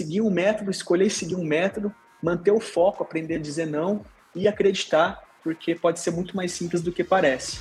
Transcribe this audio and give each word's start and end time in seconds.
seguir 0.00 0.22
um 0.22 0.30
método, 0.30 0.70
escolher 0.70 1.10
seguir 1.10 1.34
um 1.34 1.44
método, 1.44 1.94
manter 2.22 2.50
o 2.50 2.58
foco, 2.58 3.02
aprender 3.02 3.34
a 3.34 3.38
dizer 3.38 3.66
não 3.66 4.02
e 4.34 4.48
acreditar, 4.48 5.22
porque 5.44 5.74
pode 5.74 6.00
ser 6.00 6.10
muito 6.10 6.34
mais 6.34 6.52
simples 6.52 6.80
do 6.80 6.90
que 6.90 7.04
parece. 7.04 7.58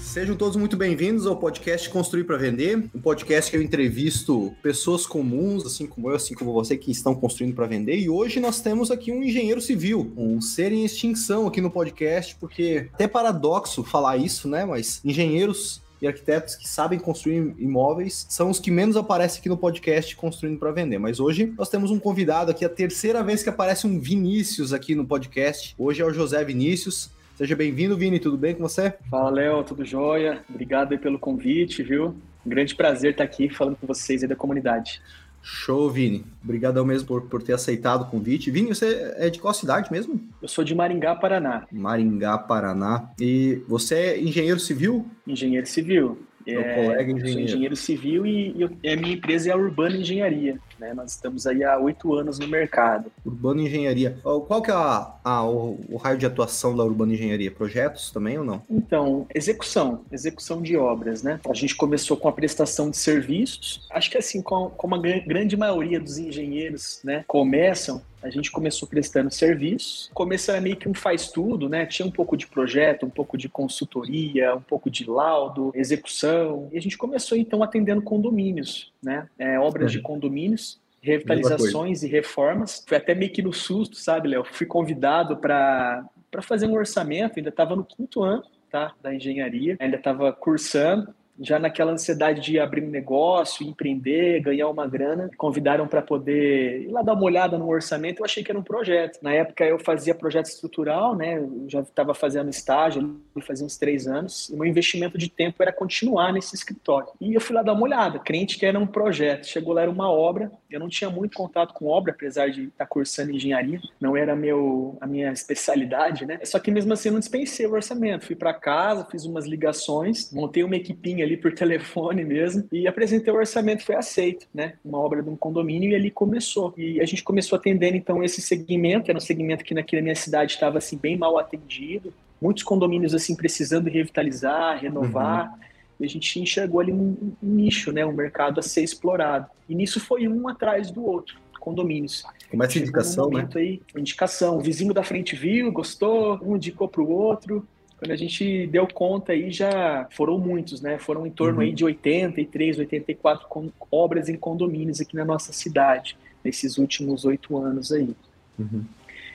Sejam 0.00 0.34
todos 0.34 0.56
muito 0.56 0.76
bem-vindos 0.76 1.24
ao 1.24 1.36
podcast 1.36 1.88
Construir 1.88 2.24
para 2.24 2.36
Vender, 2.36 2.90
um 2.92 3.00
podcast 3.00 3.48
que 3.48 3.56
eu 3.56 3.62
entrevisto 3.62 4.52
pessoas 4.60 5.06
comuns, 5.06 5.64
assim 5.64 5.86
como 5.86 6.10
eu, 6.10 6.16
assim 6.16 6.34
como 6.34 6.52
você, 6.52 6.76
que 6.76 6.90
estão 6.90 7.14
construindo 7.14 7.54
para 7.54 7.68
vender. 7.68 7.96
E 7.96 8.10
hoje 8.10 8.40
nós 8.40 8.60
temos 8.60 8.90
aqui 8.90 9.12
um 9.12 9.22
engenheiro 9.22 9.60
civil, 9.60 10.12
um 10.16 10.40
ser 10.40 10.72
em 10.72 10.84
extinção 10.84 11.46
aqui 11.46 11.60
no 11.60 11.70
podcast, 11.70 12.34
porque 12.40 12.88
até 12.92 13.06
paradoxo 13.06 13.84
falar 13.84 14.16
isso, 14.16 14.48
né? 14.48 14.64
Mas 14.64 15.00
engenheiros 15.04 15.80
e 16.00 16.06
arquitetos 16.06 16.54
que 16.56 16.68
sabem 16.68 16.98
construir 16.98 17.54
imóveis 17.58 18.26
são 18.28 18.50
os 18.50 18.60
que 18.60 18.70
menos 18.70 18.96
aparecem 18.96 19.40
aqui 19.40 19.48
no 19.48 19.56
podcast 19.56 20.14
Construindo 20.16 20.58
para 20.58 20.70
Vender. 20.70 20.98
Mas 20.98 21.20
hoje 21.20 21.52
nós 21.56 21.68
temos 21.68 21.90
um 21.90 21.98
convidado 21.98 22.50
aqui, 22.50 22.64
a 22.64 22.68
terceira 22.68 23.22
vez 23.22 23.42
que 23.42 23.48
aparece 23.48 23.86
um 23.86 23.98
Vinícius 23.98 24.72
aqui 24.72 24.94
no 24.94 25.06
podcast. 25.06 25.74
Hoje 25.78 26.02
é 26.02 26.04
o 26.04 26.12
José 26.12 26.44
Vinícius. 26.44 27.10
Seja 27.36 27.54
bem-vindo, 27.54 27.96
Vini. 27.96 28.18
Tudo 28.18 28.36
bem 28.36 28.54
com 28.54 28.62
você? 28.62 28.94
Fala, 29.10 29.30
Léo. 29.30 29.62
Tudo 29.62 29.84
jóia? 29.84 30.42
Obrigado 30.48 30.98
pelo 30.98 31.18
convite, 31.18 31.82
viu? 31.82 32.16
Um 32.44 32.48
grande 32.50 32.74
prazer 32.74 33.12
estar 33.12 33.24
aqui 33.24 33.48
falando 33.48 33.76
com 33.76 33.86
vocês 33.86 34.22
aí 34.22 34.28
da 34.28 34.34
comunidade. 34.34 35.00
Show, 35.42 35.90
Vini. 35.90 36.24
Obrigadão 36.42 36.84
mesmo 36.84 37.06
por, 37.06 37.22
por 37.22 37.42
ter 37.42 37.52
aceitado 37.52 38.02
o 38.02 38.06
convite. 38.06 38.50
Vini, 38.50 38.68
você 38.68 39.14
é 39.16 39.30
de 39.30 39.38
qual 39.38 39.54
cidade 39.54 39.90
mesmo? 39.90 40.20
Eu 40.42 40.48
sou 40.48 40.64
de 40.64 40.74
Maringá, 40.74 41.14
Paraná. 41.14 41.66
Maringá, 41.72 42.36
Paraná. 42.38 43.10
E 43.20 43.62
você 43.66 43.94
é 43.94 44.20
engenheiro 44.20 44.60
civil? 44.60 45.06
Engenheiro 45.26 45.66
civil. 45.66 46.18
Meu 46.52 46.60
é, 46.62 46.74
colega 46.74 47.12
engenheiro. 47.12 47.32
Sou 47.32 47.40
engenheiro 47.40 47.76
civil 47.76 48.26
e, 48.26 48.54
e, 48.82 48.90
a 48.90 48.96
minha 48.96 49.14
empresa 49.14 49.50
é 49.50 49.52
a 49.52 49.56
Urbana 49.56 49.96
Engenharia. 49.96 50.58
Né? 50.78 50.94
Nós 50.94 51.12
estamos 51.12 51.46
aí 51.46 51.62
há 51.62 51.78
oito 51.78 52.14
anos 52.14 52.38
no 52.38 52.48
mercado. 52.48 53.10
Urbana 53.24 53.62
Engenharia. 53.62 54.18
Qual 54.22 54.62
que 54.62 54.70
é 54.70 54.74
a, 54.74 55.14
a 55.22 55.44
o, 55.44 55.78
o, 55.88 55.96
raio 55.96 56.16
de 56.16 56.24
atuação 56.24 56.74
da 56.74 56.84
Urbana 56.84 57.12
Engenharia? 57.12 57.50
Projetos 57.50 58.10
também 58.10 58.38
ou 58.38 58.44
não? 58.44 58.62
Então, 58.70 59.26
execução. 59.34 60.02
Execução 60.10 60.62
de 60.62 60.76
obras, 60.76 61.22
né? 61.22 61.40
A 61.48 61.54
gente 61.54 61.76
começou 61.76 62.16
com 62.16 62.28
a 62.28 62.32
prestação 62.32 62.90
de 62.90 62.96
serviços. 62.96 63.86
Acho 63.90 64.10
que 64.10 64.18
assim, 64.18 64.40
como, 64.40 64.70
como 64.70 64.94
a 64.94 64.98
grande 64.98 65.56
maioria 65.56 66.00
dos 66.00 66.18
engenheiros 66.18 67.00
né, 67.04 67.24
começam, 67.26 68.00
a 68.22 68.30
gente 68.30 68.50
começou 68.50 68.88
prestando 68.88 69.30
serviços. 69.30 70.10
Começo 70.12 70.50
era 70.50 70.60
meio 70.60 70.76
que 70.76 70.88
um 70.88 70.94
faz 70.94 71.30
tudo, 71.30 71.68
né? 71.68 71.86
Tinha 71.86 72.06
um 72.06 72.10
pouco 72.10 72.36
de 72.36 72.46
projeto, 72.46 73.06
um 73.06 73.10
pouco 73.10 73.36
de 73.36 73.48
consultoria, 73.48 74.54
um 74.54 74.60
pouco 74.60 74.90
de 74.90 75.08
laudo, 75.08 75.72
execução. 75.74 76.68
E 76.72 76.78
a 76.78 76.80
gente 76.80 76.98
começou 76.98 77.36
então 77.38 77.62
atendendo 77.62 78.02
condomínios, 78.02 78.92
né? 79.02 79.28
É, 79.38 79.58
obras 79.58 79.92
uhum. 79.92 79.98
de 79.98 80.02
condomínios 80.02 80.80
revitalizações 81.00 82.02
e 82.02 82.08
reformas. 82.08 82.84
Foi 82.86 82.96
até 82.96 83.14
meio 83.14 83.32
que 83.32 83.42
no 83.42 83.52
susto, 83.52 83.96
sabe, 83.96 84.28
Léo? 84.28 84.44
Fui 84.44 84.66
convidado 84.66 85.36
para 85.36 86.08
fazer 86.42 86.66
um 86.66 86.74
orçamento, 86.74 87.38
ainda 87.38 87.50
estava 87.50 87.76
no 87.76 87.84
quinto 87.84 88.22
ano 88.22 88.42
tá, 88.70 88.92
da 89.02 89.14
engenharia, 89.14 89.76
ainda 89.80 89.96
estava 89.96 90.32
cursando 90.32 91.14
já 91.40 91.58
naquela 91.58 91.92
ansiedade 91.92 92.40
de 92.40 92.58
abrir 92.58 92.82
um 92.82 92.90
negócio, 92.90 93.66
empreender, 93.66 94.40
ganhar 94.40 94.68
uma 94.68 94.86
grana, 94.86 95.30
convidaram 95.36 95.86
para 95.86 96.02
poder 96.02 96.82
ir 96.82 96.88
lá 96.88 97.02
dar 97.02 97.14
uma 97.14 97.24
olhada 97.24 97.56
no 97.56 97.68
orçamento. 97.68 98.20
Eu 98.20 98.24
achei 98.24 98.42
que 98.42 98.50
era 98.50 98.58
um 98.58 98.62
projeto. 98.62 99.18
Na 99.22 99.32
época 99.32 99.64
eu 99.64 99.78
fazia 99.78 100.14
projeto 100.14 100.46
estrutural, 100.46 101.14
né? 101.14 101.38
Eu 101.38 101.64
já 101.68 101.80
estava 101.80 102.14
fazendo 102.14 102.50
estágio, 102.50 103.20
fazia 103.40 103.64
uns 103.64 103.76
três 103.76 104.06
anos, 104.06 104.48
e 104.50 104.56
meu 104.56 104.66
investimento 104.66 105.16
de 105.16 105.30
tempo 105.30 105.62
era 105.62 105.72
continuar 105.72 106.32
nesse 106.32 106.54
escritório. 106.54 107.08
E 107.20 107.34
eu 107.34 107.40
fui 107.40 107.54
lá 107.54 107.62
dar 107.62 107.72
uma 107.72 107.84
olhada, 107.84 108.18
crente 108.18 108.58
que 108.58 108.66
era 108.66 108.78
um 108.78 108.86
projeto. 108.86 109.46
Chegou 109.46 109.72
lá, 109.74 109.82
era 109.82 109.90
uma 109.90 110.10
obra. 110.10 110.50
Eu 110.68 110.80
não 110.80 110.88
tinha 110.88 111.08
muito 111.08 111.36
contato 111.36 111.72
com 111.72 111.86
obra, 111.86 112.12
apesar 112.12 112.50
de 112.50 112.64
estar 112.64 112.86
cursando 112.86 113.30
engenharia, 113.30 113.80
não 114.00 114.16
era 114.16 114.34
meu, 114.34 114.98
a 115.00 115.06
minha 115.06 115.32
especialidade, 115.32 116.26
né? 116.26 116.40
Só 116.44 116.58
que 116.58 116.70
mesmo 116.70 116.92
assim 116.92 117.08
eu 117.08 117.12
não 117.12 117.20
dispensei 117.20 117.66
o 117.66 117.72
orçamento. 117.72 118.26
Fui 118.26 118.36
para 118.36 118.52
casa, 118.52 119.06
fiz 119.10 119.24
umas 119.24 119.46
ligações, 119.46 120.32
montei 120.32 120.64
uma 120.64 120.76
equipinha 120.76 121.27
ali 121.28 121.36
por 121.36 121.52
telefone 121.54 122.24
mesmo 122.24 122.66
e 122.72 122.86
apresentei 122.86 123.32
o 123.32 123.36
orçamento, 123.36 123.84
foi 123.84 123.94
aceito, 123.94 124.46
né? 124.52 124.74
Uma 124.84 124.98
obra 124.98 125.22
de 125.22 125.28
um 125.28 125.36
condomínio 125.36 125.90
e 125.90 125.94
ali 125.94 126.10
começou. 126.10 126.74
E 126.76 127.00
a 127.00 127.06
gente 127.06 127.22
começou 127.22 127.58
atendendo 127.58 127.96
então 127.96 128.22
esse 128.22 128.40
segmento, 128.40 129.10
era 129.10 129.16
um 129.16 129.20
segmento 129.20 129.64
que 129.64 129.74
naquela 129.74 130.02
minha 130.02 130.16
cidade 130.16 130.52
estava 130.52 130.78
assim 130.78 130.96
bem 130.96 131.16
mal 131.16 131.38
atendido, 131.38 132.12
muitos 132.40 132.62
condomínios 132.62 133.14
assim 133.14 133.36
precisando 133.36 133.88
revitalizar, 133.88 134.80
renovar. 134.80 135.50
Uhum. 135.52 135.68
E 136.00 136.04
a 136.04 136.08
gente 136.08 136.40
enxergou 136.40 136.80
ali 136.80 136.92
um, 136.92 137.34
um 137.42 137.54
nicho, 137.54 137.90
né, 137.90 138.06
um 138.06 138.12
mercado 138.12 138.60
a 138.60 138.62
ser 138.62 138.82
explorado. 138.82 139.46
E 139.68 139.74
nisso 139.74 139.98
foi 139.98 140.28
um 140.28 140.48
atrás 140.48 140.90
do 140.90 141.04
outro 141.04 141.36
condomínios. 141.68 142.24
Começa 142.50 142.78
a 142.78 142.80
indicação, 142.80 143.26
um 143.26 143.32
né? 143.32 143.48
Aí, 143.54 143.82
indicação. 143.96 144.58
O 144.58 144.60
vizinho 144.60 144.94
da 144.94 145.02
frente 145.02 145.36
viu, 145.36 145.70
gostou, 145.70 146.40
um 146.42 146.56
indicou 146.56 146.88
para 146.88 147.02
o 147.02 147.10
outro. 147.10 147.66
Quando 147.98 148.12
a 148.12 148.16
gente 148.16 148.66
deu 148.68 148.86
conta 148.86 149.32
aí, 149.32 149.50
já 149.50 150.06
foram 150.12 150.38
muitos, 150.38 150.80
né? 150.80 150.98
Foram 150.98 151.26
em 151.26 151.30
torno 151.30 151.58
uhum. 151.58 151.64
aí 151.64 151.72
de 151.72 151.84
83, 151.84 152.78
84 152.78 153.72
obras 153.90 154.28
em 154.28 154.36
condomínios 154.36 155.00
aqui 155.00 155.16
na 155.16 155.24
nossa 155.24 155.52
cidade, 155.52 156.16
nesses 156.44 156.78
últimos 156.78 157.24
oito 157.24 157.56
anos 157.58 157.90
aí. 157.90 158.14
Uhum. 158.58 158.84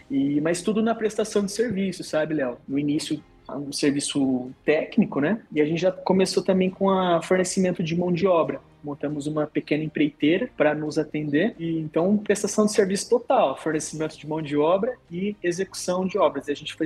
E, 0.10 0.40
mas 0.40 0.62
tudo 0.62 0.82
na 0.82 0.96
prestação 0.96 1.46
de 1.46 1.52
serviço, 1.52 2.04
sabe, 2.04 2.36
Léo? 2.36 2.58
No 2.68 2.80
início, 2.80 3.22
um 3.50 3.74
serviço 3.74 4.50
técnico, 4.64 5.20
né? 5.20 5.42
E 5.52 5.60
a 5.60 5.66
gente 5.66 5.82
já 5.82 5.92
começou 5.92 6.42
também 6.42 6.70
com 6.70 6.88
o 6.88 7.22
fornecimento 7.22 7.84
de 7.84 7.96
mão 7.96 8.14
de 8.14 8.26
obra 8.26 8.62
montamos 8.84 9.28
uma 9.28 9.48
pequena 9.48 9.84
empreiteira 9.84 10.50
para 10.58 10.76
nos 10.76 10.98
atender 10.98 11.56
e 11.60 11.80
então 11.80 12.18
prestação 12.18 12.66
de 12.66 12.74
serviço 12.74 13.10
total, 13.10 13.58
fornecimento 13.58 14.18
de 14.18 14.28
mão 14.28 14.42
de 14.42 14.58
obra 14.58 14.96
e 15.12 15.36
execução 15.42 16.06
de 16.06 16.18
obras. 16.18 16.48
E 16.48 16.52
a 16.52 16.56
gente 16.56 16.74
foi 16.74 16.86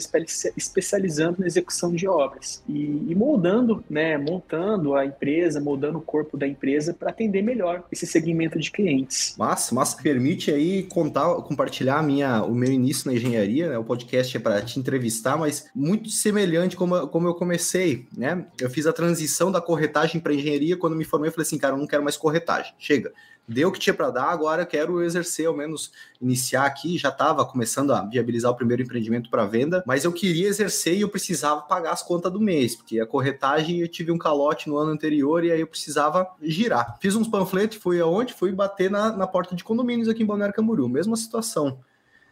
especializando 0.55 1.39
na 1.39 1.47
execução 1.47 1.93
de 1.93 2.07
obras 2.07 2.63
e, 2.67 3.05
e 3.07 3.15
moldando, 3.15 3.83
né, 3.89 4.17
montando 4.17 4.95
a 4.95 5.05
empresa, 5.05 5.59
moldando 5.59 5.97
o 5.97 6.01
corpo 6.01 6.37
da 6.37 6.47
empresa 6.47 6.93
para 6.93 7.09
atender 7.09 7.41
melhor 7.41 7.83
esse 7.91 8.05
segmento 8.05 8.59
de 8.59 8.71
clientes. 8.71 9.35
Massa, 9.37 9.73
massa. 9.73 9.97
Permite 10.01 10.51
aí 10.51 10.83
contar, 10.83 11.35
compartilhar 11.41 12.03
minha, 12.03 12.43
o 12.43 12.53
meu 12.53 12.71
início 12.71 13.09
na 13.09 13.15
engenharia, 13.15 13.69
né? 13.69 13.77
O 13.77 13.83
podcast 13.83 14.35
é 14.35 14.39
para 14.39 14.61
te 14.61 14.79
entrevistar, 14.79 15.37
mas 15.37 15.69
muito 15.75 16.09
semelhante 16.09 16.75
como, 16.75 17.07
como 17.07 17.27
eu 17.27 17.33
comecei, 17.33 18.05
né? 18.15 18.45
Eu 18.59 18.69
fiz 18.69 18.85
a 18.85 18.93
transição 18.93 19.51
da 19.51 19.61
corretagem 19.61 20.21
para 20.21 20.33
engenharia 20.33 20.77
quando 20.77 20.95
me 20.95 21.03
formei, 21.03 21.31
falei 21.31 21.45
assim, 21.45 21.57
cara, 21.57 21.75
não 21.75 21.86
quero 21.87 22.03
mais 22.03 22.17
corretagem. 22.17 22.73
Chega. 22.77 23.11
Deu 23.49 23.69
o 23.69 23.71
que 23.71 23.79
tinha 23.79 23.93
para 23.93 24.09
dar, 24.09 24.29
agora 24.29 24.65
quero 24.65 25.01
exercer, 25.01 25.47
ao 25.47 25.55
menos 25.55 25.93
iniciar 26.21 26.65
aqui. 26.65 26.97
Já 26.97 27.07
estava 27.07 27.45
começando 27.45 27.93
a 27.93 28.01
viabilizar 28.01 28.51
o 28.51 28.55
primeiro 28.55 28.83
empreendimento 28.83 29.29
para 29.29 29.45
venda, 29.45 29.81
mas 29.87 30.03
eu 30.03 30.11
queria 30.11 30.49
exercer 30.49 30.95
e 30.97 31.01
eu 31.01 31.07
precisava 31.07 31.61
pagar 31.61 31.93
as 31.93 32.03
contas 32.03 32.29
do 32.29 32.41
mês, 32.41 32.75
porque 32.75 32.99
a 32.99 33.05
corretagem 33.05 33.79
eu 33.79 33.87
tive 33.87 34.11
um 34.11 34.17
calote 34.17 34.67
no 34.67 34.77
ano 34.77 34.91
anterior 34.91 35.45
e 35.45 35.51
aí 35.51 35.61
eu 35.61 35.67
precisava 35.67 36.27
girar. 36.41 36.97
Fiz 36.99 37.15
uns 37.15 37.29
panfletos, 37.29 37.77
fui 37.77 38.01
aonde? 38.01 38.33
Fui 38.33 38.51
bater 38.51 38.91
na, 38.91 39.15
na 39.15 39.25
porta 39.25 39.55
de 39.55 39.63
condomínios 39.63 40.09
aqui 40.09 40.23
em 40.23 40.25
Balneário 40.25 40.53
Camboriú, 40.53 40.89
mesma 40.89 41.15
situação. 41.15 41.79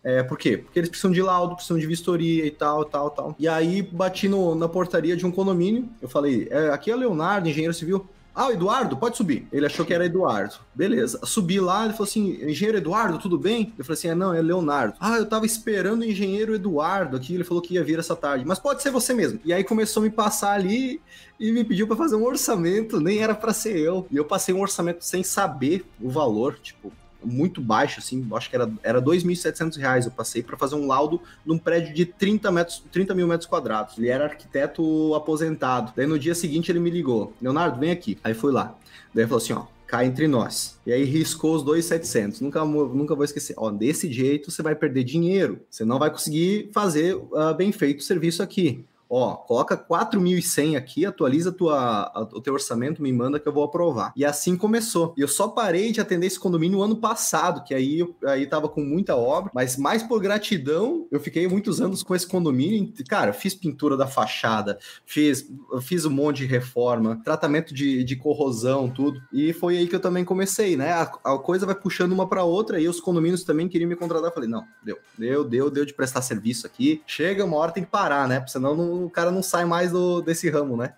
É, 0.03 0.21
por 0.21 0.37
quê? 0.37 0.57
Porque 0.57 0.77
eles 0.77 0.89
precisam 0.89 1.11
de 1.11 1.21
laudo, 1.21 1.55
precisam 1.55 1.79
de 1.79 1.87
vistoria 1.87 2.45
e 2.45 2.51
tal, 2.51 2.83
tal, 2.85 3.09
tal. 3.09 3.35
E 3.39 3.47
aí 3.47 3.81
bati 3.81 4.27
no, 4.27 4.53
na 4.53 4.67
portaria 4.67 5.15
de 5.15 5.25
um 5.25 5.31
condomínio. 5.31 5.89
Eu 5.99 6.07
falei: 6.09 6.47
é, 6.51 6.69
aqui 6.69 6.91
é 6.91 6.95
Leonardo, 6.95 7.49
engenheiro 7.49 7.73
civil. 7.73 8.07
Ah, 8.35 8.47
o 8.47 8.51
Eduardo, 8.51 8.97
pode 8.97 9.15
subir. 9.15 9.47
Ele 9.49 9.65
achou 9.65 9.85
que 9.85 9.93
era 9.93 10.05
Eduardo. 10.05 10.55
Beleza. 10.73 11.19
Subi 11.23 11.59
lá, 11.59 11.85
ele 11.85 11.93
falou 11.93 12.07
assim: 12.07 12.31
engenheiro 12.43 12.77
Eduardo, 12.77 13.17
tudo 13.17 13.39
bem? 13.39 13.73
Eu 13.77 13.85
falei 13.85 13.97
assim: 13.97 14.09
é, 14.09 14.15
não, 14.15 14.33
é 14.33 14.41
Leonardo. 14.41 14.95
Ah, 14.99 15.17
eu 15.17 15.25
tava 15.25 15.45
esperando 15.45 16.01
o 16.01 16.05
engenheiro 16.05 16.53
Eduardo 16.53 17.15
aqui, 17.15 17.33
ele 17.33 17.45
falou 17.45 17.63
que 17.63 17.75
ia 17.75 17.83
vir 17.83 17.97
essa 17.97 18.15
tarde. 18.15 18.43
Mas 18.45 18.59
pode 18.59 18.81
ser 18.81 18.91
você 18.91 19.13
mesmo. 19.13 19.39
E 19.45 19.53
aí 19.53 19.63
começou 19.63 20.01
a 20.01 20.05
me 20.05 20.09
passar 20.09 20.51
ali 20.51 21.01
e 21.39 21.51
me 21.53 21.63
pediu 21.63 21.87
para 21.87 21.95
fazer 21.95 22.17
um 22.17 22.25
orçamento, 22.25 22.99
nem 22.99 23.19
era 23.19 23.33
para 23.33 23.53
ser 23.53 23.77
eu. 23.77 24.05
E 24.11 24.17
eu 24.17 24.25
passei 24.25 24.53
um 24.53 24.61
orçamento 24.61 25.05
sem 25.05 25.23
saber 25.23 25.85
o 26.01 26.09
valor, 26.09 26.59
tipo, 26.59 26.91
muito 27.25 27.61
baixo, 27.61 27.99
assim, 27.99 28.27
acho 28.33 28.49
que 28.49 28.55
era, 28.55 28.71
era 28.83 29.01
2.700 29.01 29.77
reais. 29.77 30.05
Eu 30.05 30.11
passei 30.11 30.43
para 30.43 30.57
fazer 30.57 30.75
um 30.75 30.87
laudo 30.87 31.21
num 31.45 31.57
prédio 31.57 31.93
de 31.93 32.05
30, 32.05 32.51
metros, 32.51 32.83
30 32.91 33.13
mil 33.13 33.27
metros 33.27 33.47
quadrados. 33.47 33.97
Ele 33.97 34.09
era 34.09 34.25
arquiteto 34.25 35.13
aposentado. 35.15 35.93
Daí 35.95 36.07
no 36.07 36.19
dia 36.19 36.35
seguinte 36.35 36.71
ele 36.71 36.79
me 36.79 36.89
ligou: 36.89 37.33
Leonardo, 37.41 37.79
vem 37.79 37.91
aqui. 37.91 38.17
Aí 38.23 38.33
fui 38.33 38.51
lá. 38.51 38.75
Daí 39.13 39.23
ele 39.23 39.27
falou 39.27 39.43
assim: 39.43 39.53
ó, 39.53 39.65
cá 39.87 40.05
entre 40.05 40.27
nós. 40.27 40.77
E 40.85 40.91
aí 40.91 41.03
riscou 41.03 41.55
os 41.55 41.63
2,700. 41.63 42.41
Nunca, 42.41 42.63
nunca 42.65 43.15
vou 43.15 43.23
esquecer. 43.23 43.53
Ó, 43.57 43.71
desse 43.71 44.11
jeito 44.11 44.51
você 44.51 44.61
vai 44.61 44.75
perder 44.75 45.03
dinheiro. 45.03 45.61
Você 45.69 45.85
não 45.85 45.99
vai 45.99 46.09
conseguir 46.09 46.69
fazer 46.73 47.15
uh, 47.15 47.53
bem 47.55 47.71
feito 47.71 47.99
o 47.99 48.03
serviço 48.03 48.43
aqui. 48.43 48.85
Ó, 49.09 49.35
coloca 49.35 49.77
4.100 49.77 50.77
aqui, 50.77 51.05
atualiza 51.05 51.51
tua, 51.51 52.11
a, 52.13 52.21
o 52.33 52.41
teu 52.41 52.53
orçamento, 52.53 53.01
me 53.01 53.11
manda 53.11 53.39
que 53.39 53.47
eu 53.47 53.53
vou 53.53 53.63
aprovar. 53.63 54.13
E 54.15 54.25
assim 54.25 54.55
começou. 54.55 55.13
E 55.17 55.21
eu 55.21 55.27
só 55.27 55.47
parei 55.47 55.91
de 55.91 56.01
atender 56.01 56.27
esse 56.27 56.39
condomínio 56.39 56.77
no 56.77 56.83
ano 56.83 56.95
passado, 56.95 57.63
que 57.63 57.73
aí 57.73 57.99
eu 57.99 58.15
aí 58.25 58.45
tava 58.47 58.67
com 58.67 58.81
muita 58.81 59.15
obra, 59.15 59.51
mas 59.53 59.77
mais 59.77 60.03
por 60.03 60.19
gratidão, 60.21 61.07
eu 61.11 61.19
fiquei 61.19 61.47
muitos 61.47 61.79
anos 61.79 62.03
com 62.03 62.15
esse 62.15 62.27
condomínio. 62.27 62.91
Cara, 63.07 63.33
fiz 63.33 63.53
pintura 63.53 63.95
da 63.95 64.07
fachada, 64.07 64.77
fiz, 65.05 65.47
fiz 65.81 66.05
um 66.05 66.09
monte 66.09 66.37
de 66.37 66.45
reforma, 66.45 67.21
tratamento 67.23 67.73
de, 67.73 68.03
de 68.03 68.15
corrosão, 68.15 68.89
tudo. 68.89 69.21
E 69.31 69.53
foi 69.53 69.77
aí 69.77 69.87
que 69.87 69.95
eu 69.95 69.99
também 69.99 70.25
comecei, 70.25 70.75
né? 70.75 70.91
A, 70.91 71.01
a 71.23 71.37
coisa 71.37 71.65
vai 71.65 71.75
puxando 71.75 72.11
uma 72.11 72.27
para 72.27 72.43
outra, 72.43 72.79
e 72.79 72.87
os 72.87 72.99
condomínios 72.99 73.43
também 73.43 73.67
queriam 73.67 73.89
me 73.89 73.95
contratar. 73.95 74.31
Falei, 74.33 74.49
não, 74.49 74.65
deu, 74.83 74.97
deu, 75.17 75.43
deu, 75.43 75.69
deu 75.69 75.85
de 75.85 75.93
prestar 75.93 76.21
serviço 76.21 76.65
aqui. 76.65 77.01
Chega 77.05 77.45
uma 77.45 77.57
hora 77.57 77.71
tem 77.71 77.83
que 77.83 77.89
parar, 77.89 78.27
né? 78.27 78.43
Senão 78.47 78.75
não 78.75 78.94
o 79.03 79.09
cara 79.09 79.31
não 79.31 79.43
sai 79.43 79.65
mais 79.65 79.91
do, 79.91 80.21
desse 80.21 80.49
ramo, 80.49 80.77
né? 80.77 80.93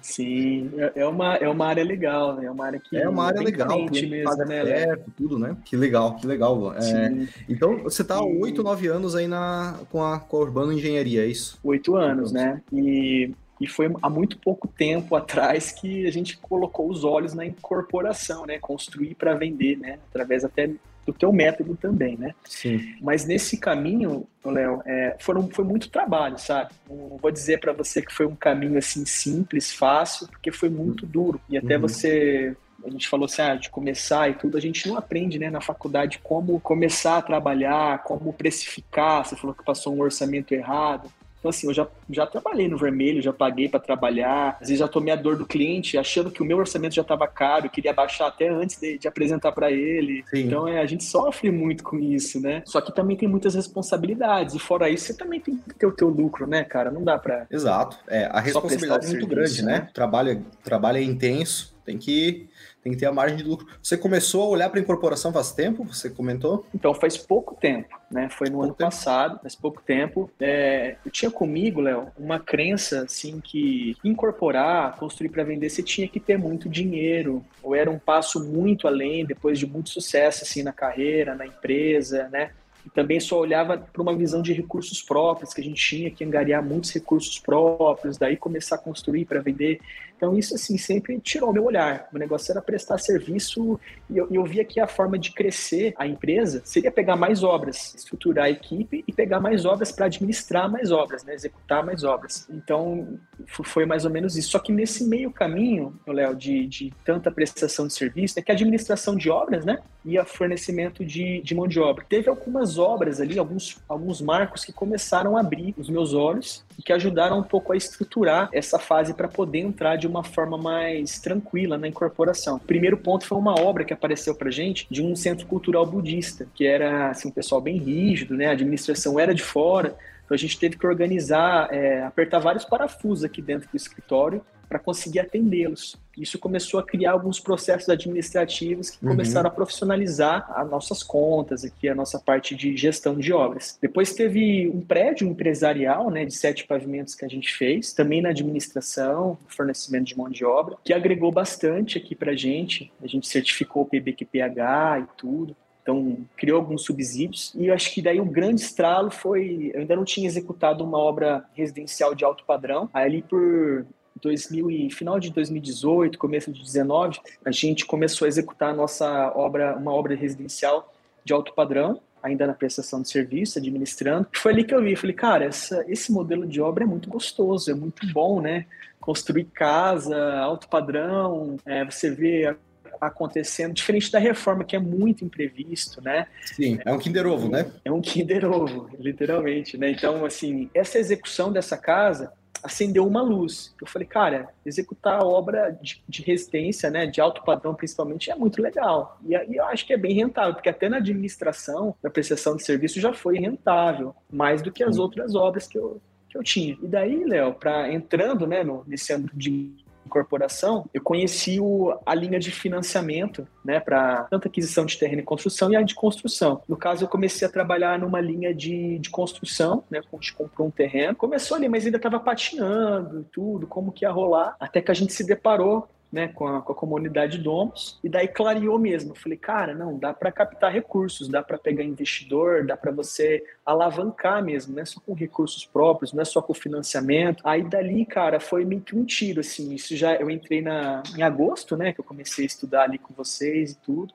Sim, 0.00 0.70
é, 0.76 1.00
é 1.02 1.06
uma, 1.06 1.36
é 1.36 1.48
uma 1.48 1.66
área 1.66 1.84
legal, 1.84 2.36
né? 2.36 2.46
É 2.46 2.50
uma 2.50 2.66
área 2.66 2.80
que 2.80 2.96
é 2.96 3.08
uma 3.08 3.24
área 3.24 3.40
legal, 3.40 3.86
mesmo, 3.90 4.36
né? 4.46 4.64
Perto, 4.64 5.10
tudo, 5.16 5.38
né? 5.38 5.56
Que 5.64 5.76
legal, 5.76 6.16
que 6.16 6.26
legal. 6.26 6.74
É, 6.74 7.26
então, 7.48 7.78
você 7.78 8.02
está 8.02 8.16
há 8.16 8.24
oito, 8.24 8.62
nove 8.62 8.86
anos 8.86 9.14
aí 9.14 9.26
na, 9.26 9.80
com, 9.90 10.02
a, 10.02 10.18
com 10.18 10.36
a 10.36 10.40
Urbano 10.40 10.72
Engenharia, 10.72 11.24
é 11.24 11.26
isso? 11.26 11.58
Oito 11.62 11.96
anos, 11.96 12.32
né? 12.32 12.62
E, 12.72 13.32
e 13.60 13.66
foi 13.66 13.92
há 14.00 14.08
muito 14.08 14.38
pouco 14.38 14.68
tempo 14.68 15.14
atrás 15.14 15.72
que 15.72 16.06
a 16.06 16.10
gente 16.10 16.38
colocou 16.38 16.88
os 16.88 17.04
olhos 17.04 17.34
na 17.34 17.44
incorporação, 17.44 18.46
né? 18.46 18.58
Construir 18.58 19.14
para 19.14 19.34
vender, 19.34 19.76
né? 19.78 19.98
Através 20.10 20.44
até 20.44 20.70
do 21.06 21.12
teu 21.12 21.32
método 21.32 21.76
também, 21.76 22.16
né? 22.16 22.34
Sim. 22.44 22.94
Mas 23.00 23.24
nesse 23.24 23.56
caminho, 23.56 24.26
Léo, 24.44 24.82
é, 24.86 25.16
foram, 25.18 25.48
foi 25.50 25.64
muito 25.64 25.90
trabalho, 25.90 26.38
sabe? 26.38 26.70
Não 26.88 27.18
vou 27.18 27.30
dizer 27.30 27.58
para 27.60 27.72
você 27.72 28.00
que 28.00 28.12
foi 28.12 28.26
um 28.26 28.36
caminho 28.36 28.78
assim 28.78 29.04
simples, 29.04 29.72
fácil, 29.72 30.28
porque 30.28 30.52
foi 30.52 30.68
muito 30.68 31.06
duro. 31.06 31.40
E 31.48 31.56
até 31.56 31.76
uhum. 31.76 31.82
você 31.82 32.56
a 32.84 32.90
gente 32.90 33.08
falou 33.08 33.26
assim, 33.26 33.42
ah, 33.42 33.54
de 33.54 33.70
começar 33.70 34.28
e 34.28 34.34
tudo, 34.34 34.56
a 34.56 34.60
gente 34.60 34.88
não 34.88 34.96
aprende, 34.96 35.38
né, 35.38 35.48
na 35.48 35.60
faculdade 35.60 36.18
como 36.22 36.58
começar 36.60 37.18
a 37.18 37.22
trabalhar, 37.22 38.02
como 38.02 38.32
precificar. 38.32 39.24
Você 39.24 39.36
falou 39.36 39.54
que 39.54 39.64
passou 39.64 39.94
um 39.94 40.00
orçamento 40.00 40.52
errado. 40.52 41.08
Então, 41.42 41.50
assim, 41.50 41.66
eu 41.66 41.74
já, 41.74 41.88
já 42.08 42.24
trabalhei 42.24 42.68
no 42.68 42.78
vermelho, 42.78 43.20
já 43.20 43.32
paguei 43.32 43.68
para 43.68 43.80
trabalhar. 43.80 44.58
Às 44.60 44.68
vezes 44.68 44.78
já 44.78 44.86
tomei 44.86 45.12
a 45.12 45.16
dor 45.16 45.36
do 45.36 45.44
cliente, 45.44 45.98
achando 45.98 46.30
que 46.30 46.40
o 46.40 46.44
meu 46.44 46.56
orçamento 46.56 46.94
já 46.94 47.02
estava 47.02 47.26
caro, 47.26 47.68
queria 47.68 47.92
baixar 47.92 48.28
até 48.28 48.48
antes 48.48 48.80
de, 48.80 48.96
de 48.96 49.08
apresentar 49.08 49.50
para 49.50 49.68
ele. 49.72 50.24
Sim. 50.30 50.42
Então, 50.42 50.68
é, 50.68 50.80
a 50.80 50.86
gente 50.86 51.02
sofre 51.02 51.50
muito 51.50 51.82
com 51.82 51.98
isso, 51.98 52.40
né? 52.40 52.62
Só 52.64 52.80
que 52.80 52.94
também 52.94 53.16
tem 53.16 53.28
muitas 53.28 53.56
responsabilidades. 53.56 54.54
E 54.54 54.60
fora 54.60 54.88
isso, 54.88 55.06
você 55.06 55.14
também 55.14 55.40
tem 55.40 55.56
que 55.56 55.74
ter 55.74 55.86
o 55.86 55.90
teu 55.90 56.08
lucro, 56.08 56.46
né, 56.46 56.62
cara? 56.62 56.92
Não 56.92 57.02
dá 57.02 57.18
para. 57.18 57.44
Exato. 57.50 57.98
É, 58.06 58.26
a 58.26 58.38
responsabilidade 58.38 59.06
é 59.06 59.10
muito 59.10 59.26
grande, 59.26 59.64
né? 59.64 59.72
né? 59.72 59.88
Trabalho, 59.92 60.46
trabalho 60.62 60.98
é 60.98 61.02
intenso, 61.02 61.74
tem 61.84 61.98
que 61.98 62.48
tem 62.82 62.92
que 62.92 62.98
ter 62.98 63.06
a 63.06 63.12
margem 63.12 63.36
de 63.36 63.44
lucro. 63.44 63.66
Você 63.82 63.96
começou 63.96 64.42
a 64.42 64.48
olhar 64.48 64.68
para 64.68 64.80
a 64.80 64.82
incorporação 64.82 65.32
faz 65.32 65.52
tempo? 65.52 65.84
Você 65.84 66.10
comentou? 66.10 66.66
Então, 66.74 66.92
faz 66.92 67.16
pouco 67.16 67.54
tempo, 67.54 67.96
né? 68.10 68.28
Foi 68.28 68.48
no 68.48 68.54
pouco 68.54 68.64
ano 68.64 68.74
tempo. 68.74 68.90
passado, 68.90 69.38
faz 69.40 69.54
pouco 69.54 69.80
tempo. 69.82 70.30
É, 70.40 70.96
eu 71.04 71.10
tinha 71.10 71.30
comigo, 71.30 71.80
Léo, 71.80 72.08
uma 72.18 72.40
crença 72.40 73.02
assim 73.02 73.40
que 73.40 73.96
incorporar, 74.02 74.96
construir 74.96 75.28
para 75.28 75.44
vender, 75.44 75.70
você 75.70 75.82
tinha 75.82 76.08
que 76.08 76.18
ter 76.18 76.36
muito 76.36 76.68
dinheiro, 76.68 77.44
ou 77.62 77.74
era 77.74 77.90
um 77.90 77.98
passo 77.98 78.44
muito 78.44 78.88
além, 78.88 79.24
depois 79.24 79.58
de 79.58 79.66
muito 79.66 79.90
sucesso 79.90 80.42
assim 80.42 80.62
na 80.62 80.72
carreira, 80.72 81.34
na 81.34 81.46
empresa, 81.46 82.28
né? 82.30 82.50
e 82.84 82.90
também 82.90 83.20
só 83.20 83.38
olhava 83.38 83.78
para 83.78 84.02
uma 84.02 84.14
visão 84.14 84.42
de 84.42 84.52
recursos 84.52 85.00
próprios, 85.02 85.54
que 85.54 85.60
a 85.60 85.64
gente 85.64 85.80
tinha 85.82 86.10
que 86.10 86.24
angariar 86.24 86.62
muitos 86.62 86.90
recursos 86.90 87.38
próprios, 87.38 88.18
daí 88.18 88.36
começar 88.36 88.74
a 88.74 88.78
construir 88.78 89.24
para 89.24 89.40
vender. 89.40 89.80
Então, 90.22 90.38
isso, 90.38 90.54
assim, 90.54 90.78
sempre 90.78 91.18
tirou 91.18 91.52
meu 91.52 91.64
olhar. 91.64 92.08
O 92.14 92.16
negócio 92.16 92.52
era 92.52 92.62
prestar 92.62 92.96
serviço 92.96 93.80
e 94.08 94.16
eu, 94.16 94.28
eu 94.30 94.44
via 94.44 94.64
que 94.64 94.78
a 94.78 94.86
forma 94.86 95.18
de 95.18 95.32
crescer 95.32 95.94
a 95.98 96.06
empresa 96.06 96.62
seria 96.64 96.92
pegar 96.92 97.16
mais 97.16 97.42
obras, 97.42 97.92
estruturar 97.96 98.44
a 98.44 98.50
equipe 98.50 99.02
e 99.04 99.12
pegar 99.12 99.40
mais 99.40 99.64
obras 99.64 99.90
para 99.90 100.06
administrar 100.06 100.70
mais 100.70 100.92
obras, 100.92 101.24
né? 101.24 101.34
executar 101.34 101.84
mais 101.84 102.04
obras. 102.04 102.46
Então, 102.48 103.18
foi 103.48 103.84
mais 103.84 104.04
ou 104.04 104.12
menos 104.12 104.36
isso. 104.36 104.50
Só 104.50 104.60
que 104.60 104.70
nesse 104.70 105.04
meio 105.08 105.32
caminho, 105.32 105.98
Léo, 106.06 106.36
de, 106.36 106.68
de 106.68 106.94
tanta 107.04 107.28
prestação 107.28 107.88
de 107.88 107.92
serviço, 107.92 108.38
é 108.38 108.42
que 108.42 108.52
a 108.52 108.54
administração 108.54 109.16
de 109.16 109.28
obras, 109.28 109.64
né? 109.64 109.80
E 110.04 110.16
a 110.16 110.24
fornecimento 110.24 111.04
de, 111.04 111.40
de 111.40 111.52
mão 111.52 111.66
de 111.66 111.80
obra. 111.80 112.04
Teve 112.08 112.28
algumas 112.28 112.78
obras 112.78 113.20
ali, 113.20 113.40
alguns, 113.40 113.82
alguns 113.88 114.20
marcos 114.20 114.64
que 114.64 114.72
começaram 114.72 115.36
a 115.36 115.40
abrir 115.40 115.74
os 115.76 115.90
meus 115.90 116.14
olhos 116.14 116.64
e 116.78 116.82
que 116.82 116.92
ajudaram 116.92 117.40
um 117.40 117.42
pouco 117.42 117.72
a 117.72 117.76
estruturar 117.76 118.48
essa 118.52 118.78
fase 118.78 119.14
para 119.14 119.26
poder 119.26 119.58
entrar 119.58 119.96
de 119.96 120.11
uma 120.12 120.22
forma 120.22 120.56
mais 120.56 121.18
tranquila 121.18 121.76
na 121.76 121.88
incorporação. 121.88 122.56
O 122.56 122.60
primeiro 122.60 122.96
ponto 122.96 123.26
foi 123.26 123.38
uma 123.38 123.58
obra 123.60 123.84
que 123.84 123.92
apareceu 123.92 124.34
para 124.34 124.50
gente 124.50 124.86
de 124.90 125.02
um 125.02 125.16
centro 125.16 125.46
cultural 125.46 125.84
budista, 125.84 126.46
que 126.54 126.66
era 126.66 127.10
assim, 127.10 127.28
um 127.28 127.32
pessoal 127.32 127.60
bem 127.60 127.78
rígido, 127.78 128.36
né? 128.36 128.46
A 128.46 128.52
administração 128.52 129.18
era 129.18 129.34
de 129.34 129.42
fora, 129.42 129.96
então 130.24 130.34
a 130.34 130.38
gente 130.38 130.58
teve 130.58 130.76
que 130.76 130.86
organizar, 130.86 131.72
é, 131.72 132.04
apertar 132.04 132.38
vários 132.38 132.64
parafusos 132.64 133.24
aqui 133.24 133.42
dentro 133.42 133.68
do 133.68 133.76
escritório 133.76 134.44
para 134.72 134.78
conseguir 134.78 135.20
atendê-los. 135.20 136.00
Isso 136.16 136.38
começou 136.38 136.80
a 136.80 136.82
criar 136.82 137.12
alguns 137.12 137.38
processos 137.38 137.90
administrativos 137.90 138.88
que 138.88 139.04
uhum. 139.04 139.10
começaram 139.12 139.48
a 139.48 139.50
profissionalizar 139.50 140.50
as 140.50 140.70
nossas 140.70 141.02
contas 141.02 141.62
aqui, 141.62 141.90
a 141.90 141.94
nossa 141.94 142.18
parte 142.18 142.56
de 142.56 142.74
gestão 142.74 143.18
de 143.18 143.34
obras. 143.34 143.78
Depois 143.82 144.14
teve 144.14 144.70
um 144.70 144.80
prédio 144.80 145.28
empresarial, 145.28 146.10
né, 146.10 146.24
de 146.24 146.34
sete 146.34 146.64
pavimentos 146.66 147.14
que 147.14 147.22
a 147.22 147.28
gente 147.28 147.52
fez, 147.52 147.92
também 147.92 148.22
na 148.22 148.30
administração, 148.30 149.36
fornecimento 149.46 150.06
de 150.06 150.16
mão 150.16 150.30
de 150.30 150.42
obra, 150.42 150.76
que 150.82 150.94
agregou 150.94 151.30
bastante 151.30 151.98
aqui 151.98 152.14
para 152.14 152.32
a 152.32 152.36
gente. 152.36 152.90
A 153.02 153.06
gente 153.06 153.28
certificou 153.28 153.82
o 153.82 153.86
PBQPH 153.86 155.00
e 155.02 155.06
tudo. 155.18 155.54
Então, 155.82 156.18
criou 156.36 156.58
alguns 156.58 156.84
subsídios. 156.84 157.52
E 157.56 157.66
eu 157.66 157.74
acho 157.74 157.92
que 157.92 158.00
daí 158.00 158.20
o 158.20 158.24
grande 158.24 158.62
estralo 158.62 159.10
foi. 159.10 159.72
Eu 159.74 159.80
ainda 159.80 159.96
não 159.96 160.04
tinha 160.04 160.26
executado 160.26 160.84
uma 160.84 160.96
obra 160.96 161.44
residencial 161.54 162.14
de 162.14 162.24
alto 162.24 162.44
padrão. 162.44 162.88
Aí, 162.94 163.04
ali 163.04 163.22
por 163.22 163.84
2000 164.22 164.70
e 164.70 164.90
final 164.90 165.18
de 165.18 165.30
2018, 165.30 166.18
começo 166.18 166.46
de 166.46 166.58
2019, 166.58 167.20
a 167.44 167.50
gente 167.50 167.84
começou 167.84 168.24
a 168.24 168.28
executar 168.28 168.70
a 168.70 168.74
nossa 168.74 169.32
obra, 169.34 169.76
uma 169.76 169.92
obra 169.92 170.14
residencial 170.14 170.92
de 171.24 171.32
alto 171.32 171.52
padrão, 171.52 172.00
ainda 172.22 172.46
na 172.46 172.54
prestação 172.54 173.02
de 173.02 173.10
serviço, 173.10 173.58
administrando. 173.58 174.28
Foi 174.32 174.52
ali 174.52 174.64
que 174.64 174.74
eu 174.74 174.82
vi, 174.82 174.94
falei, 174.94 175.14
cara, 175.14 175.44
essa, 175.44 175.84
esse 175.88 176.12
modelo 176.12 176.46
de 176.46 176.60
obra 176.60 176.84
é 176.84 176.86
muito 176.86 177.10
gostoso, 177.10 177.70
é 177.70 177.74
muito 177.74 178.06
bom, 178.12 178.40
né? 178.40 178.66
Construir 179.00 179.44
casa, 179.46 180.16
alto 180.38 180.68
padrão, 180.68 181.56
é, 181.66 181.84
você 181.84 182.10
vê 182.10 182.54
acontecendo, 183.00 183.74
diferente 183.74 184.12
da 184.12 184.20
reforma, 184.20 184.62
que 184.62 184.76
é 184.76 184.78
muito 184.78 185.24
imprevisto, 185.24 186.00
né? 186.00 186.26
Sim, 186.44 186.78
é 186.84 186.92
um 186.92 186.98
Kinder 186.98 187.26
Ovo, 187.26 187.48
né? 187.48 187.68
É 187.84 187.90
um 187.90 188.00
Kinder 188.00 188.44
Ovo, 188.44 188.88
literalmente, 188.96 189.76
né? 189.76 189.90
Então, 189.90 190.24
assim, 190.24 190.70
essa 190.72 190.98
execução 190.98 191.52
dessa 191.52 191.76
casa 191.76 192.32
acendeu 192.62 193.06
uma 193.06 193.22
luz. 193.22 193.74
Eu 193.80 193.86
falei, 193.86 194.06
cara, 194.06 194.48
executar 194.64 195.20
a 195.20 195.24
obra 195.24 195.70
de, 195.70 196.02
de 196.08 196.22
residência, 196.22 196.90
né, 196.90 197.06
de 197.06 197.20
alto 197.20 197.42
padrão 197.42 197.74
principalmente, 197.74 198.30
é 198.30 198.34
muito 198.34 198.62
legal. 198.62 199.18
E, 199.24 199.34
e 199.34 199.56
eu 199.56 199.64
acho 199.66 199.86
que 199.86 199.92
é 199.92 199.96
bem 199.96 200.14
rentável, 200.14 200.54
porque 200.54 200.68
até 200.68 200.88
na 200.88 200.98
administração, 200.98 201.94
na 202.02 202.10
prestação 202.10 202.56
de 202.56 202.64
serviço, 202.64 203.00
já 203.00 203.12
foi 203.12 203.38
rentável, 203.38 204.14
mais 204.30 204.62
do 204.62 204.70
que 204.70 204.84
as 204.84 204.98
outras 204.98 205.34
obras 205.34 205.66
que 205.66 205.78
eu, 205.78 206.00
que 206.28 206.38
eu 206.38 206.42
tinha. 206.42 206.78
E 206.82 206.86
daí, 206.86 207.24
Léo, 207.24 207.54
para 207.54 207.92
entrando 207.92 208.46
né, 208.46 208.62
no, 208.62 208.84
nesse 208.86 209.12
âmbito 209.12 209.36
de 209.36 209.82
incorporação, 210.12 210.88
eu 210.92 211.00
conheci 211.00 211.58
o, 211.58 211.98
a 212.04 212.14
linha 212.14 212.38
de 212.38 212.50
financiamento, 212.50 213.46
né, 213.64 213.80
para 213.80 214.24
tanto 214.24 214.46
aquisição 214.46 214.84
de 214.84 214.98
terreno 214.98 215.22
e 215.22 215.24
construção 215.24 215.72
e 215.72 215.76
a 215.76 215.82
de 215.82 215.94
construção. 215.94 216.62
No 216.68 216.76
caso, 216.76 217.04
eu 217.04 217.08
comecei 217.08 217.48
a 217.48 217.50
trabalhar 217.50 217.98
numa 217.98 218.20
linha 218.20 218.54
de, 218.54 218.98
de 218.98 219.10
construção, 219.10 219.84
né, 219.90 220.00
a 220.00 220.16
gente 220.16 220.34
comprou 220.34 220.68
um 220.68 220.70
terreno, 220.70 221.16
começou 221.16 221.56
ali, 221.56 221.68
mas 221.68 221.84
ainda 221.84 221.96
estava 221.96 222.20
patinando 222.20 223.20
e 223.20 223.24
tudo, 223.24 223.66
como 223.66 223.92
que 223.92 224.04
ia 224.04 224.10
rolar, 224.10 224.54
até 224.60 224.80
que 224.80 224.90
a 224.90 224.94
gente 224.94 225.12
se 225.12 225.24
deparou 225.24 225.88
né, 226.12 226.28
com 226.28 226.46
a, 226.46 226.60
com 226.60 226.72
a 226.72 226.74
comunidade 226.74 227.38
Domus, 227.38 227.98
e 228.04 228.08
daí 228.08 228.28
clareou 228.28 228.78
mesmo. 228.78 229.14
Falei, 229.14 229.38
cara, 229.38 229.74
não, 229.74 229.98
dá 229.98 230.12
para 230.12 230.30
captar 230.30 230.70
recursos, 230.70 231.26
dá 231.26 231.42
para 231.42 231.56
pegar 231.56 231.82
investidor, 231.82 232.66
dá 232.66 232.76
para 232.76 232.92
você 232.92 233.42
alavancar 233.64 234.44
mesmo, 234.44 234.74
não 234.74 234.82
é 234.82 234.84
só 234.84 235.00
com 235.00 235.14
recursos 235.14 235.64
próprios, 235.64 236.12
não 236.12 236.20
é 236.20 236.24
só 236.24 236.42
com 236.42 236.52
financiamento. 236.52 237.42
Aí 237.46 237.62
dali, 237.62 238.04
cara, 238.04 238.38
foi 238.38 238.64
meio 238.64 238.82
que 238.82 238.94
um 238.94 239.04
tiro, 239.04 239.40
assim, 239.40 239.72
isso 239.74 239.96
já, 239.96 240.14
eu 240.16 240.28
entrei 240.28 240.60
na, 240.60 241.02
em 241.16 241.22
agosto, 241.22 241.76
né, 241.76 241.92
que 241.92 242.00
eu 242.00 242.04
comecei 242.04 242.44
a 242.44 242.46
estudar 242.46 242.82
ali 242.82 242.98
com 242.98 243.14
vocês 243.14 243.72
e 243.72 243.76
tudo, 243.76 244.12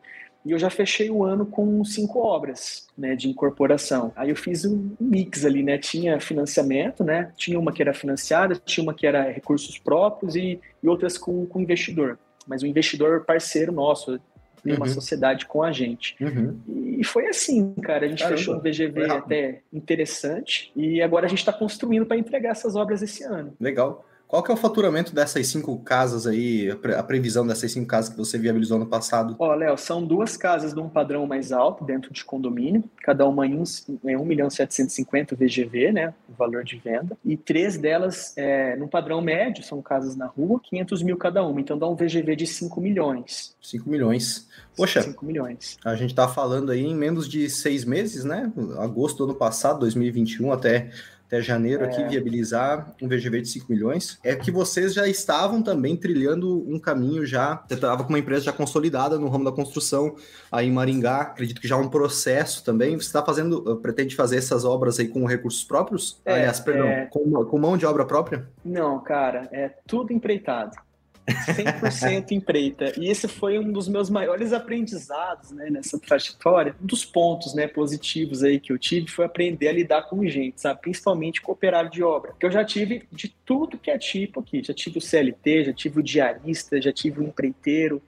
e 0.48 0.52
eu 0.52 0.58
já 0.58 0.70
fechei 0.70 1.10
o 1.12 1.26
ano 1.26 1.46
com 1.46 1.84
cinco 1.84 2.20
obras 2.20 2.88
né, 2.98 3.16
de 3.16 3.28
incorporação. 3.28 4.14
Aí 4.16 4.30
eu 4.30 4.36
fiz 4.36 4.64
um 4.64 4.96
mix 5.00 5.44
ali, 5.46 5.62
né? 5.62 5.78
Tinha 5.78 6.22
financiamento, 6.22 7.04
né? 7.04 7.34
Tinha 7.36 7.60
uma 7.60 7.74
que 7.74 7.82
era 7.82 7.94
financiada, 7.94 8.56
tinha 8.56 8.82
uma 8.82 8.94
que 8.94 9.06
era 9.06 9.30
recursos 9.30 9.78
próprios 9.78 10.38
e, 10.38 10.58
e 10.82 10.88
outras 10.88 11.18
com, 11.18 11.46
com 11.46 11.60
investidor. 11.60 12.18
Mas 12.48 12.64
o 12.64 12.66
investidor 12.66 13.26
parceiro 13.26 13.74
nosso, 13.74 14.18
tem 14.64 14.72
uhum. 14.72 14.78
uma 14.78 14.88
sociedade 14.88 15.46
com 15.46 15.62
a 15.62 15.72
gente. 15.74 16.16
Uhum. 16.22 16.58
E 16.98 17.04
foi 17.04 17.28
assim, 17.28 17.74
cara. 17.76 18.06
A 18.06 18.10
gente 18.10 18.20
Caramba, 18.20 18.38
fechou 18.38 18.56
um 18.56 18.60
VGV 18.60 19.12
até 19.12 19.62
interessante 19.72 20.72
e 20.76 21.02
agora 21.02 21.26
a 21.26 21.30
gente 21.30 21.40
está 21.40 21.52
construindo 21.52 22.06
para 22.06 22.18
entregar 22.18 22.52
essas 22.52 22.76
obras 22.76 23.02
esse 23.02 23.22
ano. 23.24 23.54
Legal. 23.60 24.06
Qual 24.28 24.44
que 24.44 24.52
é 24.52 24.54
o 24.54 24.58
faturamento 24.58 25.16
dessas 25.16 25.48
cinco 25.48 25.78
casas 25.80 26.28
aí, 26.28 26.70
a 26.98 27.04
previsão 27.04 27.48
dessas 27.48 27.72
cinco 27.72 27.88
casas 27.88 28.10
que 28.10 28.18
você 28.18 28.38
viabilizou 28.38 28.78
no 28.78 28.86
passado? 28.86 29.38
Ó, 29.40 29.56
Léo, 29.56 29.78
são 29.78 30.06
duas 30.06 30.36
casas 30.36 30.74
de 30.74 30.80
um 30.82 30.90
padrão 30.90 31.26
mais 31.26 31.54
alto 31.54 31.86
dentro 31.86 32.12
de 32.12 32.26
condomínio, 32.26 32.84
cada 33.02 33.26
uma 33.26 33.48
em 33.48 33.64
1 34.04 34.26
milhão 34.26 34.50
750 34.50 35.34
VGV, 35.34 35.94
né, 35.94 36.14
o 36.28 36.34
valor 36.34 36.66
de 36.66 36.76
venda, 36.78 37.18
e 37.24 37.38
três 37.38 37.78
delas 37.78 38.34
é, 38.36 38.76
no 38.76 38.90
padrão 38.90 39.22
médio, 39.22 39.64
são 39.64 39.82
casas 39.82 40.18
na 40.18 40.26
rua, 40.26 40.60
500 40.62 41.04
mil 41.04 41.16
cada 41.16 41.46
uma, 41.46 41.62
então 41.62 41.78
dá 41.78 41.88
um 41.88 41.96
VGV 41.96 42.36
de 42.36 42.46
5 42.46 42.82
milhões. 42.82 43.56
5 43.62 43.90
milhões. 43.90 44.50
Poxa, 44.76 45.02
5 45.02 45.26
milhões. 45.26 45.78
A 45.86 45.96
gente 45.96 46.14
tá 46.14 46.28
falando 46.28 46.72
aí 46.72 46.86
em 46.86 46.96
menos 46.96 47.30
de 47.30 47.50
seis 47.50 47.86
meses, 47.86 48.26
né, 48.26 48.52
agosto 48.78 49.20
do 49.20 49.32
ano 49.32 49.36
passado, 49.36 49.80
2021, 49.80 50.52
até 50.52 50.92
até 51.28 51.42
janeiro 51.42 51.84
é. 51.84 51.88
aqui 51.88 52.04
viabilizar 52.06 52.96
um 53.02 53.08
VGV 53.08 53.42
de 53.42 53.50
5 53.50 53.72
milhões, 53.72 54.18
é 54.24 54.36
que 54.36 54.50
vocês 54.50 54.94
já 54.94 55.08
estavam 55.08 55.62
também 55.62 55.96
trilhando 55.96 56.66
um 56.68 56.80
caminho 56.80 57.26
já, 57.26 57.64
você 57.68 57.76
estava 57.76 58.04
com 58.04 58.10
uma 58.10 58.20
empresa 58.20 58.46
já 58.46 58.54
consolidada 58.54 59.20
no 59.20 59.28
ramo 59.28 59.44
da 59.44 59.52
construção 59.52 60.16
aí 60.52 60.68
em 60.68 60.72
Maringá, 60.72 61.22
acredito 61.22 61.60
que 61.60 61.68
já 61.68 61.76
é 61.76 61.80
um 61.80 61.90
processo 61.90 62.64
também, 62.64 62.96
você 62.96 63.08
está 63.08 63.24
fazendo, 63.24 63.76
pretende 63.78 64.16
fazer 64.16 64.38
essas 64.38 64.64
obras 64.64 65.00
aí 65.00 65.08
com 65.08 65.26
recursos 65.26 65.64
próprios? 65.64 66.20
É, 66.26 66.34
Aliás, 66.34 66.60
perdão, 66.60 66.88
é... 66.88 67.06
com, 67.08 67.46
com 67.46 67.58
mão 67.60 67.78
de 67.78 67.86
obra 67.86 68.06
própria? 68.06 68.48
Não, 68.64 69.00
cara, 69.00 69.50
é 69.52 69.70
tudo 69.86 70.14
empreitado. 70.14 70.87
100% 71.28 72.32
empreita. 72.32 72.94
E 72.98 73.10
esse 73.10 73.28
foi 73.28 73.60
um 73.60 73.72
dos 73.72 73.88
meus 73.88 74.10
maiores 74.10 74.54
aprendizados 74.54 75.52
né, 75.52 75.70
nessa 75.70 76.00
trajetória. 76.00 76.76
Um 76.82 76.86
dos 76.86 77.04
pontos 77.04 77.54
né, 77.54 77.68
positivos 77.68 78.44
aí 78.44 78.60
que 78.60 78.72
eu 78.72 78.78
tive 78.78 79.08
foi 79.08 79.26
aprender 79.26 79.68
a 79.68 79.74
lidar 79.74 80.04
com 80.04 80.26
gente, 80.26 80.62
sabe? 80.62 80.82
principalmente 80.82 81.42
com 81.42 81.52
operário 81.52 81.90
de 81.90 82.02
obra. 82.02 82.34
Que 82.40 82.46
eu 82.46 82.52
já 82.52 82.64
tive 82.64 83.04
de 83.12 83.36
tudo 83.46 83.78
que 83.78 83.92
é 83.92 83.98
tipo 83.98 84.40
aqui. 84.40 84.64
Já 84.64 84.74
tive 84.74 84.98
o 84.98 85.02
CLT, 85.02 85.66
já 85.66 85.74
tive 85.74 86.00
o 86.00 86.04
diarista, 86.04 86.82
já 86.82 86.92
tive 86.92 87.20
o 87.20 87.24
empreiteiro. 87.24 88.02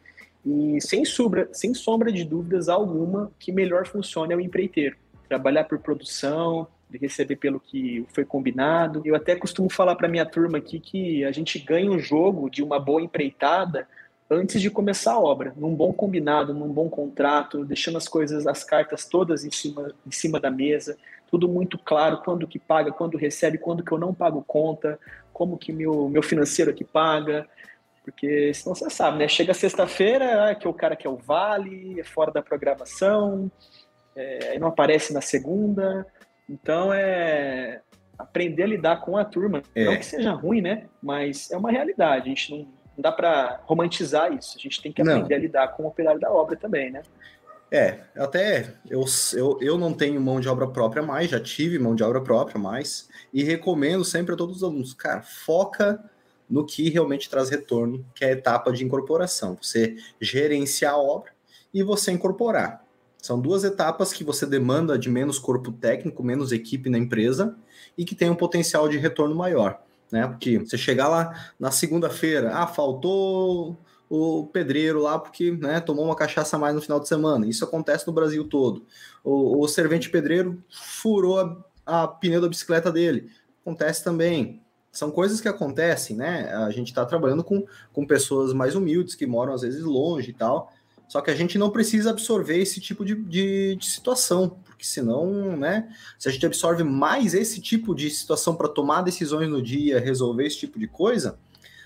E 0.45 0.79
sem 0.79 1.03
sem 1.51 1.73
sombra 1.73 2.11
de 2.11 2.23
dúvidas 2.23 2.69
alguma, 2.69 3.31
que 3.37 3.51
melhor 3.51 3.85
funciona 3.85 4.33
é 4.33 4.35
o 4.35 4.39
empreiteiro. 4.39 4.95
Trabalhar 5.27 5.65
por 5.65 5.79
produção, 5.79 6.67
de 6.89 6.97
receber 6.97 7.35
pelo 7.35 7.59
que 7.59 8.05
foi 8.09 8.25
combinado. 8.25 9.01
Eu 9.05 9.15
até 9.15 9.35
costumo 9.35 9.69
falar 9.69 9.95
para 9.95 10.07
minha 10.07 10.25
turma 10.25 10.57
aqui 10.57 10.79
que 10.79 11.23
a 11.23 11.31
gente 11.31 11.59
ganha 11.59 11.91
um 11.91 11.99
jogo 11.99 12.49
de 12.49 12.63
uma 12.63 12.79
boa 12.79 13.01
empreitada 13.01 13.87
antes 14.29 14.61
de 14.61 14.69
começar 14.69 15.13
a 15.13 15.19
obra, 15.19 15.53
num 15.57 15.73
bom 15.73 15.91
combinado, 15.91 16.53
num 16.53 16.71
bom 16.71 16.87
contrato, 16.87 17.65
deixando 17.65 17.97
as 17.97 18.07
coisas, 18.07 18.45
as 18.45 18.63
cartas 18.63 19.05
todas 19.05 19.43
em 19.43 19.51
cima, 19.51 19.91
em 20.05 20.11
cima 20.11 20.39
da 20.39 20.51
mesa, 20.51 20.97
tudo 21.29 21.47
muito 21.47 21.79
claro, 21.79 22.21
quando 22.23 22.47
que 22.47 22.59
paga, 22.59 22.91
quando 22.91 23.17
recebe, 23.17 23.57
quando 23.57 23.83
que 23.83 23.91
eu 23.91 23.97
não 23.97 24.13
pago 24.13 24.43
conta, 24.47 24.99
como 25.33 25.57
que 25.57 25.71
meu, 25.71 26.07
meu 26.09 26.21
financeiro 26.21 26.69
aqui 26.69 26.83
paga, 26.83 27.47
porque 28.03 28.53
senão 28.53 28.75
você 28.75 28.89
sabe, 28.89 29.17
né? 29.17 29.27
Chega 29.27 29.53
sexta-feira, 29.53 30.49
ah, 30.49 30.55
que 30.55 30.67
é 30.67 30.69
o 30.69 30.73
cara 30.73 30.95
quer 30.95 31.09
o 31.09 31.15
vale, 31.15 31.99
é 31.99 32.03
fora 32.03 32.31
da 32.31 32.41
programação, 32.41 33.51
é, 34.15 34.57
não 34.59 34.67
aparece 34.67 35.13
na 35.13 35.21
segunda, 35.21 36.05
então 36.49 36.91
é 36.93 37.81
aprender 38.17 38.63
a 38.63 38.67
lidar 38.67 39.01
com 39.01 39.15
a 39.15 39.23
turma. 39.23 39.61
É. 39.73 39.85
Não 39.85 39.95
que 39.95 40.05
seja 40.05 40.31
ruim, 40.31 40.61
né? 40.61 40.87
Mas 41.01 41.49
é 41.51 41.57
uma 41.57 41.71
realidade. 41.71 42.25
A 42.25 42.29
gente 42.29 42.51
não, 42.51 42.59
não 42.59 43.01
dá 43.01 43.11
para 43.11 43.61
romantizar 43.63 44.33
isso. 44.33 44.57
A 44.57 44.59
gente 44.59 44.81
tem 44.81 44.91
que 44.91 45.01
aprender 45.01 45.29
não. 45.29 45.37
a 45.37 45.39
lidar 45.39 45.67
com 45.69 45.83
o 45.83 45.87
operário 45.87 46.19
da 46.19 46.29
obra 46.29 46.57
também, 46.57 46.91
né? 46.91 47.01
É, 47.71 47.99
até 48.17 48.73
eu, 48.89 49.05
eu, 49.33 49.59
eu 49.61 49.77
não 49.77 49.93
tenho 49.93 50.19
mão 50.19 50.39
de 50.39 50.49
obra 50.49 50.67
própria 50.67 51.03
mais, 51.03 51.29
já 51.29 51.39
tive 51.39 51.77
mão 51.77 51.93
de 51.93 52.03
obra 52.03 52.19
própria 52.19 52.59
mais, 52.59 53.07
e 53.31 53.43
recomendo 53.43 54.03
sempre 54.03 54.33
a 54.33 54.37
todos 54.37 54.57
os 54.57 54.63
alunos, 54.63 54.93
cara, 54.93 55.21
foca 55.21 56.03
no 56.49 56.65
que 56.65 56.89
realmente 56.89 57.29
traz 57.29 57.47
retorno, 57.49 58.03
que 58.15 58.25
é 58.25 58.29
a 58.29 58.31
etapa 58.31 58.71
de 58.71 58.83
incorporação. 58.83 59.55
Você 59.61 59.97
gerenciar 60.19 60.95
a 60.95 60.97
obra 60.97 61.31
e 61.71 61.83
você 61.83 62.11
incorporar. 62.11 62.83
São 63.21 63.39
duas 63.39 63.63
etapas 63.63 64.13
que 64.13 64.23
você 64.23 64.45
demanda 64.45 64.97
de 64.97 65.09
menos 65.09 65.37
corpo 65.37 65.71
técnico, 65.71 66.23
menos 66.23 66.51
equipe 66.51 66.89
na 66.89 66.97
empresa 66.97 67.55
e 67.97 68.05
que 68.05 68.15
tem 68.15 68.29
um 68.29 68.35
potencial 68.35 68.87
de 68.87 68.97
retorno 68.97 69.35
maior. 69.35 69.81
Né? 70.11 70.25
Porque 70.25 70.59
você 70.59 70.77
chegar 70.77 71.07
lá 71.07 71.51
na 71.59 71.69
segunda-feira, 71.69 72.51
ah, 72.55 72.65
faltou 72.65 73.77
o 74.09 74.47
pedreiro 74.47 75.01
lá 75.01 75.19
porque 75.19 75.51
né, 75.51 75.79
tomou 75.79 76.05
uma 76.05 76.15
cachaça 76.15 76.55
a 76.55 76.59
mais 76.59 76.73
no 76.73 76.81
final 76.81 76.99
de 76.99 77.07
semana. 77.07 77.45
Isso 77.45 77.63
acontece 77.63 78.07
no 78.07 78.13
Brasil 78.13 78.47
todo. 78.47 78.85
O, 79.23 79.63
o 79.63 79.67
servente 79.67 80.09
pedreiro 80.09 80.63
furou 80.69 81.39
a, 81.39 82.03
a 82.03 82.07
pneu 82.07 82.41
da 82.41 82.47
bicicleta 82.47 82.91
dele. 82.91 83.29
Acontece 83.61 84.03
também. 84.03 84.63
São 84.91 85.11
coisas 85.11 85.39
que 85.39 85.47
acontecem, 85.47 86.15
né? 86.15 86.51
A 86.51 86.71
gente 86.71 86.87
está 86.87 87.05
trabalhando 87.05 87.43
com, 87.43 87.63
com 87.93 88.07
pessoas 88.07 88.53
mais 88.53 88.73
humildes 88.73 89.13
que 89.13 89.27
moram 89.27 89.53
às 89.53 89.61
vezes 89.61 89.83
longe 89.83 90.31
e 90.31 90.33
tal. 90.33 90.73
Só 91.09 91.21
que 91.21 91.31
a 91.31 91.35
gente 91.35 91.57
não 91.57 91.71
precisa 91.71 92.11
absorver 92.11 92.59
esse 92.59 92.79
tipo 92.79 93.03
de, 93.03 93.15
de, 93.15 93.75
de 93.75 93.85
situação, 93.85 94.47
porque 94.63 94.85
senão, 94.85 95.57
né? 95.57 95.89
Se 96.19 96.29
a 96.29 96.31
gente 96.31 96.45
absorve 96.45 96.83
mais 96.83 97.33
esse 97.33 97.59
tipo 97.59 97.95
de 97.95 98.11
situação 98.11 98.55
para 98.55 98.69
tomar 98.69 99.01
decisões 99.01 99.49
no 99.49 99.59
dia, 99.59 99.99
resolver 99.99 100.45
esse 100.45 100.59
tipo 100.59 100.77
de 100.77 100.87
coisa, 100.87 101.39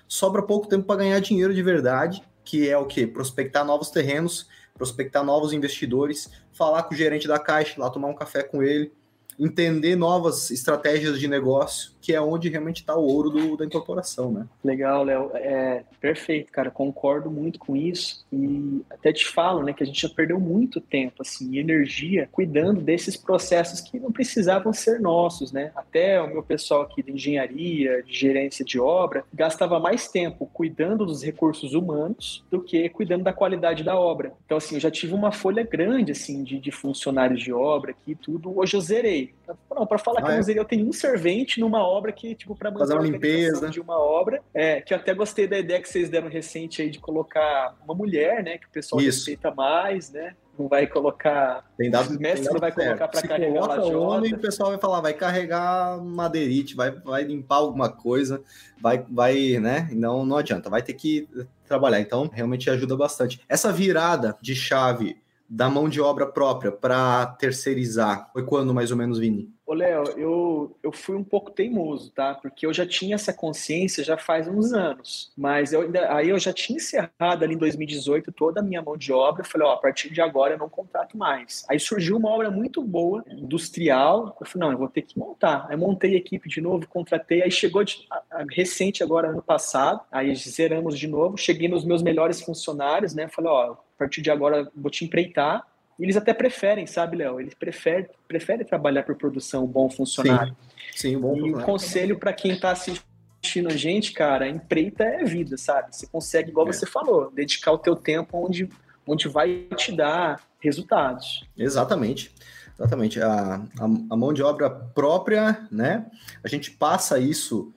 sobra 0.10 0.44
pouco 0.44 0.68
tempo 0.68 0.86
para 0.86 0.98
ganhar 0.98 1.20
dinheiro 1.22 1.54
de 1.54 1.64
verdade, 1.64 2.22
que 2.44 2.68
é 2.68 2.78
o 2.78 2.86
que? 2.86 3.08
Prospectar 3.08 3.64
novos 3.64 3.90
terrenos, 3.90 4.46
prospectar 4.74 5.24
novos 5.24 5.54
investidores, 5.54 6.30
falar 6.52 6.84
com 6.84 6.94
o 6.94 6.98
gerente 6.98 7.26
da 7.26 7.40
caixa, 7.40 7.80
lá 7.80 7.90
tomar 7.90 8.10
um 8.10 8.16
café 8.16 8.44
com 8.44 8.62
ele, 8.62 8.92
entender 9.40 9.96
novas 9.96 10.52
estratégias 10.52 11.20
de 11.20 11.28
negócio, 11.28 11.94
que 12.02 12.14
é 12.14 12.22
onde 12.22 12.50
realmente 12.50 12.82
está 12.82 12.96
o 12.96 13.06
ouro 13.06 13.30
do, 13.30 13.56
da 13.58 13.66
incorporação, 13.66 14.32
né? 14.32 14.46
Legal, 14.64 15.04
Léo. 15.04 15.32
É 15.36 15.84
perfeito, 16.02 16.52
cara. 16.52 16.70
Concordo 16.70 17.32
muito 17.32 17.58
com 17.58 17.76
isso 17.76 18.26
e 18.32 18.82
até 18.90 19.14
te 19.14 19.26
falo, 19.26 19.64
né, 19.64 19.72
que 19.72 19.84
a 19.84 19.86
gente 19.86 20.02
já 20.02 20.10
perdeu 20.10 20.40
muito 20.40 20.82
tempo, 20.82 21.22
assim, 21.22 21.58
energia 21.58 22.28
cuidando 22.32 22.82
desses 22.82 23.16
processos 23.16 23.80
que 23.80 24.00
não 24.00 24.12
precisavam 24.12 24.74
ser 24.74 25.00
nossos, 25.00 25.52
né? 25.52 25.72
Até 25.76 26.22
o 26.22 26.28
meu 26.28 26.44
pessoal 26.44 26.82
aqui 26.82 27.02
de 27.02 27.12
engenharia, 27.12 28.04
de 28.04 28.14
gerência 28.14 28.66
de 28.66 28.80
obra, 28.80 29.24
gastava 29.34 29.80
mais 29.80 30.08
tempo 30.10 30.50
cuidando 30.54 31.06
dos 31.06 31.24
recursos 31.24 31.74
humanos 31.74 32.44
do 32.52 32.62
que 32.62 32.90
cuidando 32.90 33.24
da 33.24 33.32
qualidade 33.34 33.84
da 33.84 33.98
obra. 33.98 34.34
Então, 34.46 34.58
assim, 34.58 34.76
eu 34.76 34.82
já 34.82 34.92
tive 34.92 35.14
uma 35.14 35.32
folha 35.32 35.64
grande, 35.64 36.12
assim, 36.12 36.44
de, 36.44 36.60
de 36.60 36.72
funcionários 36.72 37.42
de 37.42 37.54
obra 37.54 37.92
aqui, 37.92 38.16
tudo. 38.16 38.58
Hoje 38.58 38.76
eu 38.76 38.82
zerei. 38.82 39.23
Não, 39.70 39.86
para 39.86 39.98
falar 39.98 40.20
ah, 40.20 40.24
que 40.24 40.32
eu 40.32 40.36
não 40.36 40.44
zerei, 40.44 40.60
eu 40.60 40.66
tenho 40.66 40.88
um 40.88 40.94
servente 40.94 41.60
numa 41.60 41.86
obra 41.86 42.12
que, 42.12 42.36
tipo, 42.36 42.56
para 42.56 42.72
fazer 42.72 42.94
uma 42.94 43.04
limpeza 43.04 43.70
de 43.70 43.80
uma 43.80 43.98
obra, 43.98 44.42
é, 44.54 44.82
que 44.82 44.94
eu 44.94 44.98
até 44.98 45.14
gostei 45.14 45.48
da 45.48 45.58
ideia 45.58 45.82
que 45.82 45.90
vocês 45.90 46.10
deram 46.10 46.30
recente 46.30 46.82
aí 46.82 46.90
de 46.90 47.00
colocar 47.00 47.76
uma 47.84 47.94
mulher, 47.94 48.44
né, 48.44 48.58
que 48.58 48.68
o 48.68 48.70
pessoal 48.70 49.02
Isso. 49.02 49.20
respeita 49.20 49.54
mais, 49.54 50.12
né? 50.12 50.36
Não 50.58 50.68
vai 50.68 50.86
colocar. 50.86 51.66
Tem 51.76 51.90
dado, 51.90 52.20
mestre 52.20 52.54
não 52.54 52.60
vai 52.60 52.72
colocar 52.72 53.08
para 53.08 53.28
carregar 53.28 53.54
coloca 53.54 53.76
lajota. 53.76 53.98
homem, 53.98 54.34
o 54.34 54.40
pessoal 54.40 54.70
vai 54.70 54.80
falar, 54.80 55.02
vai 55.02 55.14
carregar 55.14 56.00
madeirite, 56.00 56.76
vai, 56.76 56.92
vai 56.92 57.24
limpar 57.24 57.56
alguma 57.56 57.90
coisa, 57.90 58.44
vai, 58.80 59.04
vai, 59.10 59.58
né? 59.60 59.90
Não, 59.92 60.24
não 60.24 60.38
adianta, 60.38 60.70
vai 60.70 60.84
ter 60.84 60.94
que 60.94 61.28
trabalhar. 61.66 62.00
Então, 62.00 62.30
realmente 62.32 62.70
ajuda 62.70 62.96
bastante. 62.96 63.42
Essa 63.50 63.72
virada 63.72 64.38
de 64.40 64.54
chave 64.54 65.23
da 65.50 65.70
mão 65.70 65.88
de 65.88 66.02
obra 66.02 66.26
própria 66.26 66.72
para 66.72 67.26
terceirizar 67.26 68.30
foi 68.34 68.44
quando 68.46 68.74
mais 68.74 68.92
ou 68.92 68.98
menos, 68.98 69.20
Vini? 69.20 69.53
Ô, 69.66 69.74
Léo, 69.74 70.04
eu, 70.18 70.78
eu 70.84 70.92
fui 70.92 71.16
um 71.16 71.24
pouco 71.24 71.50
teimoso, 71.50 72.12
tá? 72.12 72.36
Porque 72.36 72.66
eu 72.66 72.74
já 72.74 72.86
tinha 72.86 73.16
essa 73.16 73.32
consciência 73.32 74.04
já 74.04 74.18
faz 74.18 74.46
uns 74.46 74.74
anos. 74.74 75.32
Mas 75.38 75.72
eu 75.72 75.84
ainda, 75.84 76.14
aí 76.14 76.30
eu 76.30 76.38
já 76.38 76.52
tinha 76.52 76.76
encerrado 76.76 77.44
ali 77.44 77.56
em 77.56 77.58
2018 77.58 78.32
toda 78.34 78.60
a 78.60 78.64
minha 78.64 78.82
mão 78.82 78.98
de 78.98 79.14
obra. 79.14 79.42
Eu 79.42 79.48
falei, 79.50 79.66
ó, 79.66 79.72
a 79.72 79.78
partir 79.78 80.12
de 80.12 80.20
agora 80.22 80.56
eu 80.56 80.58
não 80.58 80.68
contrato 80.68 81.18
mais. 81.18 81.66
Aí 81.70 81.80
surgiu 81.80 82.18
uma 82.18 82.30
obra 82.30 82.52
muito 82.52 82.84
boa, 82.84 83.24
industrial. 83.30 84.36
Eu 84.40 84.46
falei, 84.46 84.68
não, 84.68 84.74
eu 84.74 84.78
vou 84.78 84.90
ter 84.90 85.04
que 85.04 85.18
montar. 85.18 85.66
Aí 85.70 85.78
montei 85.78 86.16
a 86.16 86.18
equipe 86.18 86.50
de 86.50 86.60
novo, 86.60 86.86
contratei. 86.88 87.42
Aí 87.42 87.52
chegou 87.52 87.86
de, 87.86 88.06
a, 88.12 88.22
a, 88.32 88.46
recente 88.50 89.02
agora, 89.02 89.30
ano 89.30 89.42
passado. 89.42 90.02
Aí 90.12 90.36
zeramos 90.36 91.00
de 91.00 91.08
novo. 91.08 91.38
Cheguei 91.38 91.70
nos 91.70 91.86
meus 91.86 92.04
melhores 92.04 92.42
funcionários, 92.42 93.14
né? 93.14 93.30
Falei, 93.30 93.50
ó, 93.50 93.72
a 93.72 93.78
partir 93.98 94.22
de 94.22 94.30
agora 94.30 94.70
vou 94.76 94.92
te 94.92 95.06
empreitar 95.06 95.66
eles 96.00 96.18
até 96.18 96.34
preferem, 96.34 96.86
sabe, 96.88 97.18
Léo? 97.18 97.40
Eles 97.40 97.54
preferem, 97.54 98.08
preferem 98.28 98.66
trabalhar 98.66 99.04
por 99.04 99.16
produção, 99.16 99.66
bom 99.66 99.90
funcionário. 99.90 100.56
Sim, 100.92 101.12
sim 101.12 101.20
bom 101.20 101.36
E 101.36 101.54
o 101.54 101.62
conselho 101.62 102.18
para 102.18 102.34
quem 102.34 102.54
está 102.54 102.72
assistindo 102.72 103.68
a 103.68 103.76
gente, 103.76 104.14
cara, 104.14 104.48
empreita 104.48 105.04
é 105.04 105.24
vida, 105.24 105.58
sabe? 105.58 105.96
Você 105.96 106.08
consegue, 106.08 106.50
igual 106.50 106.68
é. 106.68 106.74
você 106.74 106.86
falou, 106.86 107.32
dedicar 107.32 107.72
o 107.72 107.78
teu 107.78 107.96
tempo 107.96 108.38
onde, 108.38 108.70
onde 109.06 109.28
vai 109.28 109.68
te 109.76 109.92
dar 109.92 110.42
resultados. 110.60 111.46
Exatamente. 111.58 112.32
Exatamente. 112.76 113.22
A, 113.22 113.56
a, 113.80 113.84
a 113.84 114.18
mão 114.18 114.34
de 114.34 114.42
obra 114.42 114.70
própria, 114.70 115.68
né? 115.72 116.08
A 116.44 116.48
gente 116.48 116.72
passa 116.72 117.20
isso 117.20 117.74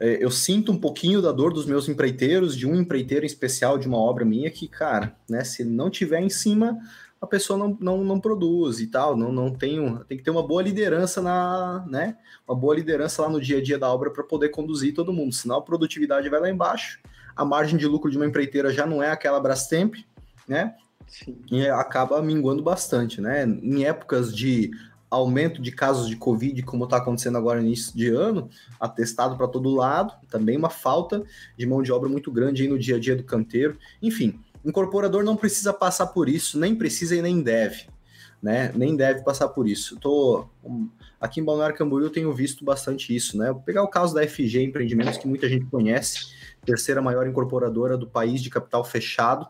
é, 0.00 0.24
eu 0.24 0.30
sinto 0.30 0.72
um 0.72 0.78
pouquinho 0.78 1.20
da 1.20 1.30
dor 1.30 1.52
dos 1.52 1.66
meus 1.66 1.86
empreiteiros, 1.86 2.56
de 2.56 2.66
um 2.66 2.74
empreiteiro 2.74 3.22
em 3.22 3.26
especial 3.26 3.76
de 3.76 3.86
uma 3.86 3.98
obra 3.98 4.24
minha 4.24 4.50
que, 4.50 4.66
cara, 4.66 5.14
né, 5.28 5.44
se 5.44 5.62
não 5.62 5.90
tiver 5.90 6.22
em 6.22 6.30
cima, 6.30 6.78
a 7.20 7.26
pessoa 7.26 7.58
não, 7.58 7.76
não, 7.78 8.04
não 8.04 8.18
produz 8.18 8.80
e 8.80 8.86
tal, 8.86 9.16
não, 9.16 9.30
não 9.30 9.52
tem, 9.52 9.78
um, 9.78 9.98
tem 9.98 10.16
que 10.16 10.24
ter 10.24 10.30
uma 10.30 10.46
boa 10.46 10.62
liderança 10.62 11.20
na, 11.20 11.84
né, 11.86 12.16
uma 12.48 12.56
boa 12.56 12.74
liderança 12.74 13.22
lá 13.22 13.28
no 13.28 13.40
dia 13.40 13.58
a 13.58 13.62
dia 13.62 13.78
da 13.78 13.92
obra 13.92 14.10
para 14.10 14.24
poder 14.24 14.48
conduzir 14.48 14.94
todo 14.94 15.12
mundo, 15.12 15.32
senão 15.32 15.56
a 15.56 15.62
produtividade 15.62 16.28
vai 16.30 16.40
lá 16.40 16.48
embaixo, 16.48 16.98
a 17.36 17.44
margem 17.44 17.78
de 17.78 17.86
lucro 17.86 18.10
de 18.10 18.16
uma 18.16 18.26
empreiteira 18.26 18.72
já 18.72 18.86
não 18.86 19.02
é 19.02 19.10
aquela 19.10 19.38
Brastemp, 19.38 19.96
né, 20.48 20.74
Sim. 21.06 21.36
e 21.50 21.68
acaba 21.68 22.22
minguando 22.22 22.62
bastante, 22.62 23.20
né, 23.20 23.44
em 23.44 23.84
épocas 23.84 24.34
de 24.34 24.70
aumento 25.10 25.60
de 25.60 25.72
casos 25.72 26.08
de 26.08 26.16
Covid, 26.16 26.62
como 26.62 26.84
está 26.84 26.96
acontecendo 26.98 27.36
agora 27.36 27.60
no 27.60 27.66
início 27.66 27.94
de 27.94 28.08
ano, 28.08 28.48
atestado 28.78 29.36
para 29.36 29.48
todo 29.48 29.74
lado, 29.74 30.14
também 30.28 30.56
uma 30.56 30.70
falta 30.70 31.24
de 31.58 31.66
mão 31.66 31.82
de 31.82 31.90
obra 31.90 32.08
muito 32.08 32.30
grande 32.30 32.62
aí 32.62 32.68
no 32.68 32.78
dia 32.78 32.94
a 32.94 33.00
dia 33.00 33.16
do 33.16 33.24
canteiro. 33.24 33.76
Enfim, 34.00 34.40
incorporador 34.64 35.24
não 35.24 35.36
precisa 35.36 35.72
passar 35.72 36.08
por 36.08 36.28
isso, 36.28 36.58
nem 36.58 36.74
precisa 36.74 37.16
e 37.16 37.22
nem 37.22 37.42
deve, 37.42 37.86
né? 38.42 38.72
Nem 38.74 38.96
deve 38.96 39.22
passar 39.22 39.48
por 39.48 39.68
isso. 39.68 39.96
Tô 39.98 40.46
aqui 41.20 41.40
em 41.40 41.44
Balneário 41.44 41.76
Camboriú 41.76 42.06
eu 42.06 42.12
tenho 42.12 42.32
visto 42.32 42.64
bastante 42.64 43.14
isso, 43.14 43.36
né? 43.38 43.52
Vou 43.52 43.62
pegar 43.62 43.82
o 43.82 43.88
caso 43.88 44.14
da 44.14 44.26
FG 44.26 44.62
Empreendimentos 44.62 45.18
que 45.18 45.28
muita 45.28 45.48
gente 45.48 45.66
conhece, 45.66 46.32
terceira 46.64 47.00
maior 47.00 47.26
incorporadora 47.26 47.96
do 47.96 48.06
país 48.06 48.42
de 48.42 48.50
capital 48.50 48.84
fechado 48.84 49.46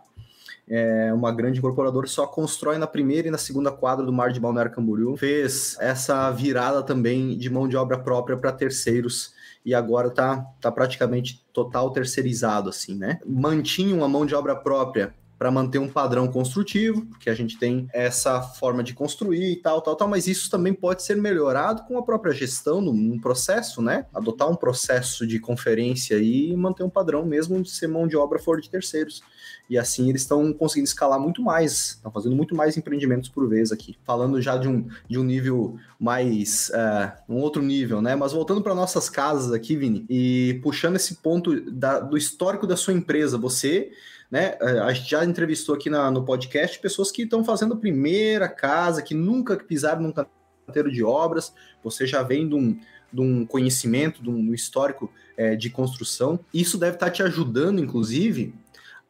é 0.70 1.12
uma 1.12 1.32
grande 1.32 1.58
incorporadora, 1.58 2.06
só 2.06 2.28
constrói 2.28 2.78
na 2.78 2.86
primeira 2.86 3.26
e 3.26 3.30
na 3.30 3.38
segunda 3.38 3.72
quadra 3.72 4.06
do 4.06 4.12
Mar 4.12 4.30
de 4.30 4.38
Balneário 4.38 4.70
Camboriú. 4.70 5.16
Fez 5.16 5.76
essa 5.80 6.30
virada 6.30 6.80
também 6.80 7.36
de 7.36 7.50
mão 7.50 7.66
de 7.66 7.76
obra 7.76 7.98
própria 7.98 8.36
para 8.36 8.52
terceiros 8.52 9.34
e 9.64 9.74
agora 9.74 10.10
tá, 10.10 10.46
tá 10.60 10.72
praticamente 10.72 11.44
total 11.52 11.90
terceirizado, 11.90 12.70
assim, 12.70 12.96
né? 12.96 13.20
Mantinha 13.26 13.94
uma 13.94 14.08
mão 14.08 14.24
de 14.24 14.34
obra 14.34 14.56
própria 14.56 15.14
para 15.40 15.50
manter 15.50 15.78
um 15.78 15.88
padrão 15.88 16.28
construtivo, 16.28 17.06
porque 17.06 17.30
a 17.30 17.34
gente 17.34 17.58
tem 17.58 17.88
essa 17.94 18.42
forma 18.42 18.84
de 18.84 18.92
construir 18.92 19.52
e 19.52 19.56
tal, 19.56 19.80
tal, 19.80 19.96
tal, 19.96 20.06
mas 20.06 20.26
isso 20.26 20.50
também 20.50 20.74
pode 20.74 21.02
ser 21.02 21.16
melhorado 21.16 21.84
com 21.84 21.96
a 21.96 22.02
própria 22.02 22.34
gestão 22.34 22.78
num 22.82 23.18
processo, 23.18 23.80
né? 23.80 24.04
Adotar 24.12 24.50
um 24.50 24.54
processo 24.54 25.26
de 25.26 25.40
conferência 25.40 26.18
e 26.18 26.54
manter 26.54 26.82
um 26.82 26.90
padrão 26.90 27.24
mesmo 27.24 27.62
de 27.62 27.70
ser 27.70 27.86
mão 27.86 28.06
de 28.06 28.18
obra 28.18 28.38
for 28.38 28.60
de 28.60 28.68
terceiros. 28.68 29.22
E 29.70 29.78
assim 29.78 30.10
eles 30.10 30.20
estão 30.20 30.52
conseguindo 30.52 30.88
escalar 30.88 31.18
muito 31.18 31.40
mais, 31.40 31.92
estão 31.92 32.12
fazendo 32.12 32.36
muito 32.36 32.54
mais 32.54 32.76
empreendimentos 32.76 33.30
por 33.30 33.48
vez 33.48 33.72
aqui. 33.72 33.96
Falando 34.04 34.42
já 34.42 34.58
de 34.58 34.68
um, 34.68 34.88
de 35.08 35.18
um 35.18 35.24
nível 35.24 35.78
mais. 35.98 36.70
Uh, 36.74 37.32
um 37.32 37.36
outro 37.36 37.62
nível, 37.62 38.02
né? 38.02 38.14
Mas 38.14 38.32
voltando 38.32 38.60
para 38.60 38.74
nossas 38.74 39.08
casas 39.08 39.52
aqui, 39.54 39.74
Vini, 39.74 40.04
e 40.10 40.60
puxando 40.62 40.96
esse 40.96 41.14
ponto 41.14 41.58
da, 41.70 41.98
do 41.98 42.18
histórico 42.18 42.66
da 42.66 42.76
sua 42.76 42.92
empresa, 42.92 43.38
você 43.38 43.90
né? 44.30 44.56
É, 44.60 44.78
a 44.78 44.92
gente 44.92 45.10
já 45.10 45.24
entrevistou 45.24 45.74
aqui 45.74 45.90
na, 45.90 46.10
no 46.10 46.24
podcast 46.24 46.78
pessoas 46.78 47.10
que 47.10 47.22
estão 47.22 47.44
fazendo 47.44 47.74
a 47.74 47.76
primeira 47.76 48.48
casa, 48.48 49.02
que 49.02 49.14
nunca 49.14 49.56
pisaram 49.56 50.02
num 50.02 50.12
canteiro 50.12 50.90
de 50.90 51.02
obras, 51.02 51.52
você 51.82 52.06
já 52.06 52.22
vem 52.22 52.48
de 52.48 52.54
um, 52.54 52.78
de 53.12 53.20
um 53.20 53.44
conhecimento, 53.44 54.22
de 54.22 54.30
um, 54.30 54.54
histórico 54.54 55.12
é, 55.36 55.56
de 55.56 55.68
construção. 55.68 56.38
Isso 56.54 56.78
deve 56.78 56.94
estar 56.94 57.10
te 57.10 57.22
ajudando, 57.22 57.80
inclusive, 57.80 58.54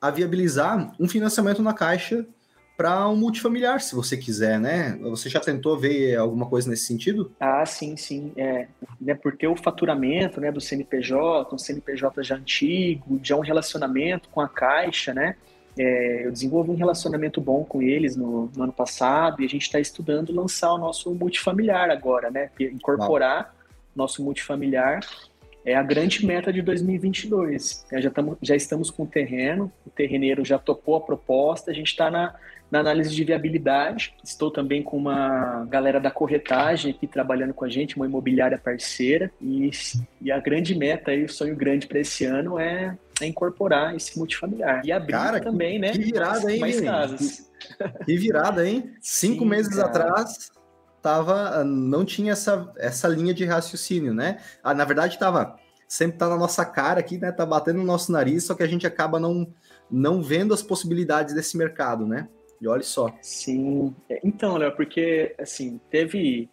a 0.00 0.10
viabilizar 0.10 0.94
um 0.98 1.06
financiamento 1.06 1.62
na 1.62 1.74
Caixa 1.74 2.26
para 2.80 3.06
um 3.10 3.14
multifamiliar, 3.14 3.78
se 3.82 3.94
você 3.94 4.16
quiser, 4.16 4.58
né? 4.58 4.96
Você 5.02 5.28
já 5.28 5.38
tentou 5.38 5.76
ver 5.76 6.16
alguma 6.16 6.46
coisa 6.46 6.70
nesse 6.70 6.86
sentido? 6.86 7.30
Ah, 7.38 7.66
sim, 7.66 7.94
sim. 7.94 8.32
É, 8.34 8.68
né, 8.98 9.12
porque 9.12 9.46
o 9.46 9.54
faturamento 9.54 10.40
né, 10.40 10.50
do 10.50 10.62
CNPJ, 10.62 11.54
um 11.54 11.58
CNPJ 11.58 12.22
já 12.22 12.36
antigo, 12.36 13.20
já 13.22 13.36
um 13.36 13.40
relacionamento 13.40 14.30
com 14.30 14.40
a 14.40 14.48
Caixa, 14.48 15.12
né? 15.12 15.36
É, 15.78 16.24
eu 16.24 16.32
desenvolvi 16.32 16.70
um 16.70 16.74
relacionamento 16.74 17.38
bom 17.38 17.64
com 17.64 17.82
eles 17.82 18.16
no, 18.16 18.50
no 18.56 18.62
ano 18.62 18.72
passado 18.72 19.42
e 19.42 19.44
a 19.44 19.48
gente 19.48 19.62
está 19.64 19.78
estudando 19.78 20.34
lançar 20.34 20.72
o 20.72 20.78
nosso 20.78 21.14
multifamiliar 21.14 21.90
agora, 21.90 22.30
né? 22.30 22.48
Incorporar 22.58 23.54
nosso 23.94 24.24
multifamiliar 24.24 25.00
é 25.66 25.74
a 25.74 25.82
grande 25.82 26.24
meta 26.24 26.50
de 26.50 26.62
2022. 26.62 27.84
É, 27.92 28.00
já, 28.00 28.10
tamo, 28.10 28.38
já 28.40 28.56
estamos 28.56 28.90
com 28.90 29.02
o 29.02 29.06
terreno, 29.06 29.70
o 29.86 29.90
terreneiro 29.90 30.42
já 30.46 30.58
topou 30.58 30.96
a 30.96 31.00
proposta, 31.02 31.70
a 31.70 31.74
gente 31.74 31.88
está 31.88 32.10
na, 32.10 32.34
na 32.70 32.80
análise 32.80 33.14
de 33.14 33.24
viabilidade. 33.24 34.14
Estou 34.22 34.50
também 34.50 34.82
com 34.82 34.96
uma 34.96 35.66
galera 35.66 36.00
da 36.00 36.10
corretagem 36.10 36.92
aqui 36.92 37.06
trabalhando 37.06 37.52
com 37.52 37.64
a 37.64 37.68
gente, 37.68 37.96
uma 37.96 38.06
imobiliária 38.06 38.58
parceira. 38.58 39.30
E, 39.40 39.70
e 40.20 40.30
a 40.30 40.38
grande 40.38 40.74
meta 40.74 41.12
e 41.12 41.24
o 41.24 41.28
sonho 41.28 41.56
grande 41.56 41.86
para 41.86 41.98
esse 41.98 42.24
ano 42.24 42.58
é, 42.58 42.96
é, 43.20 43.26
incorporar 43.26 43.94
esse 43.96 44.16
multifamiliar. 44.16 44.82
E 44.84 44.92
abrir 44.92 45.12
Cara, 45.12 45.40
também, 45.40 45.74
que, 45.74 45.78
né? 45.78 45.92
Que 45.92 45.98
virada, 45.98 46.52
hein? 46.52 46.60
Mais 46.60 46.80
casas. 46.80 47.50
Que, 47.58 48.04
que 48.04 48.16
virada, 48.16 48.66
hein? 48.66 48.92
Cinco 49.00 49.42
Sim, 49.42 49.48
meses 49.48 49.74
cara. 49.74 49.88
atrás 49.88 50.50
tava, 51.02 51.64
não 51.64 52.04
tinha 52.04 52.32
essa, 52.32 52.70
essa 52.76 53.08
linha 53.08 53.32
de 53.32 53.44
raciocínio, 53.44 54.14
né? 54.14 54.38
Ah, 54.62 54.74
na 54.74 54.84
verdade, 54.84 55.18
tava 55.18 55.58
sempre 55.88 56.18
tá 56.18 56.28
na 56.28 56.36
nossa 56.36 56.64
cara 56.64 57.00
aqui, 57.00 57.18
né? 57.18 57.32
Tá 57.32 57.44
batendo 57.44 57.78
no 57.78 57.84
nosso 57.84 58.12
nariz, 58.12 58.44
só 58.44 58.54
que 58.54 58.62
a 58.62 58.66
gente 58.66 58.86
acaba 58.86 59.18
não, 59.18 59.52
não 59.90 60.22
vendo 60.22 60.54
as 60.54 60.62
possibilidades 60.62 61.34
desse 61.34 61.56
mercado, 61.56 62.06
né? 62.06 62.28
E 62.60 62.68
olha 62.68 62.82
só. 62.82 63.12
Sim. 63.22 63.94
É, 64.08 64.20
então, 64.22 64.56
Léo, 64.56 64.74
porque 64.76 65.34
assim, 65.38 65.80
teve 65.90 66.48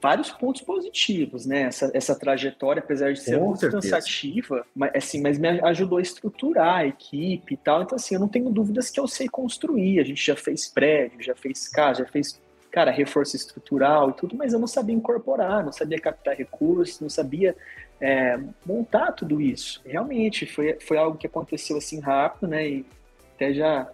vários 0.00 0.30
pontos 0.30 0.62
positivos, 0.62 1.44
né? 1.44 1.62
Essa, 1.62 1.90
essa 1.92 2.18
trajetória, 2.18 2.80
apesar 2.80 3.12
de 3.12 3.20
ser 3.20 3.38
Com 3.38 3.46
muito 3.46 3.60
certeza. 3.60 3.82
cansativa, 3.82 4.64
mas, 4.74 4.92
assim, 4.94 5.20
mas 5.20 5.38
me 5.38 5.48
ajudou 5.60 5.98
a 5.98 6.02
estruturar 6.02 6.78
a 6.78 6.86
equipe 6.86 7.54
e 7.54 7.56
tal. 7.56 7.82
Então, 7.82 7.96
assim, 7.96 8.14
eu 8.14 8.20
não 8.20 8.28
tenho 8.28 8.48
dúvidas 8.50 8.90
que 8.90 8.98
eu 8.98 9.06
sei 9.06 9.28
construir. 9.28 10.00
A 10.00 10.04
gente 10.04 10.24
já 10.24 10.36
fez 10.36 10.68
prédio, 10.68 11.22
já 11.22 11.34
fez 11.34 11.68
casa, 11.68 12.04
já 12.04 12.10
fez, 12.10 12.40
cara, 12.70 12.90
reforço 12.90 13.36
estrutural 13.36 14.10
e 14.10 14.12
tudo, 14.14 14.36
mas 14.36 14.52
eu 14.52 14.58
não 14.58 14.66
sabia 14.66 14.94
incorporar, 14.94 15.64
não 15.64 15.72
sabia 15.72 16.00
captar 16.00 16.34
recursos, 16.36 17.00
não 17.00 17.10
sabia 17.10 17.54
é, 18.00 18.38
montar 18.64 19.12
tudo 19.12 19.40
isso. 19.40 19.82
Realmente, 19.84 20.46
foi, 20.46 20.78
foi 20.80 20.96
algo 20.96 21.18
que 21.18 21.26
aconteceu 21.26 21.76
assim 21.76 22.00
rápido, 22.00 22.48
né? 22.48 22.66
E 22.66 22.86
até 23.34 23.52
já 23.52 23.90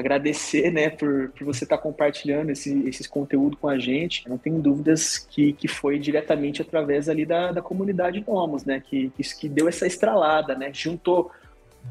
agradecer, 0.00 0.70
né, 0.70 0.90
por, 0.90 1.30
por 1.30 1.44
você 1.44 1.64
estar 1.64 1.76
tá 1.76 1.82
compartilhando 1.82 2.50
esse, 2.50 2.88
esses 2.88 3.06
conteúdos 3.06 3.58
com 3.58 3.68
a 3.68 3.78
gente. 3.78 4.28
não 4.28 4.38
tenho 4.38 4.60
dúvidas 4.60 5.18
que, 5.18 5.52
que 5.52 5.68
foi 5.68 5.98
diretamente 5.98 6.62
através 6.62 7.08
ali 7.08 7.24
da, 7.24 7.52
da 7.52 7.62
comunidade 7.62 8.24
Nomos, 8.26 8.64
né, 8.64 8.80
que, 8.80 9.10
que, 9.10 9.22
que 9.36 9.48
deu 9.48 9.68
essa 9.68 9.86
estralada, 9.86 10.54
né, 10.54 10.70
juntou 10.72 11.30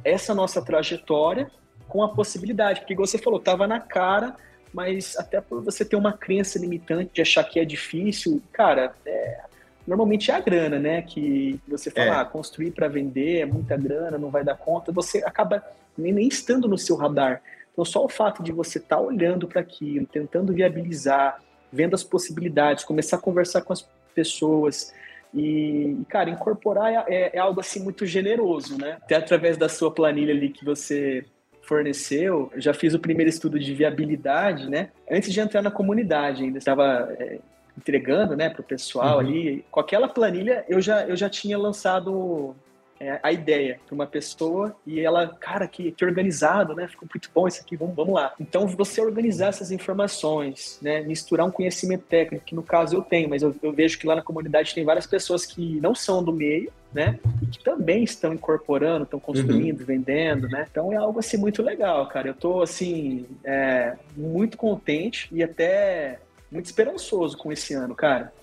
essa 0.04 0.34
nossa 0.36 0.62
trajetória 0.62 1.50
com 1.88 2.04
a 2.04 2.10
possibilidade, 2.10 2.82
porque 2.82 2.96
você 2.96 3.18
falou, 3.18 3.40
tava 3.40 3.68
na 3.68 3.80
cara, 3.80 4.36
mas 4.74 5.18
até 5.18 5.42
por 5.42 5.64
você 5.64 5.84
ter 5.84 5.96
uma 5.96 6.14
crença 6.14 6.60
limitante 6.60 7.12
de 7.14 7.22
achar 7.22 7.44
que 7.44 7.60
é 7.60 7.66
difícil, 7.66 8.42
cara, 8.54 8.94
é, 9.06 9.42
normalmente 9.88 10.30
é 10.30 10.36
a 10.36 10.40
grana, 10.40 10.78
né? 10.78 11.02
Que 11.02 11.60
você 11.68 11.90
fala, 11.90 12.08
é. 12.08 12.16
ah, 12.22 12.26
construir 12.26 12.72
para 12.72 12.88
vender 12.88 13.40
é 13.40 13.46
muita 13.46 13.76
grana, 13.76 14.18
não 14.18 14.30
vai 14.30 14.44
dar 14.44 14.56
conta, 14.56 14.92
você 14.92 15.18
acaba 15.26 15.64
nem, 15.98 16.14
nem 16.14 16.28
estando 16.28 16.68
no 16.68 16.78
seu 16.78 16.96
radar. 16.96 17.42
Então, 17.80 17.86
só 17.86 18.04
o 18.04 18.10
fato 18.10 18.44
de 18.44 18.52
você 18.52 18.78
estar 18.78 18.98
tá 18.98 19.02
olhando 19.02 19.48
para 19.48 19.62
aquilo, 19.62 20.06
tentando 20.06 20.52
viabilizar, 20.52 21.42
vendo 21.72 21.94
as 21.94 22.04
possibilidades, 22.04 22.84
começar 22.84 23.16
a 23.16 23.22
conversar 23.22 23.62
com 23.62 23.72
as 23.72 23.88
pessoas 24.14 24.94
e, 25.34 25.96
cara, 26.10 26.30
incorporar 26.30 26.92
é, 26.92 27.06
é, 27.08 27.38
é 27.38 27.40
algo 27.40 27.62
assim 27.62 27.82
muito 27.82 28.06
generoso, 28.06 28.78
né? 28.78 28.98
Até 29.02 29.16
através 29.16 29.56
da 29.56 29.70
sua 29.70 29.94
planilha 29.94 30.34
ali 30.34 30.50
que 30.50 30.66
você 30.66 31.24
forneceu, 31.62 32.52
eu 32.54 32.60
já 32.60 32.74
fiz 32.74 32.94
o 32.94 33.00
primeiro 33.00 33.30
estudo 33.30 33.58
de 33.58 33.74
viabilidade, 33.74 34.70
né? 34.70 34.90
Antes 35.10 35.32
de 35.32 35.40
entrar 35.40 35.62
na 35.62 35.72
comunidade, 35.72 36.44
ainda 36.44 36.58
estava 36.58 37.16
é, 37.18 37.40
entregando, 37.78 38.36
né, 38.36 38.50
para 38.50 38.60
o 38.60 38.64
pessoal 38.66 39.14
uhum. 39.14 39.20
ali. 39.20 39.66
Com 39.72 39.80
aquela 39.80 40.10
planilha, 40.10 40.66
eu 40.68 40.82
já, 40.82 41.08
eu 41.08 41.16
já 41.16 41.30
tinha 41.30 41.58
lançado 41.58 42.54
é, 43.00 43.20
a 43.24 43.32
ideia 43.32 43.80
para 43.86 43.96
uma 43.96 44.06
pessoa 44.06 44.76
e 44.86 45.00
ela, 45.00 45.28
cara, 45.40 45.68
que, 45.68 45.92
que 45.92 46.04
organizado, 46.04 46.76
né? 46.76 46.88
Ficou 46.88 47.08
muito 47.14 47.30
bom 47.34 47.48
isso 47.48 47.62
aqui, 47.62 47.76
vamos, 47.76 47.96
vamos 47.96 48.14
lá. 48.14 48.34
Então, 48.40 48.68
você 48.68 49.02
organizar 49.02 49.48
essas 49.48 49.72
informações, 49.72 50.78
né? 50.82 51.02
Misturar 51.02 51.48
um 51.48 51.52
conhecimento 51.52 52.04
técnico, 52.04 52.46
que 52.46 52.56
no 52.56 52.64
caso 52.64 52.96
eu 52.96 53.02
tenho, 53.02 53.30
mas 53.30 53.42
eu, 53.42 53.56
eu 53.64 53.72
vejo 53.72 53.98
que 53.98 54.06
lá 54.06 54.16
na 54.16 54.22
comunidade 54.22 54.76
tem 54.76 54.84
várias 54.84 55.08
pessoas 55.08 55.46
que 55.46 55.80
não 55.80 55.96
são 55.96 56.24
do 56.24 56.34
meio, 56.34 56.72
né? 56.94 57.20
E 57.42 57.46
que 57.46 57.64
também 57.64 58.04
estão 58.04 58.34
incorporando, 58.34 59.04
estão 59.04 59.20
construindo, 59.20 59.80
uhum. 59.82 59.86
vendendo, 59.86 60.50
né? 60.50 60.66
Então 60.70 60.92
é 60.92 60.98
algo 60.98 61.20
assim 61.20 61.38
muito 61.38 61.62
legal, 61.62 62.08
cara. 62.08 62.30
Eu 62.30 62.34
tô 62.34 62.62
assim 62.62 63.26
é, 63.44 63.96
muito 64.18 64.58
contente 64.58 65.30
e 65.32 65.42
até 65.42 66.20
muito 66.52 66.66
esperançoso 66.66 67.38
com 67.38 67.52
esse 67.52 67.74
ano, 67.74 67.96
cara. 67.96 68.34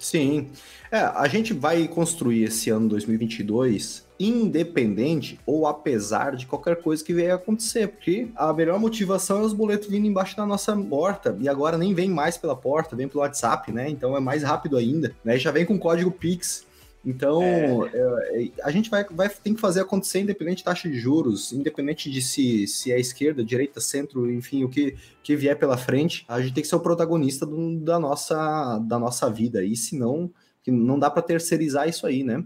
Sim. 0.00 0.48
É, 0.90 0.98
a 0.98 1.28
gente 1.28 1.52
vai 1.52 1.86
construir 1.86 2.44
esse 2.44 2.70
ano 2.70 2.88
2022 2.88 4.08
independente 4.18 5.40
ou 5.46 5.66
apesar 5.66 6.36
de 6.36 6.44
qualquer 6.44 6.76
coisa 6.82 7.02
que 7.02 7.14
venha 7.14 7.36
acontecer, 7.36 7.88
porque 7.88 8.28
a 8.36 8.52
melhor 8.52 8.78
motivação 8.78 9.38
é 9.38 9.42
os 9.42 9.54
boletos 9.54 9.88
vindo 9.88 10.06
embaixo 10.06 10.36
da 10.36 10.44
nossa 10.44 10.76
porta 10.76 11.36
e 11.40 11.48
agora 11.48 11.78
nem 11.78 11.94
vem 11.94 12.10
mais 12.10 12.36
pela 12.36 12.54
porta, 12.54 12.94
vem 12.94 13.08
pelo 13.08 13.20
WhatsApp, 13.20 13.72
né? 13.72 13.88
Então 13.88 14.14
é 14.14 14.20
mais 14.20 14.42
rápido 14.42 14.76
ainda, 14.76 15.14
né? 15.24 15.38
Já 15.38 15.50
vem 15.50 15.64
com 15.64 15.78
código 15.78 16.10
Pix 16.10 16.66
Então, 17.04 17.42
é. 17.86 18.44
É, 18.44 18.50
a 18.62 18.70
gente 18.70 18.90
vai, 18.90 19.04
vai 19.04 19.28
tem 19.28 19.54
que 19.54 19.60
fazer 19.60 19.80
acontecer 19.80 20.20
independente 20.20 20.58
de 20.58 20.64
taxa 20.64 20.88
de 20.88 20.98
juros, 20.98 21.52
independente 21.52 22.10
de 22.10 22.20
se, 22.20 22.66
se 22.66 22.92
é 22.92 23.00
esquerda, 23.00 23.42
direita, 23.42 23.80
centro, 23.80 24.30
enfim, 24.30 24.64
o 24.64 24.68
que, 24.68 24.96
que 25.22 25.34
vier 25.34 25.58
pela 25.58 25.78
frente, 25.78 26.24
a 26.28 26.40
gente 26.40 26.52
tem 26.52 26.62
que 26.62 26.68
ser 26.68 26.76
o 26.76 26.80
protagonista 26.80 27.46
do, 27.46 27.80
da, 27.80 27.98
nossa, 27.98 28.78
da 28.80 28.98
nossa 28.98 29.30
vida. 29.30 29.64
E 29.64 29.74
senão, 29.76 30.30
não 30.66 30.98
dá 30.98 31.10
para 31.10 31.22
terceirizar 31.22 31.88
isso 31.88 32.06
aí, 32.06 32.22
né? 32.22 32.44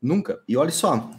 Nunca. 0.00 0.38
E 0.46 0.54
olha 0.54 0.70
só, 0.70 1.10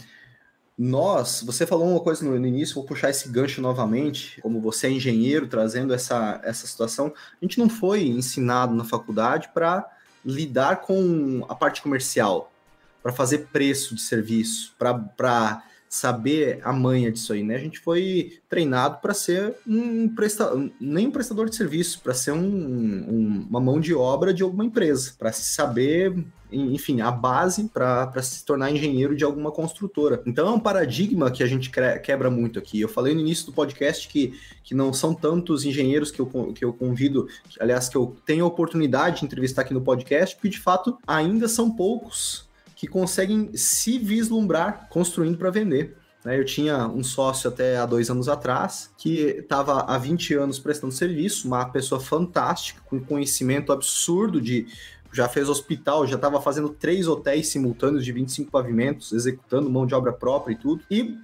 nós, 0.77 1.41
você 1.41 1.65
falou 1.65 1.89
uma 1.89 2.01
coisa 2.01 2.23
no, 2.23 2.37
no, 2.37 2.45
início, 2.45 2.75
vou 2.75 2.83
puxar 2.83 3.09
esse 3.09 3.29
gancho 3.29 3.61
novamente, 3.61 4.39
como 4.41 4.61
você 4.61 4.87
é 4.87 4.91
engenheiro 4.91 5.47
trazendo 5.47 5.93
essa, 5.93 6.39
essa 6.43 6.67
situação, 6.67 7.13
a 7.41 7.45
gente 7.45 7.57
não 7.57 7.67
foi 7.69 8.03
ensinado 8.03 8.75
na 8.75 8.83
faculdade 8.83 9.49
para 9.53 9.89
lidar 10.23 10.81
com 10.81 11.45
a 11.47 11.55
parte 11.55 11.81
comercial, 11.81 12.51
para 13.05 13.13
fazer 13.13 13.49
preço 13.53 13.93
de 13.93 14.01
serviço, 14.01 14.73
para 14.79 15.63
saber 15.87 16.59
a 16.63 16.73
manha 16.73 17.11
disso 17.11 17.33
aí, 17.33 17.43
né? 17.43 17.55
A 17.55 17.59
gente 17.59 17.79
foi 17.79 18.39
treinado 18.49 18.97
para 18.99 19.13
ser 19.13 19.53
um 19.67 20.09
prestador, 20.09 20.71
nem 20.81 21.05
um 21.05 21.11
prestador 21.11 21.47
de 21.47 21.55
serviço, 21.55 22.01
para 22.01 22.15
ser 22.15 22.31
um, 22.31 22.39
um, 22.39 23.47
uma 23.47 23.59
mão 23.59 23.79
de 23.79 23.93
obra 23.93 24.33
de 24.33 24.41
alguma 24.41 24.65
empresa, 24.65 25.13
para 25.19 25.31
saber, 25.31 26.17
enfim, 26.51 27.01
a 27.01 27.11
base 27.11 27.69
para 27.71 28.11
se 28.23 28.43
tornar 28.43 28.71
engenheiro 28.71 29.15
de 29.15 29.23
alguma 29.23 29.51
construtora. 29.51 30.23
Então 30.25 30.47
é 30.47 30.51
um 30.51 30.59
paradigma 30.59 31.29
que 31.29 31.43
a 31.43 31.47
gente 31.47 31.69
quebra 32.01 32.31
muito 32.31 32.57
aqui. 32.57 32.81
Eu 32.81 32.89
falei 32.89 33.13
no 33.13 33.21
início 33.21 33.45
do 33.45 33.53
podcast 33.53 34.07
que, 34.07 34.33
que 34.63 34.73
não 34.73 34.91
são 34.91 35.13
tantos 35.13 35.63
engenheiros 35.63 36.09
que 36.09 36.19
eu, 36.19 36.25
que 36.55 36.65
eu 36.65 36.73
convido, 36.73 37.27
aliás, 37.59 37.87
que 37.87 37.97
eu 37.97 38.17
tenho 38.25 38.45
a 38.45 38.47
oportunidade 38.47 39.19
de 39.19 39.25
entrevistar 39.25 39.61
aqui 39.61 39.75
no 39.75 39.81
podcast, 39.81 40.35
porque 40.35 40.49
de 40.49 40.59
fato 40.59 40.97
ainda 41.05 41.47
são 41.47 41.69
poucos 41.69 42.44
que 42.85 42.87
conseguem 42.87 43.49
se 43.55 43.97
vislumbrar 43.97 44.87
construindo 44.89 45.37
para 45.37 45.49
vender. 45.49 45.97
Né? 46.23 46.39
Eu 46.39 46.45
tinha 46.45 46.87
um 46.87 47.03
sócio 47.03 47.49
até 47.49 47.77
há 47.77 47.85
dois 47.85 48.09
anos 48.11 48.29
atrás 48.29 48.91
que 48.97 49.37
estava 49.39 49.81
há 49.81 49.97
20 49.97 50.35
anos 50.35 50.59
prestando 50.59 50.93
serviço, 50.93 51.47
uma 51.47 51.65
pessoa 51.65 51.99
fantástica, 51.99 52.81
com 52.85 52.99
conhecimento 52.99 53.73
absurdo 53.73 54.39
de. 54.39 54.67
Já 55.11 55.29
fez 55.29 55.47
hospital, 55.47 56.05
já 56.05 56.17
estava 56.17 56.41
fazendo 56.41 56.67
três 56.67 57.07
hotéis 57.07 57.47
simultâneos 57.47 58.03
de 58.03 58.11
25 58.11 58.51
pavimentos, 58.51 59.13
executando 59.13 59.69
mão 59.69 59.85
de 59.85 59.95
obra 59.95 60.11
própria 60.11 60.53
e 60.53 60.57
tudo. 60.57 60.83
E 60.91 61.17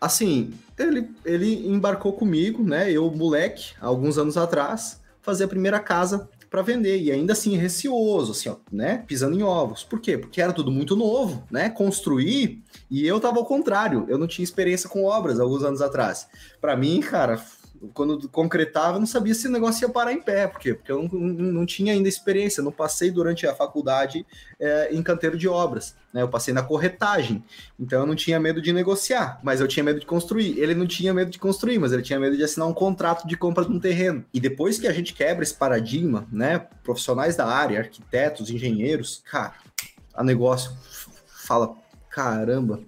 assim, 0.00 0.54
ele, 0.78 1.10
ele 1.26 1.68
embarcou 1.68 2.14
comigo, 2.14 2.64
né? 2.64 2.90
Eu, 2.90 3.10
moleque, 3.10 3.74
alguns 3.82 4.16
anos 4.16 4.38
atrás, 4.38 4.98
fazer 5.20 5.44
a 5.44 5.48
primeira 5.48 5.78
casa 5.78 6.26
para 6.54 6.62
vender 6.62 7.02
e 7.02 7.10
ainda 7.10 7.32
assim 7.32 7.56
receoso, 7.56 8.30
assim, 8.30 8.48
ó, 8.48 8.54
né, 8.70 9.02
pisando 9.08 9.36
em 9.36 9.42
ovos. 9.42 9.82
Por 9.82 10.00
quê? 10.00 10.16
Porque 10.16 10.40
era 10.40 10.52
tudo 10.52 10.70
muito 10.70 10.94
novo, 10.94 11.42
né? 11.50 11.68
Construir 11.68 12.62
e 12.88 13.04
eu 13.04 13.18
tava 13.18 13.38
ao 13.38 13.44
contrário, 13.44 14.06
eu 14.08 14.16
não 14.16 14.28
tinha 14.28 14.44
experiência 14.44 14.88
com 14.88 15.02
obras 15.02 15.40
alguns 15.40 15.64
anos 15.64 15.82
atrás. 15.82 16.28
Para 16.60 16.76
mim, 16.76 17.00
cara, 17.00 17.44
quando 17.92 18.28
concretava, 18.28 18.96
eu 18.96 19.00
não 19.00 19.06
sabia 19.06 19.34
se 19.34 19.46
o 19.46 19.50
negócio 19.50 19.84
ia 19.84 19.92
parar 19.92 20.12
em 20.12 20.20
pé, 20.20 20.46
por 20.46 20.60
quê? 20.60 20.74
Porque 20.74 20.90
eu 20.90 21.02
não, 21.02 21.18
não, 21.18 21.52
não 21.52 21.66
tinha 21.66 21.92
ainda 21.92 22.08
experiência, 22.08 22.62
não 22.62 22.72
passei 22.72 23.10
durante 23.10 23.46
a 23.46 23.54
faculdade 23.54 24.24
é, 24.58 24.94
em 24.94 25.02
canteiro 25.02 25.36
de 25.36 25.48
obras, 25.48 25.96
né? 26.12 26.22
Eu 26.22 26.28
passei 26.28 26.54
na 26.54 26.62
corretagem, 26.62 27.44
então 27.78 28.00
eu 28.00 28.06
não 28.06 28.14
tinha 28.14 28.40
medo 28.40 28.62
de 28.62 28.72
negociar, 28.72 29.40
mas 29.42 29.60
eu 29.60 29.68
tinha 29.68 29.82
medo 29.82 30.00
de 30.00 30.06
construir. 30.06 30.58
Ele 30.58 30.74
não 30.74 30.86
tinha 30.86 31.12
medo 31.12 31.30
de 31.30 31.38
construir, 31.38 31.78
mas 31.78 31.92
ele 31.92 32.02
tinha 32.02 32.18
medo 32.18 32.36
de 32.36 32.44
assinar 32.44 32.68
um 32.68 32.74
contrato 32.74 33.26
de 33.26 33.36
compra 33.36 33.64
de 33.64 33.72
um 33.72 33.80
terreno. 33.80 34.24
E 34.32 34.40
depois 34.40 34.78
que 34.78 34.86
a 34.86 34.92
gente 34.92 35.12
quebra 35.12 35.42
esse 35.42 35.54
paradigma, 35.54 36.26
né? 36.30 36.58
Profissionais 36.82 37.36
da 37.36 37.46
área, 37.46 37.80
arquitetos, 37.80 38.50
engenheiros, 38.50 39.22
cara, 39.30 39.54
a 40.14 40.22
negócio 40.22 40.72
fala, 41.26 41.76
caramba, 42.08 42.80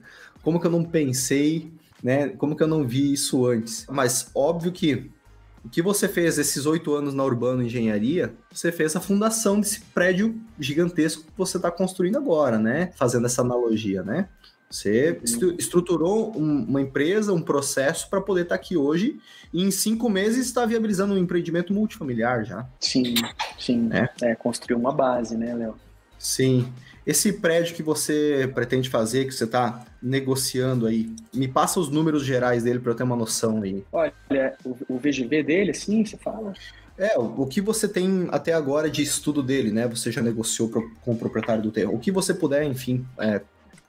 como 0.43 0.61
que 0.61 0.67
eu 0.67 0.71
não 0.71 0.85
pensei 0.85 1.73
né? 2.07 2.29
Como 2.29 2.55
que 2.55 2.63
eu 2.63 2.69
não 2.69 2.87
vi 2.87 3.13
isso 3.13 3.45
antes? 3.45 3.85
Mas 3.91 4.31
óbvio 4.33 4.71
que 4.71 5.11
o 5.65 5.69
que 5.69 5.83
você 5.83 6.07
fez 6.07 6.39
esses 6.39 6.65
oito 6.65 6.95
anos 6.95 7.13
na 7.13 7.25
Urbano 7.25 7.65
Engenharia, 7.65 8.33
você 8.49 8.71
fez 8.71 8.95
a 8.95 9.01
fundação 9.01 9.59
desse 9.59 9.81
prédio 9.93 10.41
gigantesco 10.57 11.25
que 11.25 11.37
você 11.37 11.57
está 11.57 11.69
construindo 11.69 12.17
agora, 12.17 12.61
né? 12.61 12.93
Fazendo 12.95 13.27
essa 13.27 13.43
analogia, 13.43 14.05
né? 14.05 14.29
Você 14.71 15.21
estruturou 15.59 16.31
uma 16.31 16.81
empresa, 16.81 17.33
um 17.33 17.43
processo 17.43 18.09
para 18.09 18.21
poder 18.21 18.43
estar 18.43 18.57
tá 18.57 18.61
aqui 18.61 18.77
hoje 18.77 19.19
e 19.53 19.65
em 19.65 19.73
cinco 19.73 20.09
meses 20.09 20.47
está 20.47 20.65
viabilizando 20.65 21.13
um 21.13 21.19
empreendimento 21.19 21.73
multifamiliar 21.73 22.45
já. 22.45 22.69
Sim, 22.79 23.15
sim. 23.59 23.89
É, 23.93 24.31
é 24.31 24.35
construiu 24.37 24.79
uma 24.79 24.93
base, 24.93 25.37
né, 25.37 25.53
Léo? 25.53 25.75
Sim. 26.27 26.67
Esse 27.07 27.35
prédio 27.35 27.77
que 27.77 27.85
você 27.85 28.51
pretende 28.53 28.91
fazer, 28.91 29.27
que 29.27 29.33
você 29.33 29.45
está 29.45 29.87
negociando 30.03 30.87
aí, 30.87 31.09
me 31.33 31.47
passa 31.47 31.79
os 31.79 31.89
números 31.89 32.25
gerais 32.25 32.65
dele 32.65 32.81
para 32.81 32.91
eu 32.91 32.97
ter 32.97 33.05
uma 33.05 33.15
noção 33.15 33.63
aí. 33.63 33.85
Olha, 33.93 34.13
o, 34.65 34.77
o 34.89 34.99
VGV 34.99 35.45
dele, 35.45 35.71
assim, 35.71 36.05
você 36.05 36.17
fala? 36.17 36.53
É, 36.99 37.17
o, 37.17 37.43
o 37.43 37.47
que 37.47 37.61
você 37.61 37.87
tem 37.87 38.27
até 38.33 38.53
agora 38.53 38.91
de 38.91 39.03
estudo 39.03 39.41
dele, 39.41 39.71
né? 39.71 39.87
Você 39.87 40.11
já 40.11 40.21
negociou 40.21 40.69
pro, 40.69 40.91
com 41.01 41.13
o 41.13 41.17
proprietário 41.17 41.63
do 41.63 41.71
terreno. 41.71 41.95
O 41.95 42.01
que 42.01 42.11
você 42.11 42.35
puder, 42.35 42.65
enfim, 42.65 43.07
é, 43.21 43.41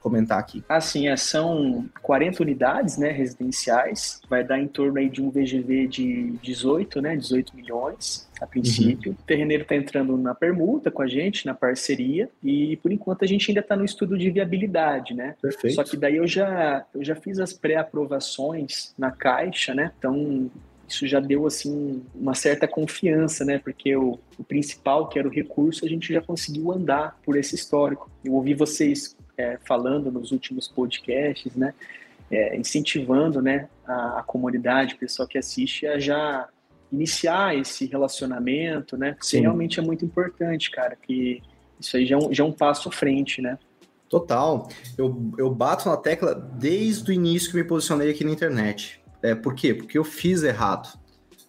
comentar 0.07 0.39
aqui. 0.39 0.63
Assim, 0.69 1.07
é, 1.07 1.17
são 1.17 1.85
40 2.01 2.43
unidades 2.43 2.97
né, 2.97 3.11
residenciais, 3.11 4.21
vai 4.29 4.43
dar 4.43 4.59
em 4.59 4.67
torno 4.67 4.97
aí 4.97 5.09
de 5.09 5.21
um 5.21 5.29
VGV 5.29 5.87
de 5.87 6.31
18, 6.41 7.01
né, 7.01 7.15
18 7.15 7.55
milhões 7.55 8.27
a 8.41 8.45
princípio. 8.45 9.11
Uhum. 9.11 9.17
O 9.19 9.25
terreneiro 9.25 9.63
está 9.63 9.75
entrando 9.75 10.15
na 10.17 10.33
permuta 10.33 10.91
com 10.91 11.01
a 11.01 11.07
gente, 11.07 11.45
na 11.45 11.53
parceria, 11.53 12.29
e 12.43 12.77
por 12.77 12.91
enquanto 12.91 13.23
a 13.23 13.27
gente 13.27 13.49
ainda 13.49 13.61
está 13.61 13.75
no 13.75 13.83
estudo 13.83 14.17
de 14.17 14.29
viabilidade, 14.29 15.13
né? 15.13 15.35
Perfeito. 15.41 15.75
Só 15.75 15.83
que 15.83 15.97
daí 15.97 16.17
eu 16.17 16.27
já, 16.27 16.85
eu 16.93 17.03
já 17.03 17.15
fiz 17.15 17.39
as 17.39 17.51
pré-aprovações 17.51 18.93
na 18.97 19.11
Caixa, 19.11 19.73
né? 19.73 19.91
Então 19.97 20.49
isso 20.87 21.05
já 21.05 21.19
deu 21.19 21.45
assim 21.45 22.01
uma 22.15 22.33
certa 22.33 22.67
confiança, 22.67 23.43
né? 23.43 23.59
Porque 23.59 23.95
o, 23.95 24.17
o 24.37 24.43
principal, 24.43 25.09
que 25.09 25.19
era 25.19 25.27
o 25.27 25.31
recurso, 25.31 25.85
a 25.85 25.89
gente 25.89 26.13
já 26.13 26.21
conseguiu 26.21 26.71
andar 26.71 27.19
por 27.25 27.35
esse 27.35 27.55
histórico. 27.55 28.09
Eu 28.23 28.33
ouvi 28.33 28.53
vocês 28.53 29.16
é, 29.37 29.57
falando 29.65 30.11
nos 30.11 30.31
últimos 30.31 30.67
podcasts, 30.67 31.55
né? 31.55 31.73
É, 32.29 32.57
incentivando, 32.57 33.41
né, 33.41 33.69
a, 33.85 34.19
a 34.19 34.23
comunidade, 34.23 34.95
o 34.95 34.97
pessoal 34.97 35.25
que 35.25 35.37
assiste 35.37 35.87
a 35.87 35.97
já 35.97 36.49
iniciar 36.91 37.55
esse 37.55 37.85
relacionamento, 37.85 38.97
né? 38.97 39.13
Porque 39.13 39.27
Sim. 39.27 39.41
realmente 39.41 39.79
é 39.79 39.83
muito 39.83 40.03
importante, 40.03 40.69
cara, 40.69 40.95
que 40.95 41.41
isso 41.79 41.95
aí 41.95 42.05
já 42.05 42.15
é 42.15 42.19
um, 42.19 42.33
já 42.33 42.43
é 42.43 42.47
um 42.47 42.51
passo 42.51 42.89
à 42.89 42.91
frente, 42.91 43.41
né? 43.41 43.57
Total. 44.09 44.69
Eu, 44.97 45.31
eu 45.37 45.53
bato 45.53 45.89
na 45.89 45.97
tecla 45.97 46.33
desde 46.33 47.11
o 47.11 47.13
início 47.13 47.51
que 47.51 47.57
me 47.57 47.63
posicionei 47.63 48.09
aqui 48.09 48.23
na 48.23 48.31
internet. 48.31 49.01
É, 49.21 49.35
por 49.35 49.53
quê? 49.53 49.73
Porque 49.73 49.97
eu 49.97 50.03
fiz 50.03 50.43
errado. 50.43 50.97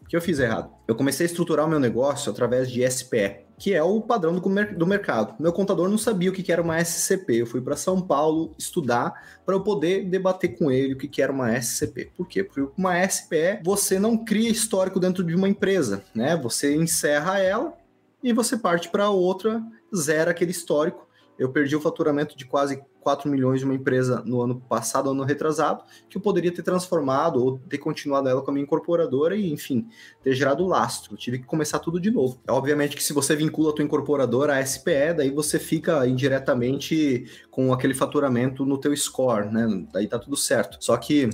O 0.02 0.06
que 0.06 0.16
eu 0.16 0.20
fiz 0.20 0.38
errado? 0.38 0.72
Eu 0.86 0.94
comecei 0.94 1.24
a 1.24 1.28
estruturar 1.28 1.66
o 1.66 1.68
meu 1.68 1.78
negócio 1.78 2.30
através 2.32 2.70
de 2.70 2.88
SPE, 2.88 3.47
que 3.58 3.74
é 3.74 3.82
o 3.82 4.00
padrão 4.00 4.34
do, 4.34 4.40
do 4.76 4.86
mercado. 4.86 5.34
Meu 5.38 5.52
contador 5.52 5.88
não 5.88 5.98
sabia 5.98 6.30
o 6.30 6.32
que 6.32 6.52
era 6.52 6.62
uma 6.62 6.80
SCP. 6.80 7.42
Eu 7.42 7.46
fui 7.46 7.60
para 7.60 7.76
São 7.76 8.00
Paulo 8.00 8.54
estudar 8.56 9.40
para 9.44 9.54
eu 9.54 9.60
poder 9.60 10.04
debater 10.04 10.56
com 10.56 10.70
ele 10.70 10.94
o 10.94 10.96
que 10.96 11.20
era 11.20 11.32
uma 11.32 11.52
SCP. 11.58 12.12
Por 12.16 12.28
quê? 12.28 12.44
Porque 12.44 12.72
uma 12.76 13.06
SPE 13.06 13.60
você 13.64 13.98
não 13.98 14.16
cria 14.16 14.50
histórico 14.50 15.00
dentro 15.00 15.24
de 15.24 15.34
uma 15.34 15.48
empresa, 15.48 16.04
né? 16.14 16.36
Você 16.36 16.76
encerra 16.76 17.40
ela 17.40 17.74
e 18.22 18.32
você 18.32 18.56
parte 18.56 18.88
para 18.88 19.10
outra, 19.10 19.62
zera 19.94 20.30
aquele 20.30 20.52
histórico 20.52 21.07
eu 21.38 21.50
perdi 21.50 21.76
o 21.76 21.80
faturamento 21.80 22.36
de 22.36 22.44
quase 22.44 22.82
4 23.00 23.30
milhões 23.30 23.60
de 23.60 23.64
uma 23.64 23.74
empresa 23.74 24.22
no 24.26 24.42
ano 24.42 24.60
passado, 24.60 25.10
ano 25.10 25.24
retrasado, 25.24 25.84
que 26.10 26.16
eu 26.16 26.20
poderia 26.20 26.52
ter 26.52 26.62
transformado 26.62 27.42
ou 27.42 27.58
ter 27.58 27.78
continuado 27.78 28.28
ela 28.28 28.42
com 28.42 28.50
a 28.50 28.54
minha 28.54 28.64
incorporadora 28.64 29.36
e, 29.36 29.50
enfim, 29.50 29.88
ter 30.22 30.34
gerado 30.34 30.66
lastro. 30.66 31.14
Eu 31.14 31.16
tive 31.16 31.38
que 31.38 31.46
começar 31.46 31.78
tudo 31.78 32.00
de 32.00 32.10
novo. 32.10 32.40
Obviamente 32.48 32.96
que 32.96 33.02
se 33.02 33.12
você 33.12 33.34
vincula 33.36 33.70
a 33.70 33.72
tua 33.72 33.84
incorporadora 33.84 34.56
à 34.56 34.66
SPE, 34.66 35.14
daí 35.16 35.30
você 35.30 35.58
fica 35.58 36.06
indiretamente 36.06 37.24
com 37.50 37.72
aquele 37.72 37.94
faturamento 37.94 38.66
no 38.66 38.76
teu 38.76 38.94
score, 38.96 39.50
né? 39.50 39.86
Daí 39.92 40.06
tá 40.06 40.18
tudo 40.18 40.36
certo. 40.36 40.76
Só 40.80 40.96
que 40.96 41.30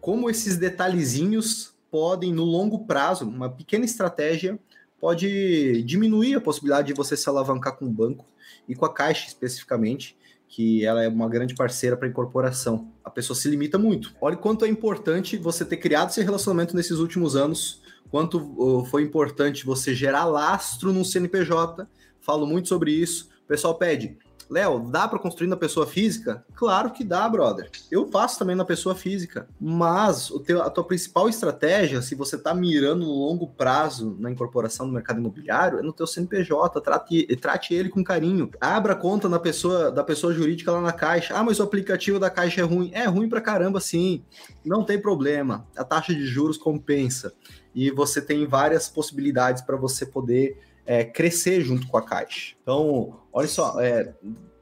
como 0.00 0.30
esses 0.30 0.56
detalhezinhos 0.56 1.72
podem, 1.90 2.32
no 2.32 2.44
longo 2.44 2.86
prazo, 2.86 3.28
uma 3.28 3.50
pequena 3.50 3.84
estratégia 3.84 4.58
pode 5.02 5.82
diminuir 5.82 6.36
a 6.36 6.40
possibilidade 6.40 6.86
de 6.86 6.94
você 6.94 7.16
se 7.16 7.28
alavancar 7.28 7.76
com 7.76 7.86
o 7.86 7.90
banco 7.90 8.24
e 8.68 8.74
com 8.76 8.86
a 8.86 8.94
Caixa 8.94 9.26
especificamente, 9.26 10.16
que 10.46 10.84
ela 10.86 11.02
é 11.02 11.08
uma 11.08 11.28
grande 11.28 11.56
parceira 11.56 11.96
para 11.96 12.06
incorporação. 12.06 12.92
A 13.02 13.10
pessoa 13.10 13.36
se 13.36 13.48
limita 13.48 13.76
muito. 13.76 14.14
Olha 14.20 14.36
quanto 14.36 14.64
é 14.64 14.68
importante 14.68 15.36
você 15.36 15.64
ter 15.64 15.78
criado 15.78 16.10
esse 16.10 16.22
relacionamento 16.22 16.76
nesses 16.76 17.00
últimos 17.00 17.34
anos, 17.34 17.82
quanto 18.12 18.86
foi 18.92 19.02
importante 19.02 19.66
você 19.66 19.92
gerar 19.92 20.24
lastro 20.24 20.92
no 20.92 21.04
CNPJ. 21.04 21.84
Falo 22.20 22.46
muito 22.46 22.68
sobre 22.68 22.92
isso. 22.92 23.28
O 23.44 23.48
pessoal 23.48 23.74
pede 23.74 24.16
Léo, 24.52 24.80
dá 24.80 25.08
para 25.08 25.18
construir 25.18 25.48
na 25.48 25.56
pessoa 25.56 25.86
física? 25.86 26.44
Claro 26.54 26.90
que 26.90 27.02
dá, 27.02 27.26
brother. 27.26 27.70
Eu 27.90 28.06
faço 28.08 28.38
também 28.38 28.54
na 28.54 28.66
pessoa 28.66 28.94
física. 28.94 29.48
Mas 29.58 30.30
o 30.30 30.38
teu, 30.38 30.60
a 30.60 30.68
tua 30.68 30.84
principal 30.84 31.26
estratégia, 31.26 32.02
se 32.02 32.14
você 32.14 32.36
está 32.36 32.52
mirando 32.52 33.06
no 33.06 33.12
longo 33.12 33.46
prazo 33.46 34.14
na 34.20 34.30
incorporação 34.30 34.86
no 34.86 34.92
mercado 34.92 35.20
imobiliário, 35.20 35.78
é 35.78 35.82
no 35.82 35.90
teu 35.90 36.06
CNPJ. 36.06 36.82
Trate, 36.82 37.34
trate 37.36 37.72
ele 37.72 37.88
com 37.88 38.04
carinho. 38.04 38.50
Abra 38.60 38.94
conta 38.94 39.26
na 39.26 39.38
pessoa, 39.38 39.90
da 39.90 40.04
pessoa 40.04 40.34
jurídica 40.34 40.70
lá 40.70 40.82
na 40.82 40.92
caixa. 40.92 41.34
Ah, 41.34 41.42
mas 41.42 41.58
o 41.58 41.62
aplicativo 41.62 42.18
da 42.18 42.28
caixa 42.28 42.60
é 42.60 42.64
ruim. 42.64 42.90
É 42.92 43.06
ruim 43.06 43.30
pra 43.30 43.40
caramba, 43.40 43.80
sim. 43.80 44.22
Não 44.62 44.84
tem 44.84 45.00
problema. 45.00 45.66
A 45.74 45.82
taxa 45.82 46.14
de 46.14 46.26
juros 46.26 46.58
compensa. 46.58 47.32
E 47.74 47.90
você 47.90 48.20
tem 48.20 48.46
várias 48.46 48.86
possibilidades 48.86 49.62
para 49.62 49.78
você 49.78 50.04
poder 50.04 50.58
é, 50.86 51.04
crescer 51.04 51.62
junto 51.62 51.86
com 51.86 51.96
a 51.96 52.02
Caixa. 52.02 52.54
Então, 52.62 53.20
olha 53.32 53.48
só, 53.48 53.80
é, 53.80 54.12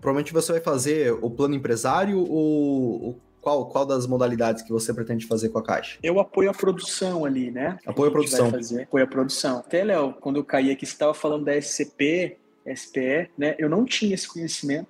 provavelmente 0.01 0.33
você 0.33 0.53
vai 0.53 0.61
fazer 0.61 1.13
o 1.13 1.31
plano 1.31 1.55
empresário 1.55 2.19
ou 2.19 3.19
qual, 3.41 3.67
qual 3.67 3.87
das 3.87 4.07
modalidades 4.07 4.63
que 4.63 4.71
você 4.71 4.93
pretende 4.93 5.27
fazer 5.27 5.49
com 5.49 5.59
a 5.59 5.63
Caixa? 5.63 5.99
Eu 6.03 6.21
apoio 6.21 6.51
a 6.51 6.55
produção 6.55 7.25
ali, 7.25 7.51
né? 7.51 7.79
Apoio 7.87 8.09
a, 8.09 8.11
a 8.11 8.13
produção. 8.13 8.51
Fazer. 8.51 8.83
Apoio 8.83 9.05
a 9.05 9.09
produção. 9.09 9.59
Até, 9.59 9.83
Léo, 9.83 10.15
quando 10.21 10.37
eu 10.37 10.45
caí 10.45 10.71
aqui, 10.71 10.85
você 10.85 10.93
estava 10.93 11.15
falando 11.15 11.45
da 11.45 11.57
SCP, 11.57 12.37
SPE, 12.75 13.31
né? 13.37 13.55
Eu 13.59 13.69
não 13.69 13.85
tinha 13.85 14.15
esse 14.15 14.29
conhecimento. 14.29 14.89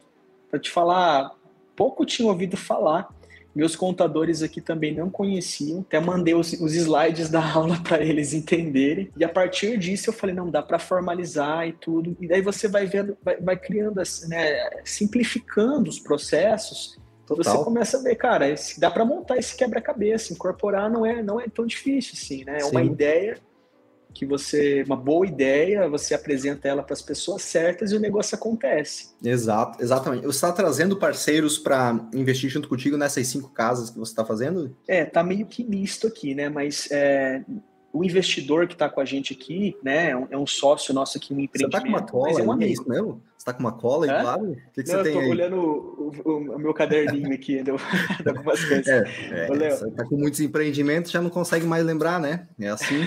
Para 0.51 0.59
te 0.59 0.71
falar, 0.71 1.31
pouco 1.77 2.05
tinha 2.05 2.29
ouvido 2.29 2.57
falar. 2.57 3.09
Meus 3.55 3.75
contadores 3.75 4.43
aqui 4.43 4.61
também 4.61 4.95
não 4.95 5.11
conheciam, 5.11 5.81
até 5.81 5.99
mandei 5.99 6.35
os, 6.35 6.53
os 6.53 6.75
slides 6.75 7.29
da 7.29 7.43
aula 7.53 7.81
para 7.83 8.03
eles 8.03 8.33
entenderem. 8.33 9.11
E 9.17 9.25
a 9.25 9.29
partir 9.29 9.79
disso 9.79 10.11
eu 10.11 10.15
falei, 10.15 10.35
não, 10.35 10.51
dá 10.51 10.63
para 10.63 10.79
formalizar 10.79 11.67
e 11.67 11.73
tudo. 11.73 12.17
E 12.21 12.29
daí 12.29 12.43
você 12.43 12.69
vai 12.69 12.87
vendo, 12.87 13.17
vai, 13.23 13.37
vai 13.37 13.57
criando, 13.57 14.01
assim, 14.01 14.29
né, 14.29 14.71
simplificando 14.85 15.91
os 15.91 15.99
processos. 15.99 16.99
Então 17.25 17.37
você 17.37 17.65
começa 17.65 17.99
a 17.99 18.03
ver, 18.03 18.17
cara, 18.17 18.53
dá 18.79 18.91
para 18.91 19.05
montar 19.05 19.37
esse 19.37 19.57
quebra-cabeça, 19.57 20.33
incorporar 20.33 20.91
não 20.91 21.07
é, 21.07 21.23
não 21.23 21.41
é 21.41 21.47
tão 21.49 21.65
difícil 21.65 22.15
assim, 22.15 22.45
né? 22.45 22.57
É 22.57 22.61
Sim. 22.61 22.71
uma 22.71 22.83
ideia 22.83 23.37
que 24.13 24.27
você, 24.27 24.83
uma 24.85 24.97
boa 24.97 25.27
ideia, 25.27 25.89
você 25.89 26.15
apresenta 26.15 26.69
ela 26.69 26.83
para 26.83 26.93
as 26.93 27.03
pessoas 27.03 27.43
certas 27.43 27.93
e 27.93 27.97
o 27.97 28.01
negócio 28.01 28.35
acontece. 28.35 29.11
Exato, 29.23 29.83
exatamente. 29.83 30.27
Você 30.27 30.37
está 30.37 30.53
trazendo 30.53 30.97
parceiros 30.97 31.59
para 31.59 32.09
investir 32.15 32.51
junto 32.51 32.69
contigo 32.69 32.97
nessas 32.97 33.27
cinco 33.27 33.51
casas 33.51 33.91
que 33.91 33.99
você 33.99 34.13
está 34.13 34.25
fazendo? 34.25 34.77
É, 34.87 35.05
tá 35.05 35.23
meio 35.23 35.47
que 35.47 35.65
misto 35.65 36.07
aqui, 36.07 36.35
né? 36.35 36.49
Mas 36.49 36.89
é, 36.91 37.43
o 37.93 38.05
investidor 38.05 38.67
que 38.67 38.75
está 38.75 38.89
com 38.89 39.01
a 39.01 39.05
gente 39.05 39.33
aqui, 39.33 39.77
né, 39.83 40.11
é 40.11 40.17
um, 40.17 40.27
é 40.31 40.39
um, 40.39 40.47
sócio 40.47 40.95
nosso 40.95 41.19
aqui 41.19 41.35
no 41.35 41.41
empreendimento. 41.41 41.73
Você 41.73 41.79
está 41.79 41.81
com 41.81 41.89
uma 41.89 42.07
cola, 42.07 42.41
é 42.41 42.43
um 42.43 42.53
amigo. 42.53 42.71
É 42.71 42.73
isso 42.73 42.89
mesmo? 42.89 43.23
Você 43.41 43.43
está 43.43 43.53
com 43.55 43.61
uma 43.61 43.73
cola 43.73 44.05
aí, 44.05 44.23
claro? 44.23 44.53
O 44.53 44.57
que, 44.73 44.83
que 44.83 44.93
Não, 44.93 44.99
você 44.99 45.03
tem 45.03 45.15
eu 45.15 45.23
tô 45.23 45.31
olhando 45.31 45.57
o, 45.57 46.13
o, 46.25 46.37
o, 46.57 46.59
meu 46.59 46.75
caderninho 46.75 47.33
aqui 47.33 47.63
de 47.63 47.71
algumas 47.71 48.65
coisas. 48.65 48.87
É, 48.87 49.03
é, 49.31 49.47
você 49.47 49.89
está 49.89 50.05
com 50.05 50.17
muitos 50.17 50.41
empreendimentos, 50.41 51.11
já 51.11 51.21
não 51.21 51.31
consegue 51.31 51.67
mais 51.67 51.85
lembrar, 51.85 52.21
né? 52.21 52.47
É 52.61 52.69
assim, 52.69 53.01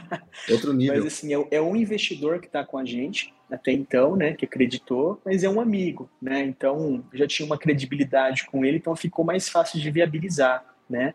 outro 0.48 0.72
nível. 0.72 1.02
Mas 1.02 1.12
assim, 1.12 1.34
é, 1.34 1.46
é 1.50 1.60
um 1.60 1.74
investidor 1.74 2.38
que 2.40 2.46
está 2.46 2.64
com 2.64 2.78
a 2.78 2.84
gente, 2.84 3.34
até 3.50 3.72
então, 3.72 4.14
né, 4.14 4.32
que 4.32 4.44
acreditou, 4.44 5.20
mas 5.24 5.42
é 5.42 5.50
um 5.50 5.60
amigo, 5.60 6.08
né? 6.22 6.44
Então, 6.44 7.04
já 7.12 7.26
tinha 7.26 7.44
uma 7.44 7.58
credibilidade 7.58 8.46
com 8.46 8.64
ele, 8.64 8.76
então 8.78 8.94
ficou 8.94 9.24
mais 9.24 9.48
fácil 9.48 9.80
de 9.80 9.90
viabilizar, 9.90 10.64
né? 10.88 11.14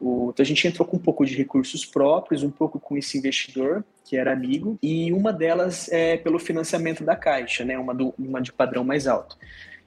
O, 0.00 0.30
então 0.32 0.42
a 0.42 0.46
gente 0.46 0.66
entrou 0.66 0.86
com 0.86 0.96
um 0.96 1.00
pouco 1.00 1.24
de 1.24 1.34
recursos 1.34 1.84
próprios, 1.84 2.42
um 2.42 2.50
pouco 2.50 2.78
com 2.78 2.96
esse 2.96 3.16
investidor 3.18 3.84
que 4.04 4.16
era 4.16 4.32
amigo, 4.32 4.78
e 4.82 5.12
uma 5.12 5.32
delas 5.32 5.90
é 5.90 6.16
pelo 6.16 6.38
financiamento 6.38 7.02
da 7.02 7.16
Caixa, 7.16 7.64
né, 7.64 7.76
uma, 7.76 7.92
do, 7.94 8.14
uma 8.16 8.40
de 8.40 8.52
padrão 8.52 8.84
mais 8.84 9.06
alto. 9.06 9.36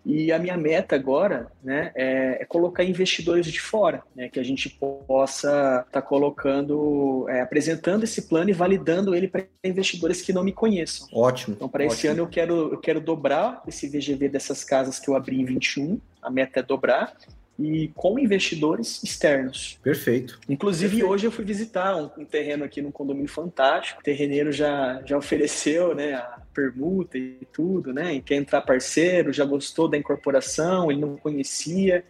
E 0.05 0.31
a 0.31 0.39
minha 0.39 0.57
meta 0.57 0.95
agora 0.95 1.51
né, 1.63 1.91
é, 1.93 2.41
é 2.41 2.45
colocar 2.45 2.83
investidores 2.83 3.45
de 3.45 3.61
fora, 3.61 4.01
né, 4.15 4.29
que 4.29 4.39
a 4.39 4.43
gente 4.43 4.69
possa 4.69 5.85
estar 5.85 5.85
tá 5.91 6.01
colocando, 6.01 7.25
é, 7.29 7.41
apresentando 7.41 8.03
esse 8.03 8.23
plano 8.23 8.49
e 8.49 8.53
validando 8.53 9.13
ele 9.13 9.27
para 9.27 9.45
investidores 9.63 10.21
que 10.21 10.33
não 10.33 10.43
me 10.43 10.51
conheçam. 10.51 11.07
Ótimo. 11.13 11.55
Então, 11.55 11.69
para 11.69 11.85
esse 11.85 12.07
ano, 12.07 12.21
eu 12.21 12.27
quero, 12.27 12.73
eu 12.73 12.77
quero 12.77 12.99
dobrar 12.99 13.61
esse 13.67 13.87
VGV 13.87 14.29
dessas 14.29 14.63
casas 14.63 14.99
que 14.99 15.09
eu 15.09 15.15
abri 15.15 15.39
em 15.39 15.45
21. 15.45 15.99
A 16.21 16.29
meta 16.29 16.59
é 16.59 16.63
dobrar 16.63 17.15
e 17.59 17.91
com 17.93 18.17
investidores 18.17 19.03
externos. 19.03 19.77
Perfeito. 19.83 20.39
Inclusive, 20.47 20.91
Perfeito. 20.91 21.11
hoje 21.11 21.27
eu 21.27 21.31
fui 21.31 21.43
visitar 21.43 21.95
um, 21.97 22.09
um, 22.21 22.25
terreno 22.25 22.63
aqui 22.63 22.81
num 22.81 22.91
condomínio 22.91 23.29
fantástico. 23.29 23.99
O 23.99 24.03
terreneiro 24.03 24.51
já, 24.51 25.01
já 25.05 25.17
ofereceu 25.17 25.93
né, 25.93 26.13
a 26.13 26.41
permuta 26.53 27.17
e 27.17 27.45
tudo, 27.51 27.93
né? 27.93 28.13
E 28.13 28.21
quer 28.21 28.35
entrar 28.35 28.61
parceiro, 28.61 29.33
já 29.33 29.43
gostou 29.43 29.89
da 29.89 29.97
incorporação, 29.97 30.89
ele 30.89 31.01
não 31.01 31.17
conhecia. 31.17 32.05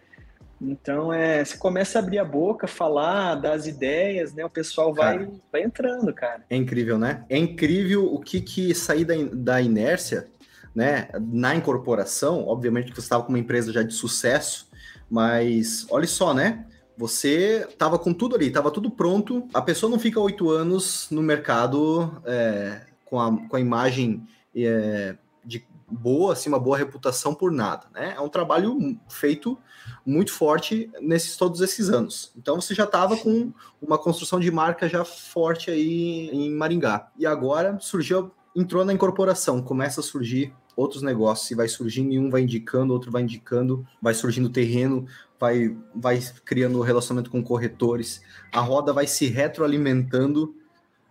Então, 0.62 1.12
é, 1.12 1.44
você 1.44 1.58
começa 1.58 1.98
a 1.98 2.02
abrir 2.02 2.20
a 2.20 2.26
boca, 2.26 2.68
falar, 2.68 3.36
dar 3.36 3.54
as 3.54 3.66
ideias, 3.66 4.34
né? 4.34 4.46
O 4.46 4.50
pessoal 4.50 4.94
vai, 4.94 5.28
vai 5.52 5.64
entrando, 5.64 6.14
cara. 6.14 6.44
É 6.50 6.56
incrível, 6.56 7.00
né? 7.00 7.26
É 7.28 7.38
incrível 7.38 8.14
o 8.14 8.20
que, 8.20 8.40
que 8.42 8.76
sair 8.76 9.06
da, 9.06 9.16
da 9.32 9.62
inércia, 9.62 10.28
né? 10.76 11.08
Na 11.20 11.56
incorporação, 11.56 12.46
obviamente 12.48 12.92
que 12.92 12.96
você 12.96 13.06
estava 13.06 13.24
com 13.24 13.30
uma 13.30 13.40
empresa 13.40 13.72
já 13.72 13.82
de 13.82 13.94
sucesso, 13.94 14.68
mas 15.10 15.86
olha 15.89 16.08
só, 16.08 16.34
né? 16.34 16.65
Você 16.98 17.67
tava 17.78 17.98
com 17.98 18.13
tudo 18.13 18.36
ali, 18.36 18.52
tava 18.52 18.69
tudo 18.69 18.91
pronto. 18.91 19.48
A 19.54 19.62
pessoa 19.62 19.89
não 19.89 19.98
fica 19.98 20.19
oito 20.19 20.50
anos 20.50 21.08
no 21.10 21.22
mercado 21.22 22.22
é, 22.26 22.82
com, 23.06 23.19
a, 23.19 23.48
com 23.48 23.56
a 23.56 23.60
imagem 23.60 24.28
é, 24.54 25.15
de 25.45 25.65
boa, 25.89 26.34
assim, 26.34 26.50
uma 26.50 26.60
boa 26.60 26.78
reputação 26.78 27.34
por 27.34 27.52
nada, 27.52 27.88
né? 27.93 28.13
É 28.15 28.22
um 28.22 28.30
trabalho 28.30 29.00
feito 29.08 29.58
muito 30.06 30.32
forte 30.32 30.91
nesses 31.02 31.36
todos 31.38 31.62
esses 31.62 31.89
anos. 31.89 32.32
Então 32.38 32.60
você 32.60 32.76
já 32.76 32.84
estava 32.84 33.17
com 33.17 33.52
uma 33.82 33.98
construção 33.98 34.39
de 34.39 34.52
marca 34.52 34.88
já 34.88 35.04
forte 35.04 35.72
aí 35.72 36.30
em 36.32 36.52
Maringá. 36.52 37.10
E 37.17 37.26
agora 37.26 37.78
surgiu, 37.80 38.32
entrou 38.56 38.86
na 38.86 38.93
incorporação, 38.93 39.62
começa 39.62 40.02
a 40.02 40.04
surgir 40.04 40.54
outros 40.80 41.02
negócios, 41.02 41.52
e 41.52 41.56
vai 41.56 41.68
surgindo 41.68 42.13
e 42.13 42.20
um 42.20 42.30
vai 42.30 42.42
indicando, 42.42 42.94
outro 42.94 43.12
vai 43.12 43.22
indicando, 43.22 43.86
vai 44.02 44.13
surgindo 44.13 44.50
terreno, 44.50 45.06
vai, 45.39 45.76
vai 45.94 46.20
criando 46.46 46.82
relacionamento 46.82 47.30
com 47.30 47.44
corretores, 47.44 48.22
a 48.52 48.62
roda 48.62 48.94
vai 48.94 49.06
se 49.06 49.28
retroalimentando 49.28 50.56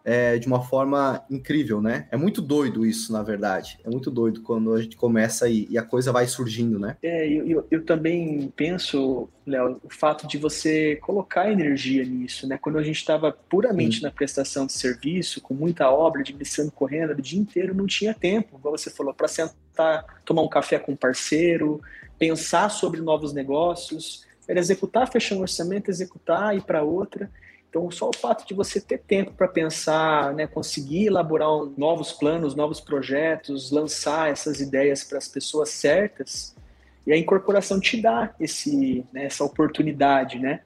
é, 0.08 0.38
de 0.38 0.46
uma 0.46 0.62
forma 0.62 1.22
incrível, 1.30 1.82
né? 1.82 2.08
É 2.10 2.16
muito 2.16 2.40
doido 2.40 2.86
isso, 2.86 3.12
na 3.12 3.22
verdade. 3.22 3.78
É 3.84 3.90
muito 3.90 4.10
doido 4.10 4.40
quando 4.40 4.72
a 4.72 4.80
gente 4.80 4.96
começa 4.96 5.46
e, 5.50 5.68
e 5.68 5.76
a 5.76 5.82
coisa 5.82 6.10
vai 6.10 6.26
surgindo, 6.26 6.78
né? 6.78 6.96
É, 7.02 7.28
eu, 7.28 7.46
eu, 7.46 7.66
eu 7.70 7.84
também 7.84 8.50
penso, 8.56 9.28
Léo, 9.46 9.78
o 9.84 9.90
fato 9.90 10.26
de 10.26 10.38
você 10.38 10.96
colocar 10.96 11.52
energia 11.52 12.02
nisso, 12.06 12.48
né? 12.48 12.56
Quando 12.56 12.78
a 12.78 12.82
gente 12.82 12.96
estava 12.96 13.30
puramente 13.30 13.98
Sim. 13.98 14.04
na 14.04 14.10
prestação 14.10 14.64
de 14.64 14.72
serviço, 14.72 15.42
com 15.42 15.52
muita 15.52 15.90
obra, 15.90 16.22
administrando, 16.22 16.72
correndo, 16.72 17.10
o 17.10 17.20
dia 17.20 17.38
inteiro 17.38 17.74
não 17.74 17.86
tinha 17.86 18.14
tempo, 18.14 18.58
como 18.62 18.78
você 18.78 18.88
falou, 18.88 19.12
para 19.12 19.28
sentar, 19.28 20.22
tomar 20.24 20.40
um 20.40 20.48
café 20.48 20.78
com 20.78 20.92
um 20.92 20.96
parceiro, 20.96 21.82
pensar 22.18 22.70
sobre 22.70 23.02
novos 23.02 23.34
negócios, 23.34 24.24
era 24.48 24.58
executar, 24.58 25.06
fechar 25.12 25.34
um 25.34 25.42
orçamento, 25.42 25.90
executar, 25.90 26.56
ir 26.56 26.62
para 26.62 26.82
outra. 26.82 27.30
Então, 27.68 27.90
só 27.90 28.08
o 28.08 28.16
fato 28.16 28.46
de 28.46 28.54
você 28.54 28.80
ter 28.80 28.98
tempo 28.98 29.32
para 29.32 29.46
pensar, 29.46 30.32
né, 30.34 30.46
conseguir 30.46 31.06
elaborar 31.06 31.48
novos 31.76 32.12
planos, 32.12 32.54
novos 32.54 32.80
projetos, 32.80 33.70
lançar 33.70 34.30
essas 34.30 34.60
ideias 34.60 35.04
para 35.04 35.18
as 35.18 35.28
pessoas 35.28 35.68
certas, 35.68 36.54
e 37.06 37.12
a 37.12 37.16
incorporação 37.16 37.78
te 37.78 38.00
dá 38.00 38.34
esse, 38.40 39.04
né, 39.12 39.24
essa 39.26 39.44
oportunidade, 39.44 40.38
né? 40.38 40.60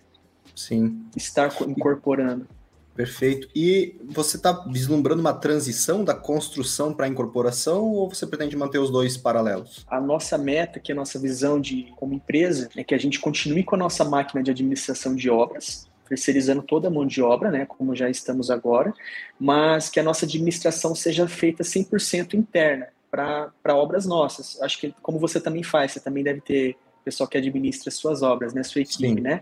Sim. 0.55 1.05
Estar 1.17 1.53
incorporando. 1.63 2.47
Perfeito. 2.95 3.49
E 3.55 3.97
você 4.05 4.37
está 4.37 4.53
vislumbrando 4.53 5.21
uma 5.21 5.33
transição 5.33 6.05
da 6.05 6.15
construção 6.15 6.93
para 6.93 7.07
a 7.07 7.09
incorporação 7.09 7.85
ou 7.85 8.09
você 8.09 8.27
pretende 8.27 8.55
manter 8.55 8.79
os 8.79 8.91
dois 8.91 9.17
paralelos? 9.17 9.85
A 9.89 10.01
nossa 10.01 10.37
meta, 10.37 10.79
que 10.79 10.93
é 10.93 10.95
a 10.95 10.97
nossa 10.97 11.19
visão 11.19 11.61
de 11.61 11.93
como 11.97 12.13
empresa, 12.13 12.69
é 12.77 12.85
que 12.85 12.95
a 12.95 12.99
gente 12.99 13.19
continue 13.19 13.65
com 13.65 13.77
a 13.77 13.79
nossa 13.79 14.05
máquina 14.05 14.43
de 14.43 14.51
administração 14.51 15.15
de 15.15 15.31
obras, 15.31 15.89
terceirizando 16.13 16.61
toda 16.61 16.89
a 16.89 16.91
mão 16.91 17.07
de 17.07 17.23
obra, 17.23 17.51
né, 17.51 17.65
como 17.65 17.97
já 17.97 18.11
estamos 18.11 18.51
agora, 18.51 18.93
mas 19.41 19.89
que 19.89 19.99
a 19.99 20.03
nossa 20.03 20.27
administração 20.27 20.95
seja 20.95 21.27
feita 21.27 21.63
100% 21.63 22.35
interna 22.35 22.89
para 23.11 23.75
obras 23.75 24.05
nossas. 24.05 24.61
Acho 24.61 24.79
que 24.79 24.95
como 25.01 25.19
você 25.19 25.41
também 25.41 25.63
faz, 25.63 25.93
você 25.93 26.01
também 26.01 26.23
deve 26.23 26.43
ter 26.43 26.77
pessoal 27.03 27.27
que 27.27 27.39
administra 27.39 27.91
suas 27.91 28.21
obras, 28.21 28.53
né, 28.53 28.63
sua 28.63 28.83
equipe, 28.83 29.09
Sim. 29.09 29.21
né? 29.23 29.41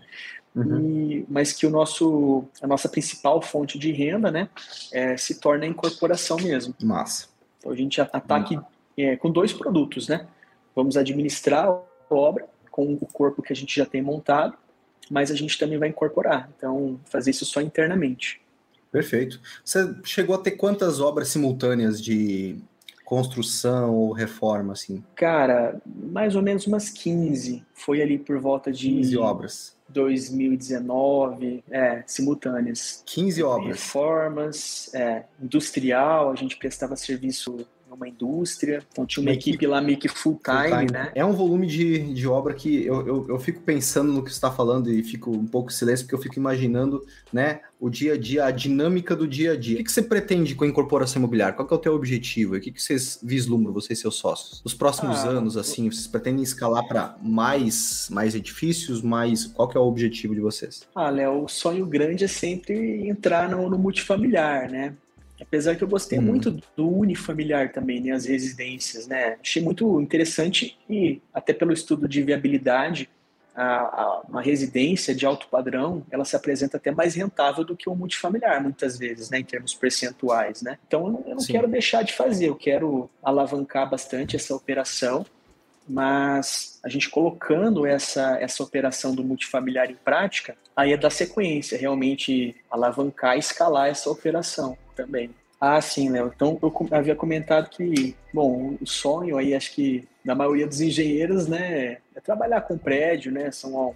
Uhum. 0.55 0.79
E, 1.11 1.25
mas 1.27 1.51
que 1.51 1.67
o 1.67 1.69
nosso, 1.69 2.45
a 2.61 2.67
nossa 2.67 2.87
principal 2.87 3.41
fonte 3.41 3.77
de 3.77 3.91
renda, 3.91 4.31
né, 4.31 4.47
é, 4.93 5.17
se 5.17 5.41
torna 5.41 5.65
a 5.65 5.67
incorporação 5.67 6.37
mesmo. 6.37 6.73
Massa. 6.81 7.27
Então 7.59 7.73
a 7.73 7.75
gente 7.75 7.99
ataque 7.99 8.55
uhum. 8.55 8.63
é, 8.97 9.17
com 9.17 9.29
dois 9.29 9.51
produtos, 9.51 10.07
né? 10.07 10.25
Vamos 10.73 10.95
administrar 10.95 11.67
a 11.67 11.81
obra 12.09 12.47
com 12.71 12.93
o 12.93 13.05
corpo 13.07 13.41
que 13.41 13.51
a 13.51 13.55
gente 13.55 13.75
já 13.75 13.85
tem 13.85 14.01
montado 14.01 14.57
mas 15.11 15.29
a 15.29 15.35
gente 15.35 15.59
também 15.59 15.77
vai 15.77 15.89
incorporar. 15.89 16.49
Então, 16.57 16.97
fazer 17.05 17.31
isso 17.31 17.45
só 17.45 17.59
internamente. 17.61 18.41
Perfeito. 18.89 19.39
Você 19.63 19.93
chegou 20.05 20.35
a 20.35 20.39
ter 20.39 20.51
quantas 20.51 21.01
obras 21.01 21.27
simultâneas 21.27 22.01
de 22.01 22.55
construção 23.03 23.93
ou 23.93 24.13
reforma, 24.13 24.71
assim? 24.71 25.03
Cara, 25.15 25.81
mais 25.85 26.33
ou 26.33 26.41
menos 26.41 26.65
umas 26.65 26.89
15. 26.89 27.61
Foi 27.73 28.01
ali 28.01 28.17
por 28.17 28.39
volta 28.39 28.71
de... 28.71 28.89
15 28.89 29.17
obras. 29.17 29.75
2019, 29.89 31.61
é, 31.69 32.03
simultâneas. 32.07 33.03
15 33.05 33.43
obras. 33.43 33.67
Reformas, 33.67 34.89
é, 34.93 35.25
industrial, 35.41 36.31
a 36.31 36.35
gente 36.35 36.55
prestava 36.55 36.95
serviço 36.95 37.67
numa 37.91 38.07
indústria, 38.07 38.81
então 38.91 39.05
tinha 39.05 39.21
uma, 39.21 39.31
uma 39.31 39.35
equipe, 39.35 39.49
equipe, 39.49 39.67
lá 39.67 39.81
meio 39.81 39.97
que 39.97 40.07
full 40.07 40.39
time, 40.43 40.69
full 40.69 40.77
time, 40.79 40.91
né? 40.91 41.11
É 41.13 41.25
um 41.25 41.33
volume 41.33 41.67
de, 41.67 42.13
de 42.13 42.27
obra 42.27 42.53
que 42.53 42.85
eu, 42.85 43.05
eu, 43.05 43.25
eu 43.29 43.39
fico 43.39 43.61
pensando 43.61 44.11
no 44.13 44.23
que 44.23 44.29
você 44.29 44.37
está 44.37 44.49
falando 44.49 44.89
e 44.89 45.03
fico 45.03 45.29
um 45.29 45.45
pouco 45.45 45.69
em 45.69 45.73
silêncio, 45.73 46.05
porque 46.05 46.15
eu 46.15 46.21
fico 46.21 46.39
imaginando, 46.39 47.05
né, 47.31 47.59
o 47.81 47.89
dia 47.89 48.13
a 48.13 48.17
dia, 48.17 48.45
a 48.45 48.51
dinâmica 48.51 49.15
do 49.15 49.27
dia 49.27 49.53
a 49.53 49.57
dia. 49.57 49.73
O 49.73 49.77
que, 49.79 49.83
que 49.85 49.91
você 49.91 50.03
pretende 50.03 50.53
com 50.53 50.63
a 50.63 50.67
incorporação 50.67 51.19
imobiliária? 51.19 51.55
Qual 51.55 51.67
é 51.69 51.73
o 51.73 51.77
teu 51.79 51.95
objetivo? 51.95 52.55
O 52.55 52.61
que, 52.61 52.71
que 52.71 52.81
vocês 52.81 53.19
vislumbram, 53.23 53.73
vocês 53.73 53.97
e 53.97 54.01
seus 54.03 54.15
sócios? 54.15 54.61
Nos 54.63 54.75
próximos 54.75 55.17
ah, 55.25 55.29
anos, 55.29 55.57
assim, 55.57 55.89
vocês 55.89 56.05
pretendem 56.05 56.43
escalar 56.43 56.87
para 56.87 57.17
mais, 57.21 58.07
mais 58.11 58.35
edifícios? 58.35 59.01
Mais... 59.01 59.47
Qual 59.47 59.67
que 59.67 59.75
é 59.75 59.79
o 59.79 59.83
objetivo 59.83 60.35
de 60.35 60.41
vocês? 60.41 60.87
Ah, 60.95 61.09
Léo, 61.09 61.43
o 61.43 61.47
sonho 61.47 61.85
grande 61.87 62.23
é 62.23 62.27
sempre 62.27 63.09
entrar 63.09 63.49
no, 63.49 63.67
no 63.67 63.79
multifamiliar, 63.79 64.69
né? 64.69 64.93
Apesar 65.41 65.75
que 65.75 65.83
eu 65.83 65.87
gostei 65.87 66.19
hum. 66.19 66.23
muito 66.23 66.51
do 66.75 66.87
unifamiliar 66.87 67.71
também, 67.71 67.99
né, 67.99 68.11
as 68.11 68.25
residências, 68.25 69.07
né? 69.07 69.37
Achei 69.41 69.61
muito 69.61 69.99
interessante 69.99 70.77
e 70.89 71.21
até 71.33 71.53
pelo 71.53 71.73
estudo 71.73 72.07
de 72.07 72.21
viabilidade, 72.21 73.09
a, 73.55 73.63
a, 73.63 74.21
uma 74.29 74.41
residência 74.41 75.13
de 75.13 75.25
alto 75.25 75.47
padrão, 75.47 76.05
ela 76.09 76.23
se 76.23 76.35
apresenta 76.35 76.77
até 76.77 76.91
mais 76.91 77.15
rentável 77.15 77.63
do 77.63 77.75
que 77.75 77.89
um 77.89 77.95
multifamiliar, 77.95 78.61
muitas 78.61 78.97
vezes, 78.97 79.29
né, 79.29 79.39
em 79.39 79.43
termos 79.43 79.73
percentuais, 79.73 80.61
né? 80.61 80.77
Então 80.87 81.23
eu 81.27 81.35
não, 81.35 81.45
quero 81.45 81.67
deixar 81.67 82.03
de 82.03 82.13
fazer, 82.13 82.47
eu 82.47 82.55
quero 82.55 83.09
alavancar 83.21 83.89
bastante 83.89 84.35
essa 84.35 84.55
operação, 84.55 85.25
mas 85.87 86.79
a 86.83 86.87
gente 86.87 87.09
colocando 87.09 87.85
essa, 87.85 88.37
essa 88.39 88.63
operação 88.63 89.13
do 89.13 89.23
multifamiliar 89.23 89.89
em 89.89 89.95
prática, 89.95 90.55
aí 90.75 90.93
é 90.93 90.97
dar 90.97 91.09
sequência, 91.09 91.77
realmente 91.77 92.55
alavancar 92.69 93.35
e 93.35 93.39
escalar 93.39 93.89
essa 93.89 94.09
operação 94.09 94.77
também. 95.01 95.29
Ah, 95.59 95.79
sim, 95.79 96.09
Léo. 96.09 96.31
Então 96.35 96.57
eu 96.61 96.87
havia 96.91 97.15
comentado 97.15 97.69
que, 97.69 98.15
bom, 98.33 98.77
o 98.81 98.87
sonho 98.87 99.37
aí, 99.37 99.53
acho 99.53 99.73
que 99.73 100.07
da 100.23 100.33
maioria 100.33 100.67
dos 100.67 100.81
engenheiros, 100.81 101.47
né, 101.47 101.97
é 102.15 102.19
trabalhar 102.23 102.61
com 102.61 102.77
prédio, 102.77 103.31
né, 103.31 103.51
são 103.51 103.95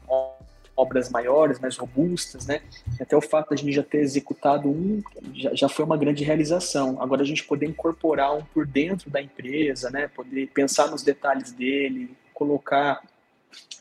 obras 0.77 1.09
maiores, 1.09 1.59
mais 1.59 1.77
robustas, 1.77 2.45
né? 2.45 2.61
Até 2.99 3.15
o 3.15 3.21
fato 3.21 3.49
de 3.49 3.53
a 3.53 3.57
gente 3.57 3.73
já 3.73 3.83
ter 3.83 3.99
executado 3.99 4.67
um 4.67 5.01
já, 5.33 5.55
já 5.55 5.69
foi 5.69 5.85
uma 5.85 5.95
grande 5.95 6.23
realização. 6.23 7.01
Agora 7.01 7.21
a 7.21 7.25
gente 7.25 7.45
poder 7.45 7.65
incorporar 7.65 8.35
um 8.35 8.43
por 8.43 8.67
dentro 8.67 9.09
da 9.09 9.21
empresa, 9.21 9.89
né? 9.89 10.09
Poder 10.13 10.47
pensar 10.47 10.91
nos 10.91 11.01
detalhes 11.01 11.53
dele, 11.53 12.13
colocar 12.33 13.01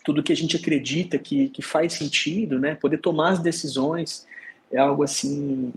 tudo 0.05 0.23
que 0.23 0.33
a 0.33 0.37
gente 0.37 0.57
acredita 0.57 1.19
que, 1.19 1.49
que 1.49 1.63
faz 1.63 1.95
sentido, 1.95 2.61
né? 2.61 2.77
Poder 2.77 2.99
tomar 2.99 3.31
as 3.31 3.41
decisões 3.41 4.25
é 4.71 4.79
algo 4.79 5.03
assim 5.03 5.73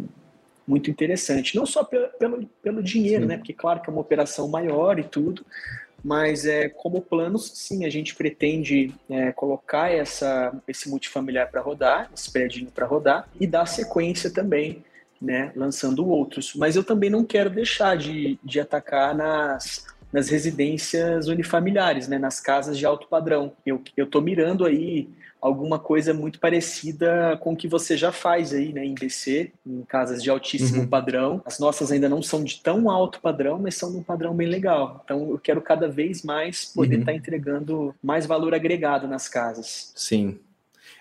muito 0.68 0.92
interessante. 0.92 1.56
Não 1.56 1.66
só 1.66 1.84
pelo, 1.84 2.08
pelo, 2.20 2.50
pelo 2.62 2.84
dinheiro, 2.84 3.24
sim. 3.24 3.28
né? 3.30 3.38
Porque, 3.38 3.54
claro 3.54 3.82
que 3.82 3.90
é 3.90 3.94
uma 3.94 4.02
operação 4.02 4.48
maior 4.48 5.00
e 5.00 5.04
tudo, 5.04 5.46
mas 6.04 6.46
é, 6.46 6.70
como 6.70 7.02
planos, 7.02 7.52
sim, 7.56 7.86
a 7.86 7.90
gente 7.90 8.16
pretende 8.16 8.94
é, 9.10 9.32
colocar 9.32 9.92
essa, 9.92 10.54
esse 10.68 10.90
multifamiliar 10.90 11.50
para 11.50 11.62
rodar, 11.62 12.10
esse 12.16 12.32
prédio 12.32 12.68
para 12.74 12.86
rodar, 12.86 13.28
e 13.40 13.48
dar 13.48 13.66
sequência 13.66 14.30
também, 14.30 14.84
né? 15.22 15.52
Lançando 15.56 16.08
outros. 16.08 16.54
Mas 16.56 16.76
eu 16.76 16.84
também 16.84 17.10
não 17.10 17.24
quero 17.24 17.50
deixar 17.50 17.98
de, 17.98 18.38
de 18.44 18.60
atacar 18.60 19.16
nas, 19.16 19.86
nas 20.12 20.30
residências 20.30 21.28
unifamiliares, 21.28 22.08
né? 22.08 22.20
Nas 22.20 22.40
casas 22.40 22.78
de 22.78 22.86
alto 22.86 23.08
padrão. 23.08 23.54
Eu 23.66 23.82
estou 23.98 24.22
mirando 24.22 24.66
aí 24.66 25.10
alguma 25.42 25.80
coisa 25.80 26.14
muito 26.14 26.40
parecida 26.40 27.38
com 27.42 27.54
o 27.54 27.56
que 27.56 27.68
você 27.68 27.96
já 27.96 28.12
faz 28.12 28.54
aí, 28.54 28.74
né, 28.74 28.84
em 28.84 28.94
BC, 28.94 29.52
em 29.66 29.82
casas 29.84 30.22
de 30.22 30.30
altíssimo 30.30 30.82
uhum. 30.82 30.88
padrão. 30.88 31.42
As 31.46 31.60
nossas 31.60 31.92
ainda 31.92 32.10
não 32.10 32.22
são 32.22 32.44
de 32.44 32.60
tão 32.62 32.90
alto 32.90 33.20
padrão, 33.22 33.60
mas 33.60 33.76
são 33.76 33.92
de 33.92 33.98
um 33.98 34.04
padrão 34.04 34.36
bem 34.36 34.48
legal. 34.48 35.02
Então 35.04 35.30
eu 35.30 35.40
quero 35.40 35.62
cada 35.62 35.88
vez 35.88 36.24
mais 36.24 36.66
poder 36.66 37.00
estar 37.00 37.12
uhum. 37.12 37.18
tá 37.18 37.22
entregando 37.22 37.96
mais 38.02 38.26
valor 38.26 38.54
agregado 38.54 39.08
nas 39.08 39.28
casas. 39.28 39.92
Sim. 39.96 40.40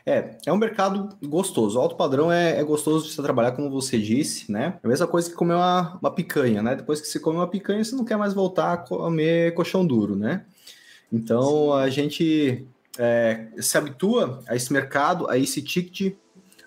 É, 0.08 0.36
é 0.46 0.52
um 0.52 0.56
mercado 0.56 1.08
gostoso. 1.24 1.78
O 1.78 1.82
alto 1.82 1.96
padrão 1.96 2.30
é, 2.30 2.60
é, 2.60 2.62
gostoso 2.62 3.06
de 3.06 3.12
você 3.12 3.20
trabalhar, 3.20 3.50
como 3.52 3.68
você 3.68 3.98
disse, 3.98 4.52
né? 4.52 4.78
É 4.80 4.86
a 4.86 4.88
mesma 4.88 5.06
coisa 5.08 5.28
que 5.28 5.34
comer 5.34 5.54
uma, 5.54 5.98
uma 6.00 6.10
picanha, 6.12 6.62
né? 6.62 6.76
Depois 6.76 7.00
que 7.00 7.08
você 7.08 7.18
come 7.18 7.38
uma 7.38 7.48
picanha, 7.48 7.82
você 7.82 7.96
não 7.96 8.04
quer 8.04 8.16
mais 8.16 8.32
voltar 8.32 8.72
a 8.72 8.76
comer 8.76 9.52
colchão 9.54 9.84
duro, 9.84 10.14
né? 10.14 10.44
Então 11.12 11.72
Sim. 11.72 11.72
a 11.80 11.88
gente 11.88 12.66
é, 12.98 13.48
se 13.58 13.76
habitua 13.76 14.42
a 14.48 14.54
esse 14.54 14.72
mercado, 14.72 15.28
a 15.28 15.38
esse 15.38 15.62
ticket, 15.62 16.16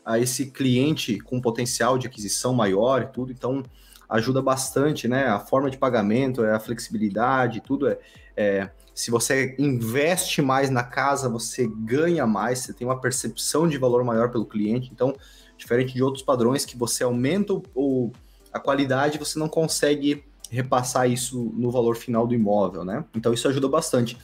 a 0.05 0.19
esse 0.19 0.51
cliente 0.51 1.19
com 1.19 1.41
potencial 1.41 1.97
de 1.97 2.07
aquisição 2.07 2.53
maior 2.53 3.01
e 3.01 3.07
tudo, 3.07 3.31
então 3.31 3.63
ajuda 4.07 4.41
bastante, 4.41 5.07
né? 5.07 5.27
A 5.27 5.39
forma 5.39 5.69
de 5.69 5.77
pagamento, 5.77 6.43
a 6.43 6.59
flexibilidade, 6.59 7.61
tudo 7.61 7.87
é, 7.87 7.99
é 8.35 8.69
se 8.93 9.11
você 9.11 9.55
investe 9.57 10.41
mais 10.41 10.69
na 10.69 10.83
casa, 10.83 11.29
você 11.29 11.65
ganha 11.67 12.27
mais, 12.27 12.59
você 12.59 12.73
tem 12.73 12.85
uma 12.85 12.99
percepção 12.99 13.67
de 13.67 13.77
valor 13.77 14.03
maior 14.03 14.29
pelo 14.29 14.45
cliente. 14.45 14.89
Então, 14.91 15.15
diferente 15.57 15.93
de 15.93 16.03
outros 16.03 16.23
padrões 16.23 16.65
que 16.65 16.75
você 16.75 17.03
aumenta 17.03 17.53
o, 17.73 18.11
a 18.51 18.59
qualidade, 18.59 19.17
você 19.17 19.39
não 19.39 19.47
consegue 19.47 20.25
repassar 20.49 21.09
isso 21.09 21.53
no 21.55 21.69
valor 21.71 21.95
final 21.95 22.25
do 22.25 22.33
imóvel, 22.33 22.83
né? 22.83 23.05
Então 23.15 23.33
isso 23.33 23.47
ajuda 23.47 23.67
bastante. 23.67 24.17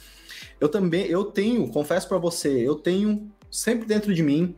Eu 0.60 0.68
também, 0.68 1.06
eu 1.06 1.24
tenho, 1.24 1.68
confesso 1.68 2.08
para 2.08 2.18
você, 2.18 2.66
eu 2.66 2.74
tenho 2.74 3.30
sempre 3.50 3.86
dentro 3.86 4.14
de 4.14 4.22
mim 4.22 4.54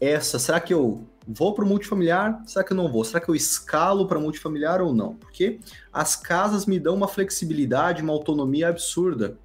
essa, 0.00 0.38
será 0.38 0.60
que 0.60 0.72
eu 0.72 1.04
vou 1.26 1.54
para 1.54 1.64
o 1.64 1.68
multifamiliar? 1.68 2.42
Será 2.46 2.64
que 2.64 2.72
eu 2.72 2.76
não 2.76 2.90
vou? 2.90 3.04
Será 3.04 3.20
que 3.20 3.28
eu 3.28 3.34
escalo 3.34 4.06
para 4.06 4.20
multifamiliar 4.20 4.80
ou 4.80 4.94
não? 4.94 5.14
Porque 5.14 5.58
as 5.92 6.16
casas 6.16 6.66
me 6.66 6.78
dão 6.78 6.94
uma 6.94 7.08
flexibilidade, 7.08 8.02
uma 8.02 8.12
autonomia 8.12 8.68
absurda. 8.68 9.36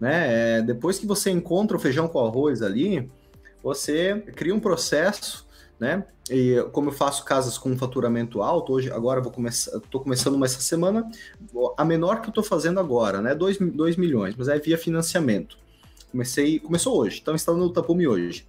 Né? 0.00 0.58
É, 0.58 0.62
depois 0.62 0.98
que 0.98 1.06
você 1.06 1.30
encontra 1.30 1.76
o 1.76 1.80
feijão 1.80 2.08
com 2.08 2.24
arroz 2.24 2.62
ali, 2.62 3.10
você 3.62 4.22
cria 4.34 4.54
um 4.54 4.60
processo 4.60 5.47
né? 5.78 6.04
E 6.30 6.62
como 6.72 6.88
eu 6.88 6.92
faço 6.92 7.24
casas 7.24 7.56
com 7.56 7.76
faturamento 7.76 8.42
alto, 8.42 8.72
hoje 8.72 8.90
agora 8.90 9.20
vou 9.20 9.32
começar, 9.32 9.76
estou 9.76 10.00
começando 10.00 10.34
uma 10.34 10.46
essa 10.46 10.60
semana, 10.60 11.10
a 11.76 11.84
menor 11.84 12.20
que 12.20 12.28
eu 12.28 12.30
estou 12.30 12.44
fazendo 12.44 12.80
agora, 12.80 13.20
né? 13.20 13.34
2 13.34 13.96
milhões, 13.96 14.34
mas 14.36 14.48
é 14.48 14.58
via 14.58 14.76
financiamento. 14.76 15.58
Comecei, 16.10 16.58
começou 16.58 16.98
hoje, 16.98 17.20
então 17.20 17.34
instalando 17.34 17.64
o 17.64 17.72
Tapume 17.72 18.06
hoje. 18.06 18.46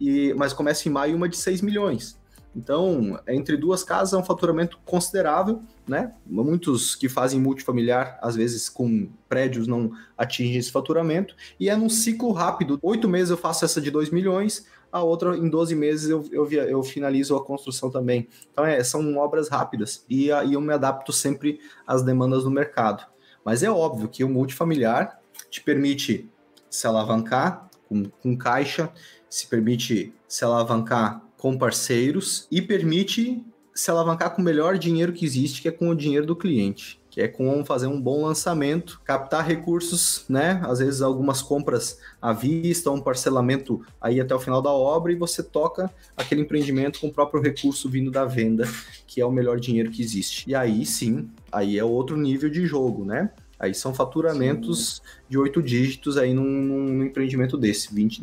E, 0.00 0.34
mas 0.34 0.52
começa 0.52 0.88
em 0.88 0.92
maio 0.92 1.16
uma 1.16 1.28
de 1.28 1.36
6 1.36 1.62
milhões. 1.62 2.20
Então, 2.54 3.18
entre 3.26 3.56
duas 3.56 3.82
casas 3.82 4.12
é 4.12 4.16
um 4.18 4.24
faturamento 4.24 4.78
considerável, 4.84 5.62
né? 5.88 6.12
Muitos 6.26 6.94
que 6.94 7.08
fazem 7.08 7.40
multifamiliar, 7.40 8.18
às 8.20 8.36
vezes 8.36 8.68
com 8.68 9.08
prédios, 9.28 9.66
não 9.66 9.92
atingem 10.18 10.56
esse 10.56 10.70
faturamento. 10.70 11.34
E 11.58 11.70
é 11.70 11.76
num 11.76 11.88
ciclo 11.88 12.30
rápido. 12.32 12.78
Oito 12.82 13.08
meses 13.08 13.30
eu 13.30 13.38
faço 13.38 13.64
essa 13.64 13.80
de 13.80 13.90
2 13.90 14.10
milhões, 14.10 14.66
a 14.92 15.02
outra 15.02 15.36
em 15.36 15.48
12 15.48 15.74
meses 15.74 16.10
eu, 16.10 16.24
eu, 16.30 16.52
eu 16.52 16.82
finalizo 16.82 17.34
a 17.34 17.44
construção 17.44 17.90
também. 17.90 18.28
Então, 18.52 18.64
é, 18.64 18.84
são 18.84 19.16
obras 19.16 19.48
rápidas 19.48 20.04
e, 20.08 20.26
e 20.26 20.52
eu 20.52 20.60
me 20.60 20.72
adapto 20.72 21.12
sempre 21.12 21.58
às 21.86 22.02
demandas 22.02 22.44
do 22.44 22.50
mercado. 22.50 23.04
Mas 23.44 23.62
é 23.62 23.70
óbvio 23.70 24.08
que 24.08 24.22
o 24.22 24.28
multifamiliar 24.28 25.18
te 25.50 25.62
permite 25.62 26.30
se 26.70 26.86
alavancar 26.86 27.68
com, 27.88 28.04
com 28.04 28.36
caixa, 28.36 28.92
se 29.28 29.46
permite 29.46 30.14
se 30.28 30.44
alavancar 30.44 31.22
com 31.38 31.56
parceiros 31.56 32.46
e 32.50 32.62
permite 32.62 33.44
se 33.74 33.90
alavancar 33.90 34.34
com 34.34 34.42
o 34.42 34.44
melhor 34.44 34.78
dinheiro 34.78 35.12
que 35.12 35.24
existe, 35.24 35.62
que 35.62 35.68
é 35.68 35.72
com 35.72 35.88
o 35.88 35.96
dinheiro 35.96 36.26
do 36.26 36.36
cliente 36.36 37.01
que 37.12 37.20
é 37.20 37.28
com 37.28 37.62
fazer 37.62 37.88
um 37.88 38.00
bom 38.00 38.24
lançamento, 38.24 38.98
captar 39.04 39.46
recursos, 39.46 40.24
né? 40.30 40.62
Às 40.64 40.78
vezes 40.78 41.02
algumas 41.02 41.42
compras 41.42 41.98
à 42.22 42.32
vista, 42.32 42.90
um 42.90 43.02
parcelamento 43.02 43.84
aí 44.00 44.18
até 44.18 44.34
o 44.34 44.40
final 44.40 44.62
da 44.62 44.70
obra 44.70 45.12
e 45.12 45.14
você 45.14 45.42
toca 45.42 45.92
aquele 46.16 46.40
empreendimento 46.40 46.98
com 46.98 47.08
o 47.08 47.12
próprio 47.12 47.42
recurso 47.42 47.86
vindo 47.86 48.10
da 48.10 48.24
venda, 48.24 48.66
que 49.06 49.20
é 49.20 49.26
o 49.26 49.30
melhor 49.30 49.60
dinheiro 49.60 49.90
que 49.90 50.00
existe. 50.00 50.48
E 50.48 50.54
aí 50.54 50.86
sim, 50.86 51.28
aí 51.52 51.78
é 51.78 51.84
outro 51.84 52.16
nível 52.16 52.48
de 52.48 52.64
jogo, 52.64 53.04
né? 53.04 53.28
Aí 53.58 53.74
são 53.74 53.92
faturamentos 53.92 55.02
sim. 55.04 55.20
de 55.28 55.36
oito 55.36 55.62
dígitos 55.62 56.16
aí 56.16 56.32
num, 56.32 56.42
num, 56.42 57.04
empreendimento 57.04 57.58
desse, 57.58 57.94
20, 57.94 58.22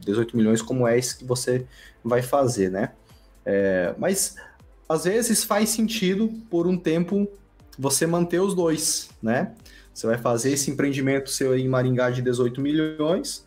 18 0.00 0.36
milhões, 0.36 0.60
como 0.60 0.88
é 0.88 0.98
esse 0.98 1.16
que 1.18 1.24
você 1.24 1.64
vai 2.02 2.20
fazer, 2.20 2.68
né? 2.68 2.90
É, 3.46 3.94
mas 3.96 4.34
às 4.88 5.04
vezes 5.04 5.44
faz 5.44 5.68
sentido 5.68 6.32
por 6.50 6.66
um 6.66 6.76
tempo 6.76 7.28
você 7.78 8.06
manter 8.06 8.40
os 8.40 8.54
dois, 8.54 9.10
né? 9.22 9.52
Você 9.92 10.06
vai 10.06 10.18
fazer 10.18 10.52
esse 10.52 10.70
empreendimento 10.70 11.30
seu 11.30 11.56
em 11.56 11.68
Maringá 11.68 12.10
de 12.10 12.20
18 12.20 12.60
milhões 12.60 13.46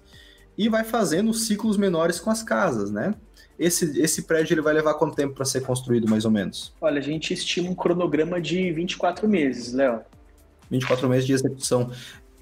e 0.57 0.69
vai 0.69 0.83
fazendo 0.83 1.33
ciclos 1.33 1.77
menores 1.77 2.19
com 2.19 2.29
as 2.29 2.41
casas, 2.41 2.89
né? 2.89 3.13
Esse, 3.59 3.99
esse 3.99 4.23
prédio 4.23 4.53
ele 4.53 4.61
vai 4.61 4.73
levar 4.73 4.93
quanto 4.93 5.15
tempo 5.15 5.33
para 5.33 5.43
ser 5.43 5.61
construído, 5.61 6.07
mais 6.07 6.25
ou 6.25 6.31
menos? 6.31 6.73
Olha, 6.79 6.99
a 6.99 7.03
gente 7.03 7.33
estima 7.33 7.69
um 7.69 7.75
cronograma 7.75 8.39
de 8.39 8.71
24 8.71 9.27
meses, 9.27 9.73
Léo. 9.73 10.01
24 10.69 11.09
meses 11.09 11.25
de 11.25 11.33
execução. 11.33 11.91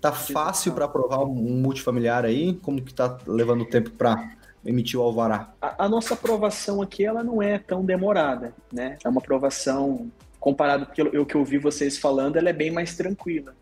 Tá 0.02 0.12
fácil 0.12 0.74
para 0.74 0.86
aprovar 0.86 1.24
um 1.24 1.34
multifamiliar 1.34 2.26
aí? 2.26 2.54
Como 2.62 2.82
que 2.82 2.94
tá 2.94 3.18
levando 3.26 3.66
tempo 3.66 3.92
para 3.92 4.36
emitir 4.66 5.00
o 5.00 5.04
alvará? 5.04 5.54
A, 5.62 5.86
a, 5.86 5.90
nossa 5.90 6.14
aprovação 6.16 6.82
aqui 6.82 7.06
ela 7.06 7.24
não 7.24 7.42
é 7.42 7.58
tão 7.58 7.84
demorada, 7.84 8.54
né? 8.72 8.98
É 9.04 9.10
uma 9.10 9.20
aprovação 9.20 10.12
comparado 10.46 10.86
com 10.86 10.92
o 11.20 11.26
que 11.26 11.34
eu 11.34 11.40
ouvi 11.40 11.58
vocês 11.58 11.98
falando, 11.98 12.36
ela 12.36 12.50
é 12.50 12.54
bem 12.54 12.70
mais 12.70 12.96
tranquila. 12.96 13.56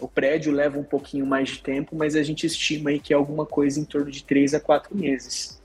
O 0.00 0.08
prédio 0.08 0.54
leva 0.54 0.78
um 0.78 0.82
pouquinho 0.82 1.26
mais 1.26 1.50
de 1.50 1.58
tempo, 1.58 1.94
mas 1.94 2.16
a 2.16 2.22
gente 2.22 2.46
estima 2.46 2.88
aí 2.88 2.98
que 2.98 3.12
é 3.12 3.16
alguma 3.16 3.44
coisa 3.44 3.78
em 3.78 3.84
torno 3.84 4.10
de 4.10 4.24
3 4.24 4.54
a 4.54 4.60
4 4.60 4.96
meses. 4.96 5.60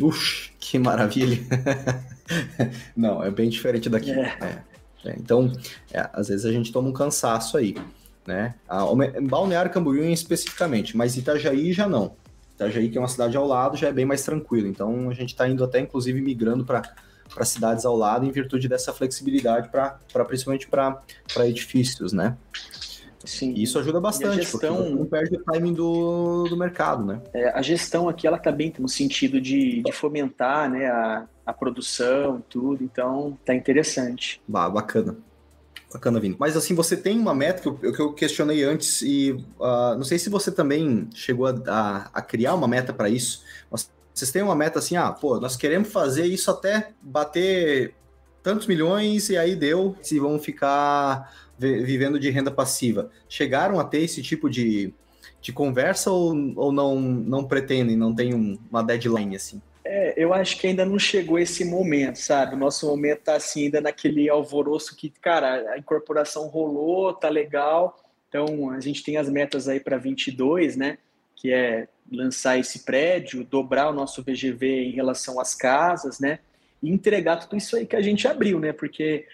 Ux, 0.00 0.52
que 0.58 0.78
maravilha! 0.78 1.36
Não, 2.96 3.22
é 3.22 3.30
bem 3.30 3.50
diferente 3.50 3.90
daqui. 3.90 4.10
É. 4.12 4.38
É. 4.40 4.70
É, 5.04 5.16
então, 5.18 5.52
é, 5.92 6.08
às 6.14 6.28
vezes 6.28 6.46
a 6.46 6.52
gente 6.52 6.72
toma 6.72 6.88
um 6.88 6.94
cansaço 6.94 7.58
aí, 7.58 7.76
né? 8.26 8.54
A, 8.66 8.84
Balneário 9.22 9.70
Camboriú 9.70 10.04
especificamente, 10.04 10.96
mas 10.96 11.16
Itajaí 11.16 11.74
já 11.74 11.86
não. 11.86 12.16
Itajaí, 12.54 12.88
que 12.88 12.96
é 12.96 13.00
uma 13.00 13.08
cidade 13.08 13.36
ao 13.36 13.46
lado, 13.46 13.76
já 13.76 13.88
é 13.88 13.92
bem 13.92 14.04
mais 14.06 14.22
tranquilo. 14.22 14.66
Então, 14.66 15.10
a 15.10 15.14
gente 15.14 15.30
está 15.30 15.46
indo 15.46 15.64
até, 15.64 15.80
inclusive, 15.80 16.20
migrando 16.20 16.64
para 16.64 16.82
cidades 17.44 17.84
ao 17.84 17.96
lado 17.96 18.26
em 18.26 18.30
virtude 18.30 18.68
dessa 18.68 18.92
flexibilidade, 18.92 19.68
para 19.68 20.24
principalmente 20.24 20.68
para 20.68 21.48
edifícios, 21.48 22.12
né? 22.12 22.36
Sim. 23.24 23.52
E 23.54 23.62
isso 23.62 23.78
ajuda 23.78 24.00
bastante, 24.00 24.36
gestão, 24.36 24.76
porque 24.76 24.94
não 24.94 25.06
perde 25.06 25.36
o 25.36 25.44
timing 25.44 25.74
do, 25.74 26.44
do 26.44 26.56
mercado, 26.56 27.04
né? 27.04 27.20
É, 27.34 27.50
a 27.50 27.60
gestão 27.60 28.08
aqui, 28.08 28.26
ela 28.26 28.38
tá 28.38 28.50
bem 28.50 28.72
no 28.78 28.88
sentido 28.88 29.40
de, 29.40 29.82
de 29.82 29.92
fomentar 29.92 30.70
né, 30.70 30.86
a, 30.86 31.26
a 31.44 31.52
produção 31.52 32.42
tudo, 32.48 32.82
então 32.82 33.38
tá 33.44 33.54
interessante. 33.54 34.40
Bah, 34.48 34.70
bacana. 34.70 35.16
Bacana, 35.92 36.20
Vini. 36.20 36.36
Mas 36.38 36.56
assim, 36.56 36.74
você 36.74 36.96
tem 36.96 37.18
uma 37.18 37.34
meta 37.34 37.62
que 37.62 37.68
eu, 37.68 37.92
que 37.92 38.00
eu 38.00 38.12
questionei 38.12 38.62
antes 38.62 39.02
e 39.02 39.32
uh, 39.58 39.96
não 39.96 40.04
sei 40.04 40.18
se 40.18 40.30
você 40.30 40.50
também 40.50 41.08
chegou 41.12 41.46
a, 41.46 41.54
a, 41.66 42.10
a 42.14 42.22
criar 42.22 42.54
uma 42.54 42.68
meta 42.68 42.92
para 42.92 43.08
isso. 43.08 43.42
Mas 43.70 43.90
vocês 44.12 44.30
têm 44.30 44.42
uma 44.42 44.54
meta 44.54 44.78
assim, 44.78 44.96
ah, 44.96 45.10
pô, 45.10 45.38
nós 45.40 45.56
queremos 45.56 45.92
fazer 45.92 46.26
isso 46.26 46.50
até 46.50 46.90
bater 47.00 47.94
tantos 48.42 48.66
milhões 48.66 49.28
e 49.28 49.36
aí 49.36 49.54
deu, 49.54 49.96
se 50.02 50.18
vão 50.18 50.38
ficar 50.38 51.32
vivendo 51.58 52.18
de 52.18 52.30
renda 52.30 52.50
passiva. 52.50 53.10
Chegaram 53.28 53.78
a 53.78 53.84
ter 53.84 54.00
esse 54.00 54.22
tipo 54.22 54.48
de, 54.48 54.94
de 55.40 55.52
conversa 55.52 56.10
ou, 56.10 56.34
ou 56.56 56.72
não, 56.72 56.98
não 56.98 57.44
pretendem, 57.44 57.96
não 57.96 58.14
tem 58.14 58.34
um, 58.34 58.58
uma 58.70 58.82
deadline 58.82 59.36
assim? 59.36 59.60
É, 59.84 60.14
eu 60.16 60.32
acho 60.32 60.58
que 60.58 60.66
ainda 60.66 60.84
não 60.84 60.98
chegou 60.98 61.38
esse 61.38 61.64
momento, 61.64 62.16
sabe? 62.16 62.54
O 62.54 62.58
nosso 62.58 62.86
momento 62.86 63.22
tá 63.22 63.34
assim, 63.34 63.64
ainda 63.64 63.80
naquele 63.80 64.28
alvoroço 64.28 64.96
que, 64.96 65.10
cara, 65.10 65.72
a 65.72 65.78
incorporação 65.78 66.46
rolou, 66.48 67.12
tá 67.12 67.28
legal. 67.28 67.96
Então, 68.28 68.70
a 68.70 68.80
gente 68.80 69.02
tem 69.02 69.16
as 69.16 69.28
metas 69.28 69.68
aí 69.68 69.80
para 69.80 69.98
22, 69.98 70.76
né? 70.76 70.98
Que 71.34 71.52
é 71.52 71.88
lançar 72.10 72.58
esse 72.58 72.80
prédio, 72.80 73.44
dobrar 73.44 73.88
o 73.90 73.92
nosso 73.92 74.22
VGV 74.22 74.84
em 74.84 74.90
relação 74.90 75.40
às 75.40 75.54
casas, 75.54 76.18
né? 76.18 76.40
E 76.82 76.90
entregar 76.90 77.36
tudo 77.36 77.56
isso 77.56 77.76
aí 77.76 77.86
que 77.86 77.96
a 77.96 78.00
gente 78.00 78.26
abriu, 78.26 78.58
né? 78.58 78.72
Porque 78.72 79.26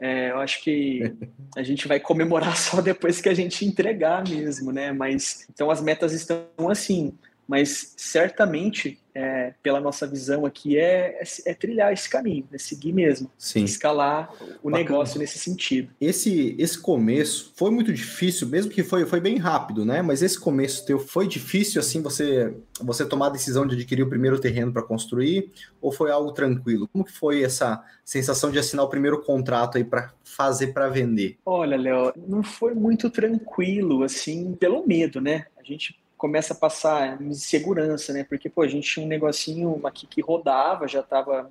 é, 0.00 0.30
eu 0.30 0.38
acho 0.38 0.62
que 0.62 1.14
a 1.56 1.62
gente 1.62 1.86
vai 1.86 2.00
comemorar 2.00 2.56
só 2.58 2.80
depois 2.80 3.20
que 3.20 3.28
a 3.28 3.34
gente 3.34 3.64
entregar 3.64 4.28
mesmo, 4.28 4.72
né? 4.72 4.92
Mas 4.92 5.46
então 5.52 5.70
as 5.70 5.80
metas 5.80 6.12
estão 6.12 6.46
assim, 6.68 7.12
mas 7.46 7.94
certamente 7.96 8.98
é, 9.14 9.54
pela 9.62 9.80
nossa 9.80 10.06
visão 10.06 10.44
aqui, 10.44 10.76
é, 10.76 11.22
é, 11.22 11.50
é, 11.50 11.54
trilhar 11.54 11.92
esse 11.92 12.10
caminho, 12.10 12.46
é 12.52 12.58
seguir 12.58 12.92
mesmo, 12.92 13.30
Sim. 13.38 13.62
escalar 13.62 14.32
o 14.62 14.68
Bacana. 14.70 14.76
negócio 14.76 15.18
nesse 15.20 15.38
sentido. 15.38 15.90
Esse, 16.00 16.56
esse 16.58 16.76
começo 16.76 17.52
foi 17.54 17.70
muito 17.70 17.92
difícil, 17.92 18.48
mesmo 18.48 18.72
que 18.72 18.82
foi, 18.82 19.06
foi 19.06 19.20
bem 19.20 19.38
rápido, 19.38 19.84
né? 19.84 20.02
Mas 20.02 20.20
esse 20.22 20.38
começo 20.38 20.84
teu 20.84 20.98
foi 20.98 21.28
difícil, 21.28 21.80
assim, 21.80 22.02
você, 22.02 22.56
você 22.80 23.06
tomar 23.06 23.26
a 23.26 23.30
decisão 23.30 23.66
de 23.66 23.76
adquirir 23.76 24.02
o 24.02 24.08
primeiro 24.08 24.40
terreno 24.40 24.72
para 24.72 24.82
construir, 24.82 25.52
ou 25.80 25.92
foi 25.92 26.10
algo 26.10 26.32
tranquilo? 26.32 26.88
Como 26.88 27.04
que 27.04 27.12
foi 27.12 27.44
essa 27.44 27.84
sensação 28.04 28.50
de 28.50 28.58
assinar 28.58 28.84
o 28.84 28.90
primeiro 28.90 29.22
contrato 29.22 29.78
aí 29.78 29.84
para 29.84 30.12
fazer 30.24 30.68
para 30.68 30.88
vender? 30.88 31.38
Olha, 31.46 31.76
Léo, 31.76 32.12
não 32.26 32.42
foi 32.42 32.74
muito 32.74 33.08
tranquilo, 33.08 34.02
assim, 34.02 34.54
pelo 34.54 34.84
medo, 34.84 35.20
né? 35.20 35.46
A 35.56 35.62
gente 35.62 35.96
começa 36.24 36.54
a 36.54 36.56
passar 36.56 37.20
insegurança, 37.20 38.10
né? 38.10 38.24
Porque, 38.24 38.48
pô, 38.48 38.62
a 38.62 38.66
gente 38.66 38.90
tinha 38.90 39.04
um 39.04 39.08
negocinho 39.10 39.78
aqui 39.84 40.06
que 40.06 40.22
rodava, 40.22 40.88
já 40.88 41.00
estava, 41.00 41.50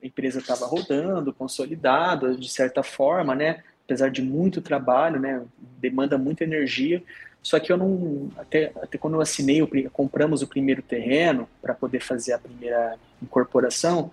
a 0.00 0.06
empresa 0.06 0.38
estava 0.38 0.66
rodando, 0.66 1.34
consolidada, 1.34 2.36
de 2.36 2.48
certa 2.48 2.84
forma, 2.84 3.34
né? 3.34 3.64
Apesar 3.84 4.12
de 4.12 4.22
muito 4.22 4.62
trabalho, 4.62 5.18
né? 5.18 5.42
Demanda 5.80 6.16
muita 6.16 6.44
energia. 6.44 7.02
Só 7.42 7.58
que 7.58 7.72
eu 7.72 7.76
não, 7.76 8.30
até, 8.36 8.70
até 8.80 8.96
quando 8.96 9.14
eu 9.14 9.20
assinei, 9.20 9.66
compramos 9.92 10.42
o 10.42 10.46
primeiro 10.46 10.80
terreno 10.80 11.48
para 11.60 11.74
poder 11.74 11.98
fazer 11.98 12.34
a 12.34 12.38
primeira 12.38 12.96
incorporação, 13.20 14.12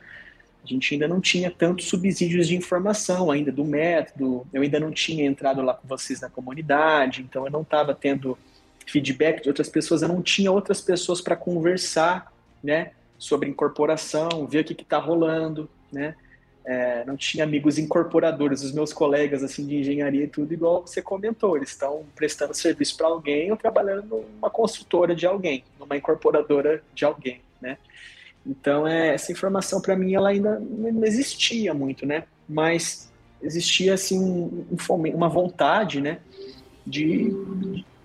a 0.64 0.68
gente 0.68 0.96
ainda 0.96 1.08
não 1.08 1.22
tinha 1.22 1.52
tantos 1.52 1.86
subsídios 1.86 2.48
de 2.48 2.56
informação 2.56 3.30
ainda 3.30 3.52
do 3.52 3.64
método, 3.64 4.48
eu 4.52 4.64
ainda 4.64 4.80
não 4.80 4.90
tinha 4.90 5.28
entrado 5.28 5.62
lá 5.62 5.76
com 5.76 5.88
vocês 5.88 6.22
na 6.22 6.30
comunidade, 6.30 7.22
então 7.22 7.46
eu 7.46 7.52
não 7.52 7.62
estava 7.62 7.94
tendo 7.94 8.36
feedback 8.92 9.42
de 9.42 9.50
outras 9.50 9.70
pessoas, 9.70 10.02
eu 10.02 10.08
não 10.08 10.22
tinha 10.22 10.52
outras 10.52 10.82
pessoas 10.82 11.22
para 11.22 11.36
conversar, 11.36 12.32
né, 12.64 12.92
sobre 13.18 13.50
incorporação, 13.50 14.46
ver 14.48 14.60
o 14.60 14.64
que 14.64 14.74
está 14.74 14.98
rolando, 14.98 15.70
né, 15.92 16.16
é, 16.64 17.04
não 17.06 17.18
tinha 17.18 17.44
amigos 17.44 17.78
incorporadores, 17.78 18.62
os 18.62 18.72
meus 18.72 18.94
colegas 18.94 19.44
assim 19.44 19.66
de 19.66 19.78
engenharia 19.78 20.26
e 20.26 20.28
tudo, 20.28 20.54
igual 20.54 20.82
você 20.86 21.02
comentou, 21.02 21.56
eles 21.56 21.70
estão 21.70 22.06
prestando 22.16 22.54
serviço 22.54 22.96
para 22.98 23.08
alguém 23.08 23.50
ou 23.50 23.58
trabalhando 23.58 24.26
numa 24.36 24.50
construtora 24.50 25.16
de 25.16 25.26
alguém, 25.26 25.64
numa 25.80 25.98
incorporadora 25.98 26.84
de 26.94 27.04
alguém, 27.04 27.42
né? 27.60 27.78
Então, 28.46 28.88
é, 28.88 29.14
essa 29.14 29.32
informação 29.32 29.82
para 29.82 29.96
mim 29.96 30.14
ela 30.14 30.30
ainda 30.30 30.60
não 30.60 31.04
existia 31.04 31.74
muito, 31.74 32.06
né? 32.06 32.26
Mas 32.48 33.12
existia 33.42 33.94
assim 33.96 34.20
um, 34.20 34.66
um, 34.72 34.96
uma 35.16 35.30
vontade, 35.30 36.00
né, 36.00 36.20
de, 36.86 37.34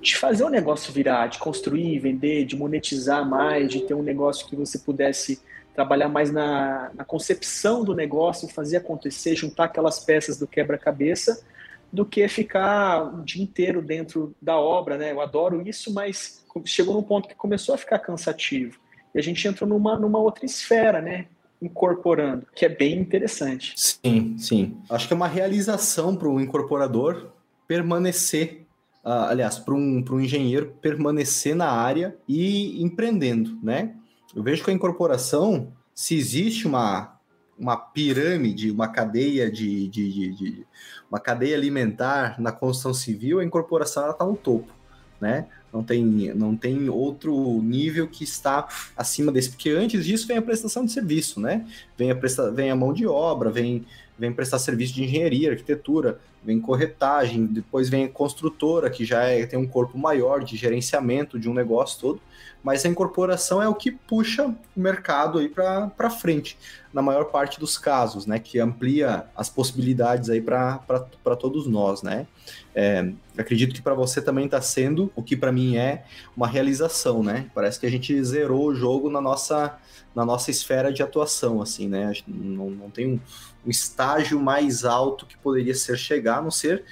de 0.07 0.17
fazer 0.17 0.45
o 0.45 0.49
negócio 0.49 0.93
virar, 0.93 1.27
de 1.27 1.39
construir, 1.39 1.99
vender, 1.99 2.45
de 2.45 2.55
monetizar 2.55 3.29
mais, 3.29 3.69
de 3.69 3.81
ter 3.81 3.93
um 3.93 4.05
negócio 4.05 4.47
que 4.47 4.55
você 4.55 4.79
pudesse 4.79 5.41
trabalhar 5.75 6.09
mais 6.09 6.31
na, 6.31 6.93
na 6.95 7.05
concepção 7.05 7.83
do 7.83 7.93
negócio, 7.93 8.47
fazer 8.47 8.77
acontecer, 8.77 9.35
juntar 9.35 9.65
aquelas 9.65 9.99
peças 9.99 10.39
do 10.39 10.47
quebra-cabeça, 10.47 11.45
do 11.93 12.07
que 12.07 12.27
ficar 12.29 13.03
o 13.03 13.25
dia 13.25 13.43
inteiro 13.43 13.83
dentro 13.83 14.33
da 14.41 14.57
obra, 14.57 14.97
né? 14.97 15.11
Eu 15.11 15.21
adoro 15.21 15.67
isso, 15.67 15.93
mas 15.93 16.45
chegou 16.65 16.95
num 16.95 17.03
ponto 17.03 17.27
que 17.27 17.35
começou 17.35 17.75
a 17.75 17.79
ficar 17.79 17.99
cansativo. 17.99 18.79
E 19.13 19.19
a 19.19 19.23
gente 19.23 19.47
entrou 19.49 19.69
numa, 19.69 19.99
numa 19.99 20.21
outra 20.21 20.47
esfera, 20.47 21.03
né? 21.03 21.27
Incorporando, 21.61 22.47
que 22.55 22.65
é 22.65 22.69
bem 22.69 22.97
interessante. 23.01 23.75
Sim, 23.77 24.39
sim. 24.39 24.77
Acho 24.89 25.09
que 25.09 25.15
é 25.15 25.17
uma 25.17 25.27
realização 25.27 26.15
para 26.15 26.29
o 26.29 26.41
incorporador 26.41 27.33
permanecer 27.67 28.66
uh, 29.07 29.31
aliás, 29.31 29.57
para 29.57 29.73
um, 29.73 30.05
um 30.11 30.21
engenheiro 30.21 30.75
permanecer 30.83 31.55
na 31.55 31.71
área 31.71 32.17
e 32.29 32.83
empreendendo, 32.83 33.57
né? 33.63 33.95
Eu 34.35 34.43
vejo 34.43 34.65
que 34.65 34.71
a 34.71 34.75
incorporação, 34.75 35.73
se 35.95 36.17
existe 36.17 36.67
uma, 36.67 37.17
uma 37.57 37.77
pirâmide, 37.77 38.71
uma 38.71 38.89
cadeia 38.89 39.51
de, 39.51 39.87
de, 39.89 40.13
de, 40.13 40.33
de 40.35 40.67
uma 41.09 41.21
cadeia 41.21 41.57
alimentar 41.57 42.41
na 42.41 42.51
construção 42.51 42.93
civil, 42.93 43.39
a 43.39 43.45
incorporação 43.45 44.11
está 44.11 44.27
no 44.27 44.37
topo, 44.37 44.73
né? 45.21 45.47
Não 45.73 45.85
tem, 45.85 46.05
não 46.35 46.57
tem 46.57 46.89
outro 46.89 47.63
nível 47.63 48.09
que 48.09 48.25
está 48.25 48.67
acima 48.97 49.31
desse, 49.31 49.51
porque 49.51 49.71
antes 49.71 50.05
disso 50.05 50.27
vem 50.27 50.39
a 50.39 50.43
prestação 50.43 50.85
de 50.85 50.91
serviço, 50.91 51.39
né? 51.39 51.65
Vem 51.97 52.11
a, 52.11 52.17
presta, 52.17 52.51
vem 52.51 52.71
a 52.71 52.77
mão 52.77 52.93
de 52.93 53.07
obra, 53.07 53.51
vem, 53.51 53.87
vem 54.19 54.33
prestar 54.33 54.59
serviço 54.59 54.95
de 54.95 55.05
engenharia, 55.05 55.51
arquitetura, 55.51 56.19
vem 56.47 56.61
corretagem, 56.61 57.45
depois 57.45 57.89
vem 57.89 58.07
construtora, 58.07 58.89
que 58.89 59.05
já 59.05 59.25
é, 59.25 59.45
tem 59.45 59.59
um 59.59 59.67
corpo 59.67 59.99
maior 59.99 60.45
de 60.45 60.57
gerenciamento 60.57 61.39
de 61.39 61.51
um 61.51 61.53
negócio 61.53 62.01
todo, 62.01 62.21
mas 62.63 62.85
a 62.85 62.89
incorporação 62.89 63.61
é 63.61 63.69
o 63.69 63.75
que 63.75 63.91
puxa 63.91 64.47
o 64.47 64.57
mercado 64.75 65.39
aí 65.39 65.49
para 65.49 66.11
frente, 66.11 66.57
na 66.93 67.03
maior 67.03 67.27
parte 67.27 67.61
dos 67.61 67.77
casos, 67.77 68.27
né, 68.27 68.39
que 68.39 68.59
amplia 68.61 69.27
as 69.37 69.51
possibilidades 69.51 70.31
aí 70.31 70.41
para 70.41 71.37
todos 71.39 71.67
nós, 71.67 72.03
né. 72.03 72.27
É, 72.75 73.13
acredito 73.37 73.75
que 73.75 73.83
para 73.83 73.95
você 73.95 74.23
também 74.23 74.45
está 74.45 74.61
sendo 74.61 75.13
o 75.17 75.23
que 75.23 75.37
para 75.37 75.51
mim 75.51 75.77
é 75.77 76.05
uma 76.37 76.47
realização, 76.47 77.23
né, 77.23 77.51
parece 77.53 77.81
que 77.81 77.87
a 77.87 77.91
gente 77.91 78.23
zerou 78.23 78.67
o 78.67 78.75
jogo 78.75 79.11
na 79.11 79.21
nossa 79.21 79.79
na 80.17 80.25
nossa 80.25 80.51
esfera 80.51 80.91
de 80.91 81.03
atuação, 81.03 81.61
assim, 81.61 81.89
né? 81.89 82.11
Não, 82.27 82.71
não 82.71 82.89
tem 82.89 83.07
um, 83.07 83.21
um 83.67 83.71
estágio 83.71 84.41
mais 84.41 84.83
alto 84.83 85.27
que 85.27 85.37
poderia 85.37 85.75
ser 85.75 85.99
chegar, 85.99 86.36
a 86.39 86.43
não 86.43 86.51
ser 86.51 86.85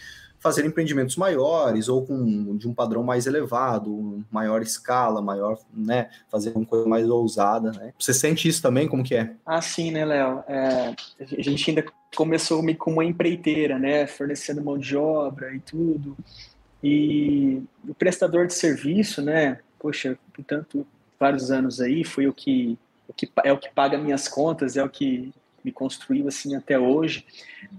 fazer 0.45 0.66
empreendimentos 0.66 1.16
maiores 1.16 1.88
ou 1.88 2.05
com 2.05 2.55
de 2.55 2.68
um 2.68 2.74
padrão 2.74 3.03
mais 3.03 3.26
elevado, 3.26 4.22
maior 4.30 4.61
escala, 4.61 5.22
maior, 5.22 5.59
né, 5.72 6.11
fazer 6.28 6.53
uma 6.55 6.66
coisa 6.66 6.86
mais 6.86 7.09
ousada, 7.09 7.72
né? 7.72 7.95
Você 7.99 8.12
sente 8.12 8.47
isso 8.47 8.61
também, 8.61 8.86
como 8.86 9.03
que 9.03 9.14
é? 9.14 9.32
Ah, 9.47 9.62
sim, 9.62 9.90
né, 9.90 10.05
Léo? 10.05 10.45
É, 10.47 10.95
a 11.18 11.42
gente 11.42 11.70
ainda 11.70 11.82
começou 12.14 12.62
com 12.76 12.92
uma 12.92 13.05
empreiteira, 13.07 13.78
né, 13.78 14.07
fornecendo 14.07 14.62
mão 14.62 14.76
de 14.76 14.95
obra 14.95 15.55
e 15.55 15.61
tudo. 15.61 16.14
E 16.82 17.62
o 17.88 17.95
prestador 17.95 18.47
de 18.47 18.53
serviço, 18.53 19.22
né? 19.22 19.61
Poxa, 19.78 20.18
portanto, 20.34 20.86
vários 21.18 21.51
anos 21.51 21.80
aí, 21.80 22.05
foi 22.05 22.26
o 22.26 22.34
que, 22.34 22.78
o 23.09 23.14
que 23.14 23.30
é 23.42 23.51
o 23.51 23.57
que 23.57 23.70
paga 23.72 23.97
minhas 23.97 24.28
contas, 24.28 24.76
é 24.76 24.84
o 24.84 24.90
que 24.90 25.32
me 25.64 25.72
construiu 25.72 26.28
assim 26.28 26.55
até 26.55 26.78
hoje. 26.78 27.24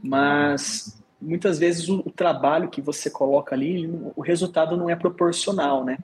Mas 0.02 0.98
muitas 1.22 1.60
vezes 1.60 1.90
o, 1.90 2.00
o 2.00 2.12
trabalho 2.12 2.70
que 2.70 2.82
você 2.82 3.10
coloca 3.10 3.56
ali, 3.56 3.88
o 4.16 4.22
resultado 4.22 4.76
não 4.78 4.90
é 4.90 4.96
proporcional, 4.96 5.84
né? 5.84 5.98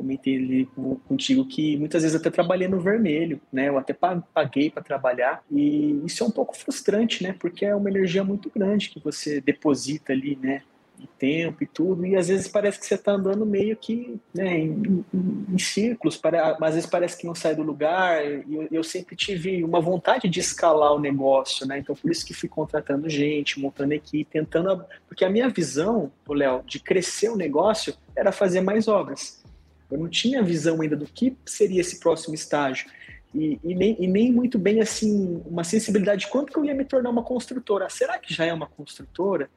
comentei 0.00 0.38
ali 0.38 0.68
contigo 1.06 1.44
que 1.44 1.76
muitas 1.76 2.02
vezes 2.02 2.18
até 2.18 2.30
trabalhei 2.30 2.66
no 2.66 2.80
vermelho, 2.80 3.38
né? 3.52 3.68
Eu 3.68 3.76
até 3.76 3.92
paguei 3.92 4.70
para 4.70 4.82
trabalhar 4.82 5.42
e 5.50 6.00
isso 6.06 6.24
é 6.24 6.26
um 6.26 6.30
pouco 6.30 6.56
frustrante, 6.56 7.22
né? 7.22 7.36
Porque 7.38 7.66
é 7.66 7.74
uma 7.74 7.90
energia 7.90 8.24
muito 8.24 8.50
grande 8.50 8.88
que 8.88 8.98
você 8.98 9.42
deposita 9.42 10.14
ali, 10.14 10.38
né? 10.40 10.62
Tempo 11.06 11.62
e 11.62 11.66
tudo, 11.66 12.06
e 12.06 12.16
às 12.16 12.28
vezes 12.28 12.48
parece 12.48 12.78
que 12.78 12.86
você 12.86 12.94
está 12.94 13.12
andando 13.12 13.44
meio 13.46 13.76
que 13.76 14.20
né, 14.34 14.58
em, 14.58 15.04
em, 15.12 15.46
em, 15.48 15.58
círculos, 15.58 16.16
para, 16.16 16.56
às 16.60 16.74
vezes 16.74 16.88
parece 16.88 17.16
que 17.16 17.26
não 17.26 17.34
sai 17.34 17.54
do 17.54 17.62
lugar, 17.62 18.24
e 18.24 18.44
eu, 18.54 18.68
eu, 18.70 18.84
sempre 18.84 19.14
tive 19.16 19.62
uma 19.64 19.80
vontade 19.80 20.28
de 20.28 20.40
escalar 20.40 20.92
o 20.92 21.00
negócio, 21.00 21.66
né? 21.66 21.78
Então 21.78 21.94
por 21.94 22.10
isso 22.10 22.24
que 22.26 22.34
fui 22.34 22.48
contratando 22.48 23.08
gente, 23.08 23.60
montando 23.60 23.92
equipe, 23.92 24.30
tentando. 24.30 24.84
Porque 25.06 25.24
a 25.24 25.30
minha 25.30 25.48
visão, 25.48 26.10
Léo, 26.28 26.62
de 26.66 26.80
crescer 26.80 27.28
o 27.28 27.36
negócio 27.36 27.94
era 28.16 28.32
fazer 28.32 28.60
mais 28.60 28.88
obras. 28.88 29.42
Eu 29.90 29.98
não 29.98 30.08
tinha 30.08 30.42
visão 30.42 30.80
ainda 30.80 30.96
do 30.96 31.06
que 31.06 31.36
seria 31.44 31.80
esse 31.80 31.98
próximo 31.98 32.34
estágio. 32.34 32.88
E, 33.34 33.60
e, 33.62 33.74
nem, 33.74 33.96
e, 34.00 34.06
nem, 34.08 34.32
muito 34.32 34.58
bem 34.58 34.80
assim 34.80 35.40
uma 35.46 35.62
sensibilidade 35.62 36.22
de 36.22 36.28
quanto 36.28 36.52
que 36.52 36.58
eu 36.58 36.64
ia 36.64 36.74
me 36.74 36.84
tornar 36.84 37.10
uma 37.10 37.22
construtora. 37.22 37.88
Será 37.88 38.18
que 38.18 38.32
já 38.32 38.44
é 38.44 38.52
uma 38.52 38.66
construtora? 38.66 39.48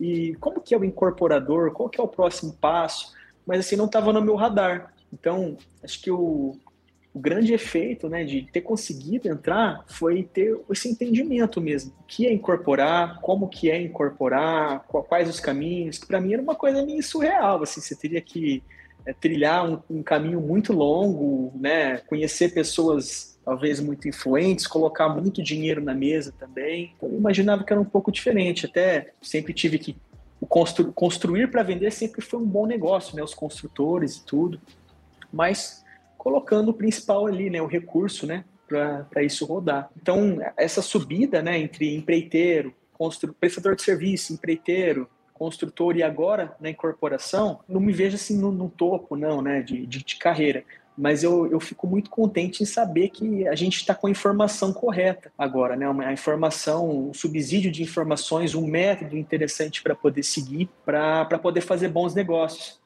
E 0.00 0.34
como 0.36 0.60
que 0.60 0.74
é 0.74 0.78
o 0.78 0.84
incorporador, 0.84 1.72
qual 1.72 1.88
que 1.88 2.00
é 2.00 2.02
o 2.02 2.08
próximo 2.08 2.54
passo, 2.54 3.14
mas 3.46 3.60
assim, 3.60 3.76
não 3.76 3.84
estava 3.84 4.12
no 4.12 4.22
meu 4.22 4.34
radar. 4.34 4.94
Então, 5.12 5.58
acho 5.84 6.00
que 6.00 6.10
o, 6.10 6.56
o 7.12 7.18
grande 7.18 7.52
efeito 7.52 8.08
né, 8.08 8.24
de 8.24 8.48
ter 8.50 8.62
conseguido 8.62 9.28
entrar 9.28 9.84
foi 9.88 10.22
ter 10.22 10.58
esse 10.70 10.88
entendimento 10.88 11.60
mesmo. 11.60 11.92
O 12.00 12.04
que 12.04 12.26
é 12.26 12.32
incorporar, 12.32 13.20
como 13.20 13.48
que 13.48 13.70
é 13.70 13.80
incorporar, 13.82 14.80
quais 14.86 15.28
os 15.28 15.38
caminhos, 15.38 15.98
que 15.98 16.06
para 16.06 16.20
mim 16.20 16.32
era 16.32 16.42
uma 16.42 16.54
coisa 16.54 16.84
meio 16.84 17.02
surreal, 17.02 17.62
assim, 17.62 17.80
você 17.80 17.94
teria 17.94 18.20
que 18.20 18.62
é, 19.06 19.12
trilhar 19.12 19.68
um, 19.68 19.80
um, 19.90 20.02
caminho 20.02 20.40
muito 20.40 20.72
longo, 20.72 21.52
né, 21.58 21.98
conhecer 21.98 22.52
pessoas 22.52 23.38
talvez 23.44 23.80
muito 23.80 24.06
influentes, 24.06 24.66
colocar 24.66 25.08
muito 25.08 25.42
dinheiro 25.42 25.82
na 25.82 25.94
mesa 25.94 26.32
também. 26.38 26.92
Então, 26.96 27.08
eu 27.08 27.16
imaginava 27.16 27.64
que 27.64 27.72
era 27.72 27.80
um 27.80 27.84
pouco 27.84 28.12
diferente. 28.12 28.66
Até 28.66 29.12
sempre 29.20 29.52
tive 29.52 29.78
que 29.78 29.96
constru 30.48 30.92
construir 30.92 31.50
para 31.50 31.62
vender 31.62 31.90
sempre 31.90 32.20
foi 32.20 32.40
um 32.40 32.46
bom 32.46 32.66
negócio, 32.66 33.16
né? 33.16 33.22
Os 33.22 33.34
construtores 33.34 34.16
e 34.16 34.24
tudo. 34.24 34.60
Mas 35.32 35.84
colocando 36.16 36.68
o 36.68 36.74
principal 36.74 37.26
ali, 37.26 37.50
né? 37.50 37.60
O 37.60 37.66
recurso, 37.66 38.26
né? 38.26 38.44
Para 38.68 39.22
isso 39.24 39.44
rodar. 39.46 39.90
Então, 40.00 40.38
essa 40.56 40.80
subida, 40.80 41.42
né? 41.42 41.58
Entre 41.58 41.96
empreiteiro, 41.96 42.74
prestador 43.40 43.74
de 43.74 43.82
serviço, 43.82 44.32
empreiteiro, 44.32 45.08
construtor 45.40 45.96
e 45.96 46.02
agora 46.02 46.54
na 46.60 46.68
incorporação, 46.68 47.60
não 47.66 47.80
me 47.80 47.94
vejo 47.94 48.16
assim 48.16 48.38
no, 48.38 48.52
no 48.52 48.68
topo, 48.68 49.16
não, 49.16 49.40
né? 49.40 49.62
De, 49.62 49.86
de, 49.86 50.04
de 50.04 50.16
carreira 50.16 50.62
mas 51.00 51.22
eu, 51.22 51.46
eu 51.50 51.58
fico 51.58 51.86
muito 51.86 52.10
contente 52.10 52.62
em 52.62 52.66
saber 52.66 53.08
que 53.08 53.48
a 53.48 53.54
gente 53.54 53.76
está 53.76 53.94
com 53.94 54.06
a 54.06 54.10
informação 54.10 54.70
correta 54.70 55.32
agora, 55.38 55.74
né? 55.74 55.88
Uma, 55.88 56.04
a 56.04 56.12
informação, 56.12 57.08
um 57.08 57.14
subsídio 57.14 57.72
de 57.72 57.82
informações, 57.82 58.54
um 58.54 58.66
método 58.66 59.16
interessante 59.16 59.82
para 59.82 59.94
poder 59.94 60.22
seguir, 60.22 60.68
para 60.84 61.38
poder 61.38 61.62
fazer 61.62 61.88
bons 61.88 62.14
negócios. 62.14 62.78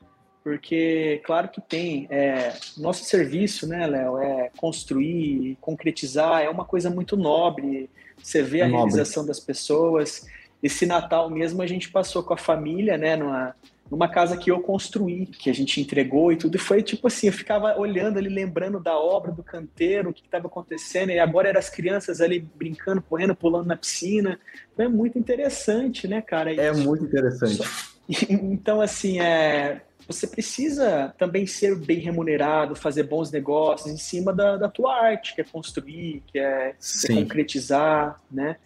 Porque, 0.44 1.22
claro 1.24 1.48
que 1.48 1.60
tem, 1.60 2.06
é, 2.08 2.54
nosso 2.76 3.02
serviço, 3.04 3.66
né, 3.66 3.84
Léo, 3.84 4.18
é 4.18 4.50
construir, 4.58 5.56
concretizar, 5.60 6.42
é 6.42 6.50
uma 6.50 6.64
coisa 6.64 6.90
muito 6.90 7.16
nobre. 7.16 7.90
Você 8.22 8.42
vê 8.42 8.60
a 8.60 8.68
nobre. 8.68 8.76
realização 8.76 9.26
das 9.26 9.40
pessoas. 9.40 10.24
Esse 10.64 10.86
Natal 10.86 11.28
mesmo 11.28 11.60
a 11.60 11.66
gente 11.66 11.90
passou 11.90 12.22
com 12.22 12.32
a 12.32 12.38
família, 12.38 12.96
né, 12.96 13.16
numa, 13.16 13.54
numa 13.90 14.08
casa 14.08 14.34
que 14.34 14.50
eu 14.50 14.60
construí, 14.60 15.26
que 15.26 15.50
a 15.50 15.52
gente 15.52 15.78
entregou 15.78 16.32
e 16.32 16.36
tudo. 16.36 16.56
E 16.56 16.58
foi 16.58 16.82
tipo 16.82 17.06
assim, 17.06 17.26
eu 17.26 17.34
ficava 17.34 17.78
olhando 17.78 18.18
ali, 18.18 18.30
lembrando 18.30 18.80
da 18.80 18.98
obra, 18.98 19.30
do 19.30 19.42
canteiro, 19.42 20.08
o 20.08 20.14
que 20.14 20.22
estava 20.22 20.46
acontecendo. 20.46 21.10
E 21.10 21.18
agora 21.18 21.50
eram 21.50 21.58
as 21.58 21.68
crianças 21.68 22.22
ali 22.22 22.40
brincando, 22.40 23.02
correndo, 23.02 23.34
pulando 23.34 23.66
na 23.66 23.76
piscina. 23.76 24.40
Então 24.72 24.86
é 24.86 24.88
muito 24.88 25.18
interessante, 25.18 26.08
né, 26.08 26.22
cara? 26.22 26.54
É 26.54 26.72
muito 26.72 27.04
interessante. 27.04 27.60
Então, 28.28 28.82
assim, 28.82 29.18
é, 29.18 29.80
você 30.06 30.26
precisa 30.26 31.14
também 31.16 31.46
ser 31.46 31.74
bem 31.74 32.00
remunerado, 32.00 32.76
fazer 32.76 33.04
bons 33.04 33.30
negócios 33.30 33.90
em 33.90 33.96
cima 33.96 34.30
da, 34.30 34.58
da 34.58 34.68
tua 34.68 34.94
arte, 34.94 35.34
que 35.34 35.40
é 35.40 35.44
construir, 35.44 36.22
que 36.26 36.38
é, 36.38 36.74
é 37.08 37.14
concretizar, 37.14 38.20
né? 38.30 38.56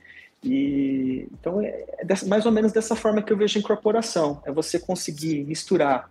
E 0.43 1.29
então 1.33 1.61
é, 1.61 1.85
é 1.99 2.27
mais 2.27 2.47
ou 2.47 2.53
menos 2.53 2.73
dessa 2.73 2.95
forma 2.95 3.23
que 3.23 3.33
eu 3.33 3.37
vejo 3.37 3.59
a 3.59 3.61
incorporação. 3.61 4.43
É 4.45 4.53
você 4.53 4.79
conseguir 4.79 5.45
misturar 5.45 6.11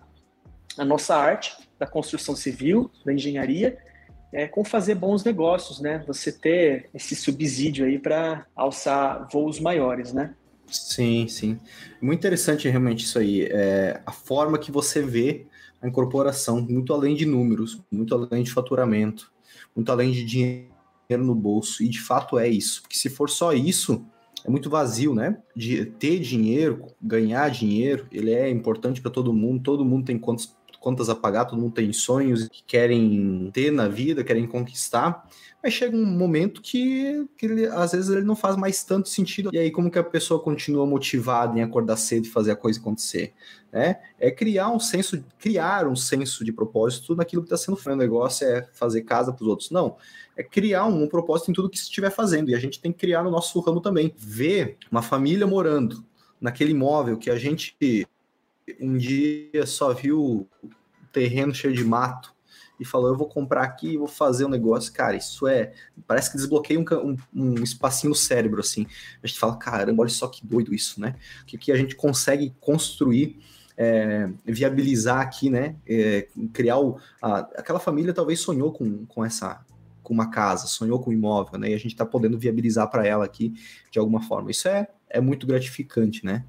a 0.77 0.85
nossa 0.85 1.15
arte 1.15 1.55
da 1.79 1.87
construção 1.87 2.35
civil, 2.35 2.91
da 3.05 3.13
engenharia, 3.13 3.77
é, 4.31 4.47
com 4.47 4.63
fazer 4.63 4.95
bons 4.95 5.23
negócios, 5.23 5.79
né? 5.79 6.03
Você 6.07 6.31
ter 6.31 6.89
esse 6.93 7.15
subsídio 7.15 7.85
aí 7.85 7.97
para 7.97 8.45
alçar 8.55 9.27
voos 9.31 9.59
maiores, 9.59 10.13
né? 10.13 10.35
Sim, 10.67 11.27
sim. 11.27 11.57
Muito 12.01 12.19
interessante 12.19 12.67
realmente 12.67 13.05
isso 13.05 13.17
aí. 13.17 13.47
É, 13.49 14.01
a 14.05 14.11
forma 14.11 14.57
que 14.57 14.71
você 14.71 15.01
vê 15.01 15.45
a 15.81 15.87
incorporação, 15.87 16.61
muito 16.61 16.93
além 16.93 17.15
de 17.15 17.25
números, 17.25 17.81
muito 17.91 18.13
além 18.13 18.43
de 18.43 18.51
faturamento, 18.51 19.31
muito 19.75 19.91
além 19.91 20.11
de 20.11 20.25
dinheiro 20.25 21.23
no 21.23 21.33
bolso. 21.33 21.81
E 21.81 21.87
de 21.87 22.01
fato 22.01 22.37
é 22.37 22.49
isso. 22.49 22.81
Porque 22.81 22.97
se 22.97 23.09
for 23.09 23.29
só 23.29 23.53
isso, 23.53 24.05
é 24.47 24.49
muito 24.49 24.69
vazio, 24.69 25.13
né? 25.13 25.37
De 25.53 25.85
ter 25.85 26.19
dinheiro, 26.19 26.87
ganhar 27.01 27.49
dinheiro, 27.49 28.07
ele 28.09 28.31
é 28.31 28.49
importante 28.49 29.01
para 29.01 29.11
todo 29.11 29.33
mundo, 29.33 29.61
todo 29.61 29.83
mundo 29.83 30.05
tem 30.05 30.17
contas, 30.17 30.55
contas 30.79 31.09
a 31.09 31.15
pagar, 31.15 31.43
todo 31.43 31.59
mundo 31.59 31.73
tem 31.73 31.91
sonhos 31.91 32.47
que 32.47 32.63
querem 32.63 33.51
ter 33.51 33.71
na 33.71 33.89
vida, 33.89 34.23
querem 34.23 34.47
conquistar, 34.47 35.27
mas 35.61 35.73
chega 35.73 35.97
um 35.97 36.05
momento 36.05 36.61
que, 36.61 37.27
que 37.37 37.45
ele, 37.45 37.65
às 37.65 37.91
vezes 37.91 38.09
ele 38.09 38.23
não 38.23 38.37
faz 38.37 38.55
mais 38.55 38.85
tanto 38.85 39.09
sentido. 39.09 39.49
E 39.51 39.59
aí, 39.59 39.69
como 39.69 39.91
que 39.91 39.99
a 39.99 40.03
pessoa 40.03 40.39
continua 40.39 40.85
motivada 40.85 41.59
em 41.59 41.61
acordar 41.61 41.97
cedo 41.97 42.25
e 42.25 42.29
fazer 42.29 42.51
a 42.51 42.55
coisa 42.55 42.79
acontecer? 42.79 43.33
Né? 43.69 43.99
É 44.17 44.31
criar 44.31 44.69
um 44.69 44.79
senso, 44.79 45.21
criar 45.37 45.85
um 45.87 45.95
senso 45.95 46.45
de 46.45 46.53
propósito 46.53 47.17
naquilo 47.17 47.41
que 47.41 47.47
está 47.47 47.57
sendo 47.57 47.75
feito. 47.75 47.95
O 47.95 47.99
negócio 47.99 48.47
é 48.47 48.65
fazer 48.71 49.01
casa 49.01 49.33
para 49.33 49.43
os 49.43 49.49
outros. 49.49 49.71
Não 49.71 49.97
é 50.37 50.43
criar 50.43 50.85
um, 50.85 51.03
um 51.03 51.09
propósito 51.09 51.49
em 51.49 51.53
tudo 51.53 51.69
que 51.69 51.77
estiver 51.77 52.11
fazendo. 52.11 52.49
E 52.49 52.55
a 52.55 52.59
gente 52.59 52.79
tem 52.79 52.91
que 52.91 52.99
criar 52.99 53.23
no 53.23 53.31
nosso 53.31 53.59
ramo 53.59 53.81
também. 53.81 54.13
Ver 54.15 54.77
uma 54.91 55.01
família 55.01 55.47
morando 55.47 56.05
naquele 56.39 56.71
imóvel 56.71 57.17
que 57.17 57.29
a 57.29 57.37
gente 57.37 57.75
um 58.79 58.97
dia 58.97 59.65
só 59.65 59.93
viu 59.93 60.47
terreno 61.11 61.55
cheio 61.55 61.73
de 61.73 61.83
mato 61.83 62.33
e 62.79 62.85
falou: 62.85 63.09
Eu 63.09 63.17
vou 63.17 63.27
comprar 63.27 63.63
aqui 63.63 63.93
e 63.93 63.97
vou 63.97 64.07
fazer 64.07 64.45
um 64.45 64.49
negócio. 64.49 64.93
Cara, 64.93 65.15
isso 65.15 65.47
é. 65.47 65.73
Parece 66.05 66.31
que 66.31 66.37
desbloqueia 66.37 66.79
um, 66.79 66.85
um, 66.93 67.17
um, 67.33 67.63
espacinho 67.63 68.09
no 68.09 68.15
cérebro, 68.15 68.59
assim. 68.59 68.85
A 69.23 69.27
gente 69.27 69.39
fala: 69.39 69.57
Caramba, 69.57 70.03
olha 70.03 70.09
só 70.09 70.27
que 70.27 70.45
doido 70.45 70.73
isso, 70.73 71.01
né? 71.01 71.15
Que, 71.45 71.57
que 71.57 71.71
a 71.71 71.75
gente 71.75 71.95
consegue 71.95 72.53
construir. 72.59 73.39
É, 73.79 74.27
viabilizar 74.43 75.19
aqui, 75.19 75.51
né? 75.51 75.75
É, 75.87 76.27
criar 76.51 76.79
o, 76.79 76.99
a, 77.21 77.41
aquela 77.57 77.79
família 77.79 78.11
talvez 78.11 78.39
sonhou 78.39 78.71
com, 78.71 79.05
com 79.05 79.23
essa 79.23 79.63
com 80.07 80.13
uma 80.13 80.29
casa, 80.29 80.67
sonhou 80.67 81.01
com 81.01 81.09
um 81.09 81.13
imóvel, 81.13 81.59
né? 81.59 81.71
E 81.71 81.73
a 81.73 81.77
gente 81.77 81.91
está 81.91 82.05
podendo 82.05 82.39
viabilizar 82.39 82.89
para 82.89 83.05
ela 83.05 83.25
aqui 83.25 83.53
de 83.91 83.99
alguma 83.99 84.21
forma. 84.21 84.49
Isso 84.49 84.65
é, 84.69 84.87
é 85.09 85.19
muito 85.19 85.45
gratificante, 85.45 86.25
né? 86.25 86.45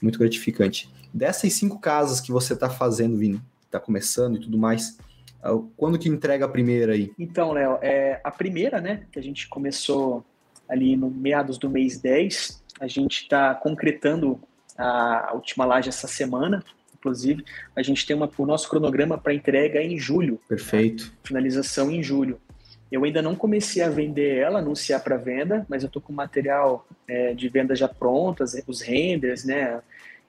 Muito 0.00 0.18
gratificante. 0.18 0.90
Dessas 1.12 1.52
cinco 1.52 1.78
casas 1.78 2.18
que 2.18 2.32
você 2.32 2.54
está 2.54 2.70
fazendo, 2.70 3.18
Vini, 3.18 3.42
está 3.66 3.78
começando 3.78 4.36
e 4.36 4.40
tudo 4.40 4.56
mais, 4.56 4.96
ah, 5.42 5.50
quando 5.76 5.98
que 5.98 6.08
entrega 6.08 6.46
a 6.46 6.48
primeira 6.48 6.94
aí? 6.94 7.12
Então, 7.18 7.52
Léo, 7.52 7.78
é, 7.82 8.22
a 8.24 8.30
primeira, 8.30 8.80
né, 8.80 9.02
que 9.12 9.18
a 9.18 9.22
gente 9.22 9.48
começou 9.48 10.24
ali 10.66 10.96
no 10.96 11.10
meados 11.10 11.58
do 11.58 11.68
mês 11.68 12.00
10, 12.00 12.64
a 12.80 12.86
gente 12.86 13.24
está 13.24 13.54
concretando 13.54 14.40
a 14.78 15.32
última 15.34 15.66
laje 15.66 15.90
essa 15.90 16.08
semana, 16.08 16.64
inclusive. 16.94 17.44
A 17.76 17.82
gente 17.82 18.06
tem 18.06 18.16
uma, 18.16 18.30
o 18.38 18.46
nosso 18.46 18.66
cronograma 18.66 19.18
para 19.18 19.34
entrega 19.34 19.82
em 19.82 19.98
julho. 19.98 20.40
Perfeito. 20.48 21.04
Né? 21.04 21.10
Finalização 21.22 21.90
em 21.90 22.02
julho. 22.02 22.40
Eu 22.90 23.04
ainda 23.04 23.20
não 23.20 23.34
comecei 23.34 23.82
a 23.82 23.88
vender 23.88 24.38
ela, 24.38 24.60
anunciar 24.60 25.02
para 25.02 25.16
venda, 25.16 25.66
mas 25.68 25.82
eu 25.82 25.88
tô 25.88 26.00
com 26.00 26.12
material 26.12 26.86
é, 27.06 27.34
de 27.34 27.48
venda 27.48 27.76
já 27.76 27.86
prontas, 27.86 28.60
os 28.66 28.80
renders, 28.80 29.44
né? 29.44 29.80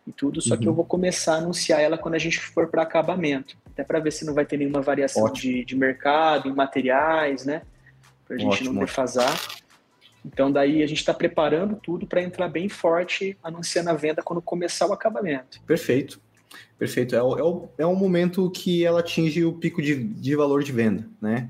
E 0.05 0.11
tudo, 0.11 0.41
só 0.41 0.55
uhum. 0.55 0.59
que 0.59 0.67
eu 0.67 0.71
uhum. 0.71 0.75
vou 0.75 0.85
começar 0.85 1.35
a 1.35 1.37
anunciar 1.37 1.81
ela 1.81 1.97
quando 1.97 2.15
a 2.15 2.19
gente 2.19 2.39
for 2.39 2.67
para 2.67 2.81
acabamento. 2.81 3.55
Até 3.65 3.83
para 3.83 3.99
ver 3.99 4.11
se 4.11 4.25
não 4.25 4.33
vai 4.33 4.45
ter 4.45 4.57
nenhuma 4.57 4.81
variação 4.81 5.31
de, 5.31 5.63
de 5.63 5.75
mercado, 5.75 6.49
em 6.49 6.53
materiais, 6.53 7.45
né? 7.45 7.61
Para 8.25 8.35
a 8.35 8.39
gente 8.39 8.53
Ótimo. 8.53 8.73
não 8.73 8.81
defasar. 8.81 9.39
Então, 10.25 10.51
daí 10.51 10.83
a 10.83 10.87
gente 10.87 10.97
está 10.97 11.13
preparando 11.13 11.75
tudo 11.75 12.05
para 12.05 12.21
entrar 12.21 12.49
bem 12.49 12.67
forte, 12.67 13.37
anunciando 13.41 13.89
a 13.89 13.93
venda 13.93 14.21
quando 14.21 14.41
começar 14.41 14.85
o 14.87 14.93
acabamento. 14.93 15.61
Perfeito. 15.61 16.19
Perfeito. 16.77 17.15
É 17.15 17.21
o, 17.21 17.37
é, 17.37 17.43
o, 17.43 17.69
é 17.77 17.85
o 17.85 17.95
momento 17.95 18.49
que 18.51 18.83
ela 18.83 18.99
atinge 18.99 19.45
o 19.45 19.53
pico 19.53 19.81
de, 19.81 19.95
de 19.95 20.35
valor 20.35 20.63
de 20.63 20.71
venda, 20.71 21.07
né? 21.21 21.49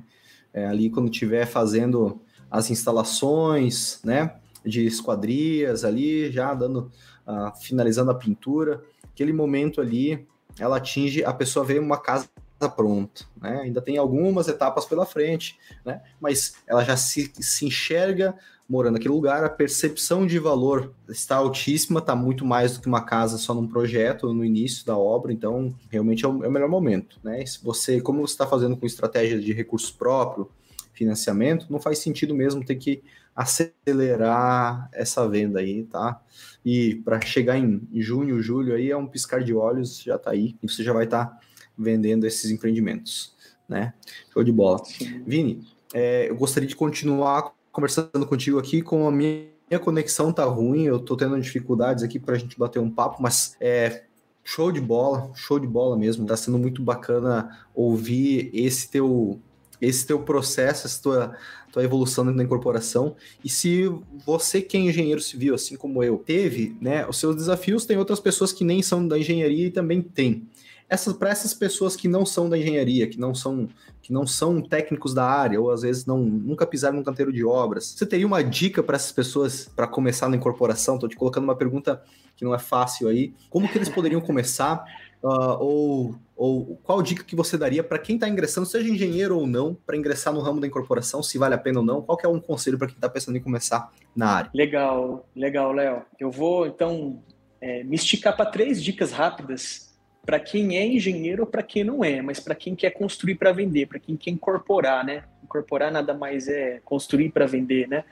É 0.54 0.66
ali 0.66 0.90
quando 0.90 1.12
estiver 1.12 1.46
fazendo 1.46 2.22
as 2.50 2.70
instalações, 2.70 4.00
né? 4.04 4.36
De 4.66 4.86
esquadrias 4.86 5.86
ali, 5.86 6.32
já 6.32 6.54
dando, 6.54 6.92
uh, 7.28 7.56
finalizando 7.62 8.12
a 8.12 8.16
pintura. 8.16 8.84
Aquele 9.04 9.32
momento 9.34 9.80
ali, 9.80 10.28
ela 10.60 10.78
atinge, 10.78 11.24
a 11.24 11.34
pessoa 11.34 11.66
vê 11.66 11.80
uma 11.80 11.98
casa 11.98 12.28
pronta, 12.76 13.24
né? 13.40 13.62
Ainda 13.62 13.82
tem 13.82 13.98
algumas 13.98 14.48
etapas 14.48 14.86
pela 14.86 15.06
frente, 15.06 15.58
né? 15.86 16.02
Mas 16.20 16.56
ela 16.68 16.84
já 16.84 16.98
se, 16.98 17.32
se 17.40 17.66
enxerga 17.66 18.36
morando 18.70 18.94
naquele 18.94 19.14
lugar, 19.14 19.44
a 19.44 19.50
percepção 19.50 20.28
de 20.28 20.38
valor 20.38 20.94
está 21.10 21.38
altíssima, 21.38 22.00
está 22.00 22.16
muito 22.16 22.46
mais 22.46 22.74
do 22.74 22.82
que 22.82 22.88
uma 22.88 23.04
casa 23.04 23.40
só 23.40 23.54
num 23.54 23.68
projeto 23.68 24.32
no 24.32 24.46
início 24.46 24.86
da 24.86 24.96
obra, 24.96 25.34
então 25.34 25.74
realmente 25.90 26.24
é 26.24 26.28
o, 26.28 26.44
é 26.44 26.48
o 26.48 26.52
melhor 26.52 26.70
momento, 26.70 27.20
né? 27.24 27.44
Se 27.44 27.64
você, 27.64 28.00
como 28.00 28.22
você 28.22 28.34
está 28.34 28.46
fazendo 28.46 28.78
com 28.78 28.86
estratégia 28.86 29.40
de 29.40 29.52
recurso 29.52 29.96
próprio, 29.98 30.52
financiamento, 30.94 31.66
não 31.70 31.80
faz 31.80 32.00
sentido 32.00 32.36
mesmo 32.36 32.64
ter 32.64 32.76
que 32.76 33.02
acelerar 33.36 34.90
essa 34.92 35.28
venda 35.28 35.60
aí, 35.60 35.86
tá? 35.86 36.22
E 36.64 36.96
para 37.06 37.22
chegar 37.22 37.58
em 37.58 37.88
junho, 37.96 38.42
julho 38.42 38.76
aí 38.76 38.92
é 38.92 38.98
um 38.98 39.08
piscar 39.08 39.42
de 39.42 39.54
olhos, 39.54 40.02
já 40.02 40.18
está 40.18 40.32
aí, 40.32 40.58
e 40.62 40.70
você 40.70 40.84
já 40.84 40.94
vai 40.94 41.06
estar 41.06 41.26
tá 41.26 41.40
vendendo 41.78 42.28
esses 42.28 42.52
empreendimentos, 42.52 43.34
né? 43.68 43.94
Show 44.32 44.44
de 44.44 44.52
bola. 44.52 44.84
Sim. 44.84 45.24
Vini, 45.26 45.66
é, 45.94 46.30
eu 46.30 46.36
gostaria 46.36 46.68
de 46.68 46.76
continuar 46.76 47.54
conversando 47.72 48.26
contigo 48.26 48.60
aqui 48.60 48.82
com 48.82 49.08
a 49.08 49.12
minha 49.12 49.80
conexão 49.82 50.32
tá 50.32 50.44
ruim, 50.44 50.84
eu 50.84 51.00
tô 51.00 51.16
tendo 51.16 51.40
dificuldades 51.40 52.04
aqui 52.04 52.20
para 52.20 52.36
a 52.36 52.38
gente 52.38 52.58
bater 52.58 52.80
um 52.80 52.90
papo, 52.90 53.22
mas 53.22 53.56
é 53.60 54.04
show 54.44 54.72
de 54.72 54.82
bola, 54.82 55.32
show 55.36 55.60
de 55.60 55.68
bola 55.68 55.98
mesmo. 55.98 56.26
Tá 56.26 56.36
sendo 56.36 56.58
muito 56.58 56.82
bacana 56.82 57.68
ouvir 57.74 58.50
esse 58.54 58.90
teu 58.90 59.40
esse 59.82 60.06
teu 60.06 60.20
processo, 60.20 60.86
essa 60.86 61.02
tua, 61.02 61.36
tua 61.72 61.84
evolução 61.84 62.26
dentro 62.26 62.38
da 62.38 62.44
incorporação. 62.44 63.16
E 63.44 63.50
se 63.50 63.90
você 64.26 64.62
que 64.62 64.76
é 64.76 64.80
engenheiro 64.82 65.22
civil, 65.22 65.56
assim 65.56 65.78
como 65.78 66.04
eu, 66.04 66.18
teve, 66.18 66.76
né, 66.82 67.08
os 67.08 67.18
seus 67.18 67.34
desafios, 67.36 67.86
tem 67.86 67.98
outras 67.98 68.20
pessoas 68.20 68.52
que 68.52 68.66
nem 68.66 68.82
são 68.82 69.08
da 69.08 69.18
engenharia 69.18 69.68
e 69.68 69.72
também 69.72 70.02
tem 70.02 70.50
essas 70.90 71.14
para 71.14 71.30
essas 71.30 71.54
pessoas 71.54 71.96
que 71.96 72.08
não 72.08 72.26
são 72.26 72.50
da 72.50 72.58
engenharia, 72.58 73.08
que 73.08 73.20
não 73.20 73.36
são 73.36 73.70
que 74.02 74.12
não 74.12 74.26
são 74.26 74.60
técnicos 74.60 75.14
da 75.14 75.24
área 75.24 75.62
ou 75.62 75.70
às 75.70 75.84
vezes 75.84 76.06
não 76.06 76.18
nunca 76.18 76.66
pisaram 76.66 76.98
num 76.98 77.04
canteiro 77.04 77.32
de 77.32 77.46
obras. 77.46 77.94
Você 77.96 78.06
teria 78.06 78.26
uma 78.26 78.44
dica 78.44 78.82
para 78.82 78.96
essas 78.96 79.12
pessoas 79.12 79.70
para 79.76 79.86
começar 79.86 80.28
na 80.28 80.36
incorporação? 80.36 80.96
Estou 80.96 81.08
te 81.08 81.16
colocando 81.16 81.44
uma 81.44 81.56
pergunta 81.56 82.02
que 82.36 82.44
não 82.44 82.56
é 82.56 82.60
fácil 82.60 83.08
aí. 83.08 83.34
Como 83.50 83.70
que 83.70 83.78
eles 83.78 83.90
poderiam 83.90 84.20
começar? 84.20 84.84
Uh, 85.22 85.30
ou, 85.62 86.16
ou 86.36 86.80
qual 86.82 87.02
dica 87.04 87.24
que 87.24 87.36
você 87.36 87.56
daria 87.58 87.84
para 87.84 88.00
quem 88.00 88.16
está 88.16 88.28
ingressando, 88.28 88.66
seja 88.66 88.90
engenheiro 88.90 89.38
ou 89.38 89.46
não, 89.46 89.78
para 89.86 89.96
ingressar 89.96 90.34
no 90.34 90.40
ramo 90.40 90.60
da 90.60 90.66
incorporação, 90.66 91.22
se 91.22 91.38
vale 91.38 91.54
a 91.54 91.58
pena 91.58 91.82
ou 91.82 91.86
não? 91.86 92.02
Qual 92.02 92.18
que 92.18 92.26
é 92.26 92.30
um 92.30 92.40
conselho 92.40 92.80
para 92.80 92.88
quem 92.88 92.96
está 92.96 93.10
pensando 93.10 93.38
em 93.38 93.42
começar 93.42 93.92
na 94.16 94.28
área? 94.30 94.52
Legal, 94.56 95.28
legal, 95.36 95.72
Léo. 95.72 96.02
Eu 96.20 96.32
vou 96.32 96.66
então 96.66 97.22
é, 97.62 97.84
me 97.84 97.96
esticar 97.96 98.36
para 98.36 98.50
três 98.50 98.82
dicas 98.82 99.12
rápidas 99.12 99.89
para 100.30 100.40
quem 100.40 100.78
é 100.78 100.86
engenheiro 100.86 101.42
ou 101.42 101.48
para 101.48 101.64
quem 101.64 101.84
não 101.84 102.04
é, 102.04 102.22
mas 102.22 102.40
para 102.40 102.54
quem 102.54 102.76
quer 102.76 102.92
construir 102.92 103.34
para 103.34 103.52
vender, 103.52 103.88
para 103.88 103.98
quem 103.98 104.16
quer 104.16 104.30
incorporar, 104.30 105.04
né? 105.04 105.24
Incorporar 105.44 105.92
nada 105.92 106.14
mais 106.14 106.48
é 106.48 106.80
construir 106.86 107.32
para 107.32 107.48
vender, 107.48 107.88
né? 107.88 108.04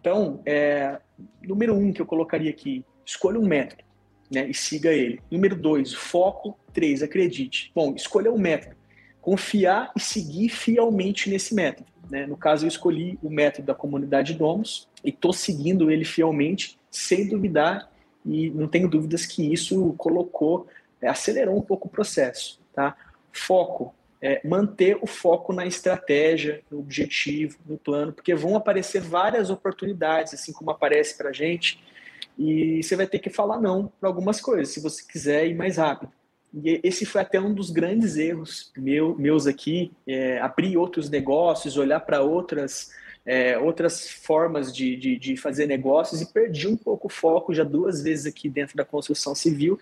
Então, 0.00 0.40
é, 0.46 0.98
número 1.42 1.74
um 1.74 1.92
que 1.92 2.00
eu 2.00 2.06
colocaria 2.06 2.48
aqui, 2.48 2.82
escolha 3.04 3.38
um 3.38 3.46
método, 3.46 3.84
né? 4.32 4.48
E 4.48 4.54
siga 4.54 4.94
ele. 4.94 5.20
Número 5.30 5.54
dois, 5.54 5.92
foco. 5.92 6.58
Três, 6.72 7.02
acredite. 7.02 7.70
Bom, 7.74 7.92
escolha 7.94 8.32
um 8.32 8.38
método, 8.38 8.74
confiar 9.20 9.92
e 9.94 10.00
seguir 10.00 10.48
fielmente 10.48 11.28
nesse 11.28 11.54
método. 11.54 11.86
Né? 12.10 12.26
No 12.26 12.34
caso, 12.38 12.64
eu 12.64 12.68
escolhi 12.68 13.18
o 13.22 13.28
método 13.28 13.66
da 13.66 13.74
comunidade 13.74 14.32
Domus 14.32 14.88
e 15.04 15.10
estou 15.10 15.34
seguindo 15.34 15.90
ele 15.90 16.06
fielmente, 16.06 16.78
sem 16.90 17.28
duvidar 17.28 17.92
e 18.24 18.48
não 18.50 18.68
tenho 18.68 18.88
dúvidas 18.88 19.26
que 19.26 19.52
isso 19.52 19.94
colocou 19.98 20.66
é, 21.02 21.08
acelerou 21.08 21.56
um 21.58 21.62
pouco 21.62 21.88
o 21.88 21.90
processo. 21.90 22.60
Tá? 22.72 22.96
Foco, 23.32 23.94
é, 24.22 24.40
manter 24.44 24.96
o 25.02 25.06
foco 25.06 25.52
na 25.52 25.66
estratégia, 25.66 26.62
no 26.70 26.78
objetivo, 26.78 27.58
no 27.66 27.76
plano, 27.76 28.12
porque 28.12 28.34
vão 28.34 28.56
aparecer 28.56 29.02
várias 29.02 29.50
oportunidades, 29.50 30.32
assim 30.32 30.52
como 30.52 30.70
aparece 30.70 31.18
para 31.18 31.30
a 31.30 31.32
gente, 31.32 31.82
e 32.38 32.82
você 32.82 32.94
vai 32.94 33.06
ter 33.06 33.18
que 33.18 33.28
falar 33.28 33.60
não 33.60 33.92
para 34.00 34.08
algumas 34.08 34.40
coisas, 34.40 34.72
se 34.72 34.80
você 34.80 35.02
quiser 35.04 35.48
ir 35.48 35.54
mais 35.54 35.76
rápido. 35.76 36.12
E 36.54 36.80
esse 36.84 37.04
foi 37.04 37.22
até 37.22 37.40
um 37.40 37.52
dos 37.52 37.70
grandes 37.70 38.16
erros 38.16 38.70
meu, 38.76 39.16
meus 39.16 39.46
aqui, 39.46 39.90
é, 40.06 40.38
abrir 40.38 40.76
outros 40.76 41.08
negócios, 41.08 41.76
olhar 41.76 42.00
para 42.00 42.22
outras, 42.22 42.90
é, 43.24 43.58
outras 43.58 44.08
formas 44.08 44.74
de, 44.74 44.94
de, 44.96 45.18
de, 45.18 45.36
fazer 45.36 45.66
negócios 45.66 46.20
e 46.20 46.30
perdi 46.30 46.68
um 46.68 46.76
pouco 46.76 47.06
o 47.06 47.10
foco 47.10 47.54
já 47.54 47.64
duas 47.64 48.02
vezes 48.02 48.26
aqui 48.26 48.50
dentro 48.50 48.76
da 48.76 48.84
construção 48.84 49.34
civil 49.34 49.78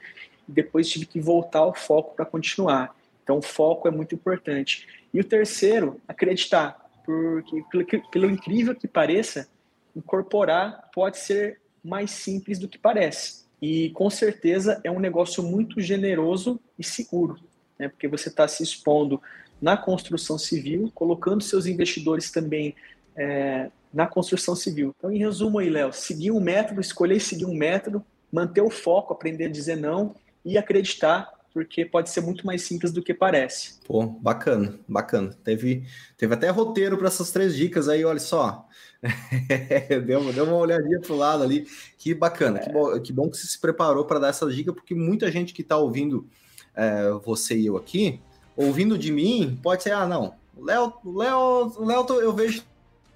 depois 0.50 0.88
tive 0.88 1.06
que 1.06 1.20
voltar 1.20 1.60
ao 1.60 1.74
foco 1.74 2.14
para 2.14 2.24
continuar. 2.24 2.94
Então, 3.22 3.38
o 3.38 3.42
foco 3.42 3.86
é 3.86 3.90
muito 3.90 4.14
importante. 4.14 4.86
E 5.12 5.20
o 5.20 5.24
terceiro, 5.24 6.00
acreditar, 6.06 6.90
porque 7.04 7.64
pelo, 7.70 8.10
pelo 8.10 8.30
incrível 8.30 8.74
que 8.74 8.88
pareça, 8.88 9.48
incorporar 9.94 10.90
pode 10.94 11.18
ser 11.18 11.60
mais 11.82 12.10
simples 12.10 12.58
do 12.58 12.68
que 12.68 12.78
parece. 12.78 13.44
E 13.60 13.90
com 13.90 14.08
certeza 14.08 14.80
é 14.84 14.90
um 14.90 15.00
negócio 15.00 15.42
muito 15.42 15.80
generoso 15.80 16.58
e 16.78 16.84
seguro, 16.84 17.38
né? 17.78 17.88
porque 17.88 18.08
você 18.08 18.28
está 18.28 18.48
se 18.48 18.62
expondo 18.62 19.20
na 19.60 19.76
construção 19.76 20.38
civil, 20.38 20.90
colocando 20.94 21.42
seus 21.42 21.66
investidores 21.66 22.30
também 22.30 22.74
é, 23.14 23.70
na 23.92 24.06
construção 24.06 24.56
civil. 24.56 24.94
Então, 24.96 25.12
em 25.12 25.18
resumo 25.18 25.58
aí, 25.58 25.68
Léo, 25.68 25.92
seguir 25.92 26.30
um 26.30 26.40
método, 26.40 26.80
escolher 26.80 27.20
seguir 27.20 27.44
um 27.44 27.54
método, 27.54 28.04
manter 28.32 28.62
o 28.62 28.70
foco, 28.70 29.12
aprender 29.12 29.46
a 29.46 29.50
dizer 29.50 29.76
não 29.76 30.14
e 30.44 30.56
acreditar, 30.56 31.30
porque 31.52 31.84
pode 31.84 32.10
ser 32.10 32.20
muito 32.20 32.46
mais 32.46 32.62
simples 32.62 32.92
do 32.92 33.02
que 33.02 33.12
parece. 33.12 33.78
Pô, 33.84 34.06
bacana, 34.06 34.78
bacana. 34.88 35.36
Teve, 35.44 35.84
teve 36.16 36.34
até 36.34 36.48
roteiro 36.50 36.96
para 36.96 37.08
essas 37.08 37.30
três 37.30 37.54
dicas 37.56 37.88
aí, 37.88 38.04
olha 38.04 38.20
só. 38.20 38.66
deu, 40.06 40.32
deu 40.32 40.44
uma 40.44 40.56
olhadinha 40.56 41.00
pro 41.00 41.16
lado 41.16 41.42
ali. 41.42 41.66
Que 41.98 42.14
bacana, 42.14 42.58
é. 42.58 42.62
que, 42.62 42.72
bom, 42.72 43.00
que 43.00 43.12
bom 43.12 43.30
que 43.30 43.36
você 43.36 43.46
se 43.46 43.58
preparou 43.58 44.04
para 44.04 44.18
dar 44.18 44.28
essa 44.28 44.48
dica, 44.50 44.72
porque 44.72 44.94
muita 44.94 45.30
gente 45.30 45.52
que 45.52 45.62
está 45.62 45.76
ouvindo 45.76 46.28
é, 46.74 47.10
você 47.24 47.56
e 47.56 47.66
eu 47.66 47.76
aqui, 47.76 48.20
ouvindo 48.56 48.96
de 48.96 49.10
mim, 49.10 49.58
pode 49.62 49.82
ser, 49.82 49.92
ah, 49.92 50.06
não, 50.06 50.34
Léo, 50.56 50.92
Léo, 51.04 51.84
Léo, 51.84 52.06
eu 52.20 52.32
vejo 52.32 52.62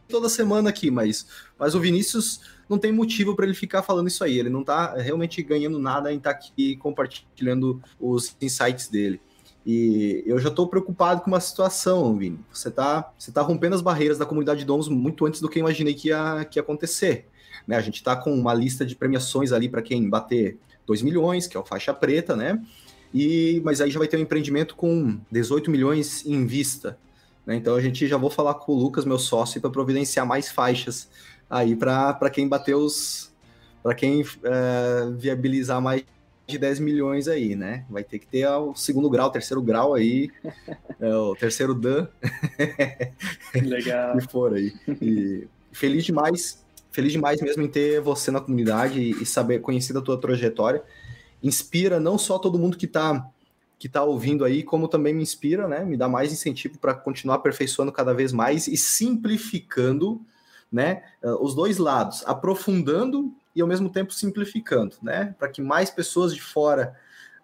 toda 0.09 0.29
semana 0.29 0.71
aqui, 0.71 0.91
mas, 0.91 1.27
mas 1.59 1.75
o 1.75 1.81
Vinícius 1.81 2.41
não 2.69 2.79
tem 2.79 2.93
motivo 2.93 3.35
para 3.35 3.45
ele 3.45 3.55
ficar 3.55 3.83
falando 3.83 4.09
isso 4.09 4.25
aí. 4.25 4.39
Ele 4.39 4.49
não 4.49 4.61
está 4.61 4.95
realmente 4.95 5.43
ganhando 5.43 5.79
nada 5.79 6.13
em 6.13 6.17
estar 6.17 6.33
tá 6.33 6.39
aqui 6.39 6.77
compartilhando 6.77 7.83
os 8.01 8.37
insights 8.41 8.89
dele. 8.89 9.21
E 9.67 10.23
eu 10.27 10.39
já 10.39 10.51
estou 10.51 10.69
preocupado 10.69 11.23
com 11.23 11.29
uma 11.29 11.41
situação, 11.41 12.17
Vini. 12.17 12.39
Você 12.53 12.69
está 12.69 13.13
você 13.19 13.33
tá 13.33 13.41
rompendo 13.41 13.75
as 13.75 13.81
barreiras 13.81 14.19
da 14.19 14.27
comunidade 14.27 14.61
de 14.61 14.67
donos 14.67 14.89
muito 14.89 15.25
antes 15.25 15.41
do 15.41 15.49
que 15.49 15.59
eu 15.59 15.61
imaginei 15.61 15.95
que 15.95 16.09
ia, 16.09 16.45
que 16.45 16.59
ia 16.59 16.63
acontecer. 16.63 17.27
Né? 17.67 17.77
A 17.77 17.81
gente 17.81 17.97
está 17.97 18.15
com 18.15 18.35
uma 18.35 18.53
lista 18.53 18.85
de 18.85 18.95
premiações 18.95 19.53
ali 19.53 19.69
para 19.69 19.81
quem 19.81 20.09
bater 20.09 20.59
2 20.87 21.01
milhões, 21.01 21.47
que 21.47 21.57
é 21.57 21.61
o 21.61 21.65
faixa 21.65 21.95
preta, 21.95 22.37
né? 22.37 22.63
E, 23.13 23.63
mas 23.65 23.81
aí 23.81 23.91
já 23.91 23.99
vai 23.99 24.09
ter 24.09 24.17
um 24.17 24.21
empreendimento 24.21 24.75
com 24.75 25.19
18 25.31 25.71
milhões 25.71 26.27
em 26.27 26.45
vista. 26.47 26.99
Né? 27.47 27.57
Então 27.57 27.75
a 27.75 27.81
gente 27.81 28.07
já 28.07 28.17
vou 28.17 28.29
falar 28.29 28.55
com 28.55 28.73
o 28.73 28.77
Lucas, 28.77 29.05
meu 29.05 29.19
sócio, 29.19 29.61
para 29.61 29.71
providenciar 29.71 30.27
mais 30.27 30.51
faixas 30.51 31.09
aí 31.49 31.77
para 31.77 32.31
quem 32.31 32.49
bater 32.49 32.75
os. 32.75 33.33
para 33.83 33.95
quem 33.95 34.23
é, 34.23 35.11
viabilizar 35.17 35.81
mais 35.81 36.05
de 36.47 36.59
10 36.59 36.79
milhões 36.79 37.27
aí, 37.27 37.57
né? 37.57 37.85
Vai 37.89 38.05
ter 38.05 38.19
que 38.19 38.27
ter 38.27 38.47
o 38.47 38.75
segundo 38.75 39.09
grau, 39.09 39.29
o 39.29 39.33
terceiro 39.33 39.63
grau 39.63 39.95
aí, 39.95 40.31
é, 41.01 41.15
o 41.15 41.35
terceiro 41.35 41.75
Dan. 41.75 42.07
Legal. 43.55 44.17
e 44.19 44.21
for 44.23 44.55
aí. 44.55 44.73
E 45.01 45.49
feliz 45.73 46.05
demais, 46.05 46.63
feliz 46.91 47.13
demais 47.13 47.41
mesmo 47.41 47.63
em 47.63 47.69
ter 47.69 48.01
você 48.01 48.31
na 48.31 48.41
comunidade 48.41 49.01
e, 49.01 49.25
saber 49.25 49.61
conhecer 49.61 49.93
da 49.93 50.03
tua 50.03 50.21
trajetória. 50.21 50.83
Inspira 51.43 51.99
não 51.99 52.19
só 52.19 52.39
todo 52.39 52.59
mundo 52.59 52.77
que 52.77 52.87
está 52.87 53.31
que 53.77 53.89
está 53.89 54.03
ouvindo 54.03 54.45
aí, 54.45 54.63
como 54.63 54.89
também 54.89 55.13
me 55.13 55.23
inspira, 55.23 55.69
né? 55.69 55.85
Me 55.85 55.97
dá 55.97 56.09
mais 56.09 56.33
incentivo 56.33 56.79
para 56.79 56.95
continuar 56.95 57.35
aperfeiçoando 57.35 57.93
cada 57.93 58.15
vez 58.15 58.33
mais 58.33 58.67
e 58.67 58.77
simplificando, 58.79 60.23
né? 60.71 61.03
Ah, 61.23 61.37
os 61.41 61.55
dois 61.55 61.79
lados, 61.79 62.23
aprofundando 62.27 63.35
e 63.55 63.61
ao 63.61 63.69
mesmo 63.69 63.89
tempo 63.89 64.13
simplificando, 64.13 64.97
né? 65.03 65.35
Para 65.39 65.49
que 65.49 65.63
mais 65.63 65.91
pessoas 65.91 66.35
de 66.35 66.43
fora 66.43 66.95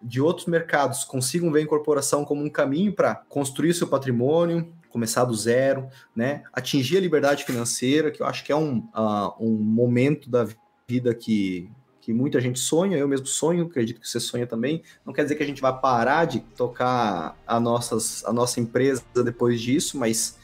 de 0.01 0.19
outros 0.19 0.47
mercados 0.47 1.03
consigam 1.03 1.51
ver 1.51 1.59
a 1.59 1.63
incorporação 1.63 2.25
como 2.25 2.43
um 2.43 2.49
caminho 2.49 2.93
para 2.93 3.15
construir 3.15 3.73
seu 3.73 3.87
patrimônio, 3.87 4.73
começar 4.89 5.23
do 5.25 5.33
zero, 5.33 5.87
né? 6.15 6.43
Atingir 6.51 6.97
a 6.97 7.01
liberdade 7.01 7.43
financeira, 7.43 8.11
que 8.11 8.21
eu 8.21 8.25
acho 8.25 8.43
que 8.43 8.51
é 8.51 8.55
um, 8.55 8.79
uh, 8.95 9.33
um 9.39 9.51
momento 9.51 10.29
da 10.29 10.47
vida 10.87 11.13
que 11.13 11.71
que 12.01 12.11
muita 12.11 12.41
gente 12.41 12.59
sonha, 12.59 12.97
eu 12.97 13.07
mesmo 13.07 13.27
sonho, 13.27 13.65
acredito 13.65 14.01
que 14.01 14.09
você 14.09 14.19
sonha 14.19 14.47
também. 14.47 14.81
Não 15.05 15.13
quer 15.13 15.21
dizer 15.21 15.35
que 15.35 15.43
a 15.43 15.45
gente 15.45 15.61
vai 15.61 15.79
parar 15.79 16.25
de 16.25 16.39
tocar 16.39 17.37
a, 17.45 17.59
nossas, 17.59 18.25
a 18.25 18.33
nossa 18.33 18.59
empresa 18.59 19.03
depois 19.23 19.61
disso, 19.61 19.99
mas 19.99 20.35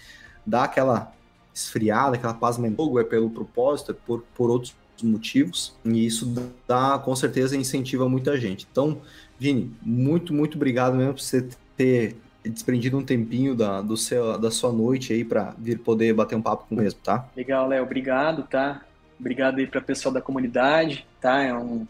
dá 0.46 0.66
aquela 0.66 1.12
esfriada, 1.58 2.16
aquela 2.16 2.34
paz 2.34 2.58
mental, 2.58 3.00
é 3.00 3.04
pelo 3.04 3.30
propósito, 3.30 3.92
é 3.92 3.96
por, 4.06 4.24
por 4.36 4.50
outros 4.50 4.76
motivos, 5.04 5.76
e 5.86 6.06
isso 6.06 6.34
dá, 6.68 7.00
com 7.00 7.16
certeza, 7.16 7.56
incentiva 7.56 8.08
muita 8.08 8.38
gente. 8.38 8.68
Então, 8.72 9.02
Vini, 9.40 9.72
muito, 9.82 10.34
muito 10.34 10.56
obrigado 10.56 10.96
mesmo 10.96 11.14
por 11.14 11.22
você 11.22 11.48
ter 11.76 12.16
desprendido 12.44 12.98
um 12.98 13.04
tempinho 13.04 13.56
da, 13.56 13.82
do 13.82 13.98
seu, 13.98 14.38
da 14.38 14.50
sua 14.50 14.72
noite 14.72 15.14
aí 15.14 15.24
para 15.24 15.54
vir 15.58 15.80
poder 15.80 16.14
bater 16.14 16.36
um 16.36 16.42
papo 16.42 16.66
com 16.68 16.76
o 16.76 16.78
mesmo, 16.78 17.00
tá? 17.04 17.28
Legal, 17.36 17.68
Léo, 17.68 17.84
obrigado, 17.84 18.44
tá? 18.44 18.84
Obrigado 19.20 19.58
aí 19.58 19.68
para 19.68 19.80
o 19.80 19.84
pessoal 19.84 20.14
da 20.14 20.22
comunidade, 20.22 21.06
tá? 21.20 21.44
É 21.44 21.54
um, 21.54 21.86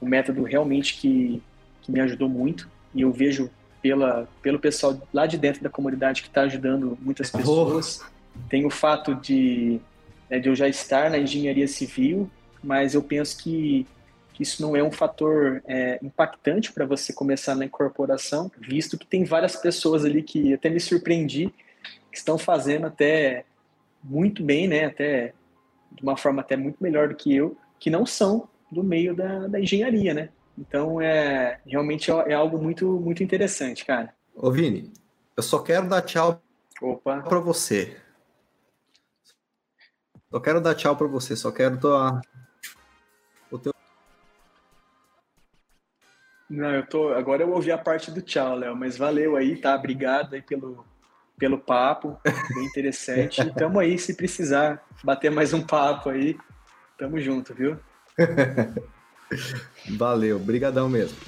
um 0.00 0.06
método 0.06 0.42
realmente 0.44 0.96
que, 0.98 1.42
que 1.82 1.90
me 1.90 2.00
ajudou 2.00 2.28
muito 2.28 2.68
e 2.94 3.02
eu 3.02 3.12
vejo 3.12 3.50
pela, 3.82 4.28
pelo 4.42 4.58
pessoal 4.58 5.00
lá 5.12 5.26
de 5.26 5.36
dentro 5.36 5.62
da 5.62 5.70
comunidade 5.70 6.22
que 6.22 6.28
está 6.28 6.42
ajudando 6.42 6.96
muitas 7.00 7.30
pessoas. 7.30 8.00
Oh. 8.02 8.19
Tem 8.48 8.64
o 8.66 8.70
fato 8.70 9.14
de, 9.14 9.80
né, 10.28 10.38
de 10.38 10.48
eu 10.48 10.54
já 10.54 10.68
estar 10.68 11.10
na 11.10 11.18
engenharia 11.18 11.68
civil, 11.68 12.30
mas 12.62 12.94
eu 12.94 13.02
penso 13.02 13.42
que, 13.42 13.86
que 14.32 14.42
isso 14.42 14.62
não 14.62 14.76
é 14.76 14.82
um 14.82 14.92
fator 14.92 15.62
é, 15.66 15.98
impactante 16.02 16.72
para 16.72 16.86
você 16.86 17.12
começar 17.12 17.54
na 17.54 17.64
incorporação, 17.64 18.50
visto 18.58 18.98
que 18.98 19.06
tem 19.06 19.24
várias 19.24 19.56
pessoas 19.56 20.04
ali 20.04 20.22
que 20.22 20.54
até 20.54 20.68
me 20.68 20.80
surpreendi, 20.80 21.52
que 22.10 22.18
estão 22.18 22.36
fazendo 22.36 22.86
até 22.86 23.44
muito 24.02 24.42
bem, 24.42 24.66
né? 24.66 24.86
Até 24.86 25.34
de 25.92 26.02
uma 26.02 26.16
forma 26.16 26.40
até 26.40 26.56
muito 26.56 26.76
melhor 26.80 27.08
do 27.08 27.14
que 27.14 27.34
eu, 27.34 27.56
que 27.78 27.90
não 27.90 28.06
são 28.06 28.48
do 28.70 28.82
meio 28.82 29.14
da, 29.14 29.48
da 29.48 29.60
engenharia, 29.60 30.14
né? 30.14 30.28
Então 30.56 31.00
é 31.00 31.60
realmente 31.66 32.10
é, 32.10 32.14
é 32.28 32.34
algo 32.34 32.58
muito 32.58 32.86
muito 33.00 33.22
interessante, 33.22 33.84
cara. 33.84 34.14
Ô 34.34 34.50
Vini, 34.50 34.92
eu 35.36 35.42
só 35.42 35.58
quero 35.60 35.88
dar 35.88 36.02
tchau 36.02 36.42
para 37.02 37.40
você. 37.40 37.96
Só 40.30 40.38
quero 40.38 40.60
dar 40.60 40.76
tchau 40.76 40.96
para 40.96 41.08
você, 41.08 41.34
só 41.34 41.50
quero 41.50 41.76
dar 41.76 42.20
o 43.50 43.58
teu 43.58 43.72
Não, 46.48 46.70
eu 46.70 46.86
tô. 46.86 47.08
Agora 47.08 47.42
eu 47.42 47.50
ouvi 47.50 47.72
a 47.72 47.78
parte 47.78 48.12
do 48.12 48.22
tchau, 48.22 48.54
Léo, 48.54 48.76
mas 48.76 48.96
valeu 48.96 49.34
aí, 49.36 49.56
tá? 49.56 49.74
Obrigado 49.74 50.34
aí 50.34 50.42
pelo, 50.42 50.84
pelo 51.36 51.58
papo, 51.58 52.16
bem 52.54 52.64
interessante. 52.64 53.40
E 53.40 53.50
tamo 53.54 53.80
aí, 53.80 53.98
se 53.98 54.14
precisar 54.14 54.80
bater 55.02 55.32
mais 55.32 55.52
um 55.52 55.66
papo 55.66 56.10
aí, 56.10 56.38
tamo 56.96 57.20
junto, 57.20 57.52
viu? 57.52 57.76
Valeu, 59.98 60.38
brigadão 60.38 60.88
mesmo. 60.88 61.18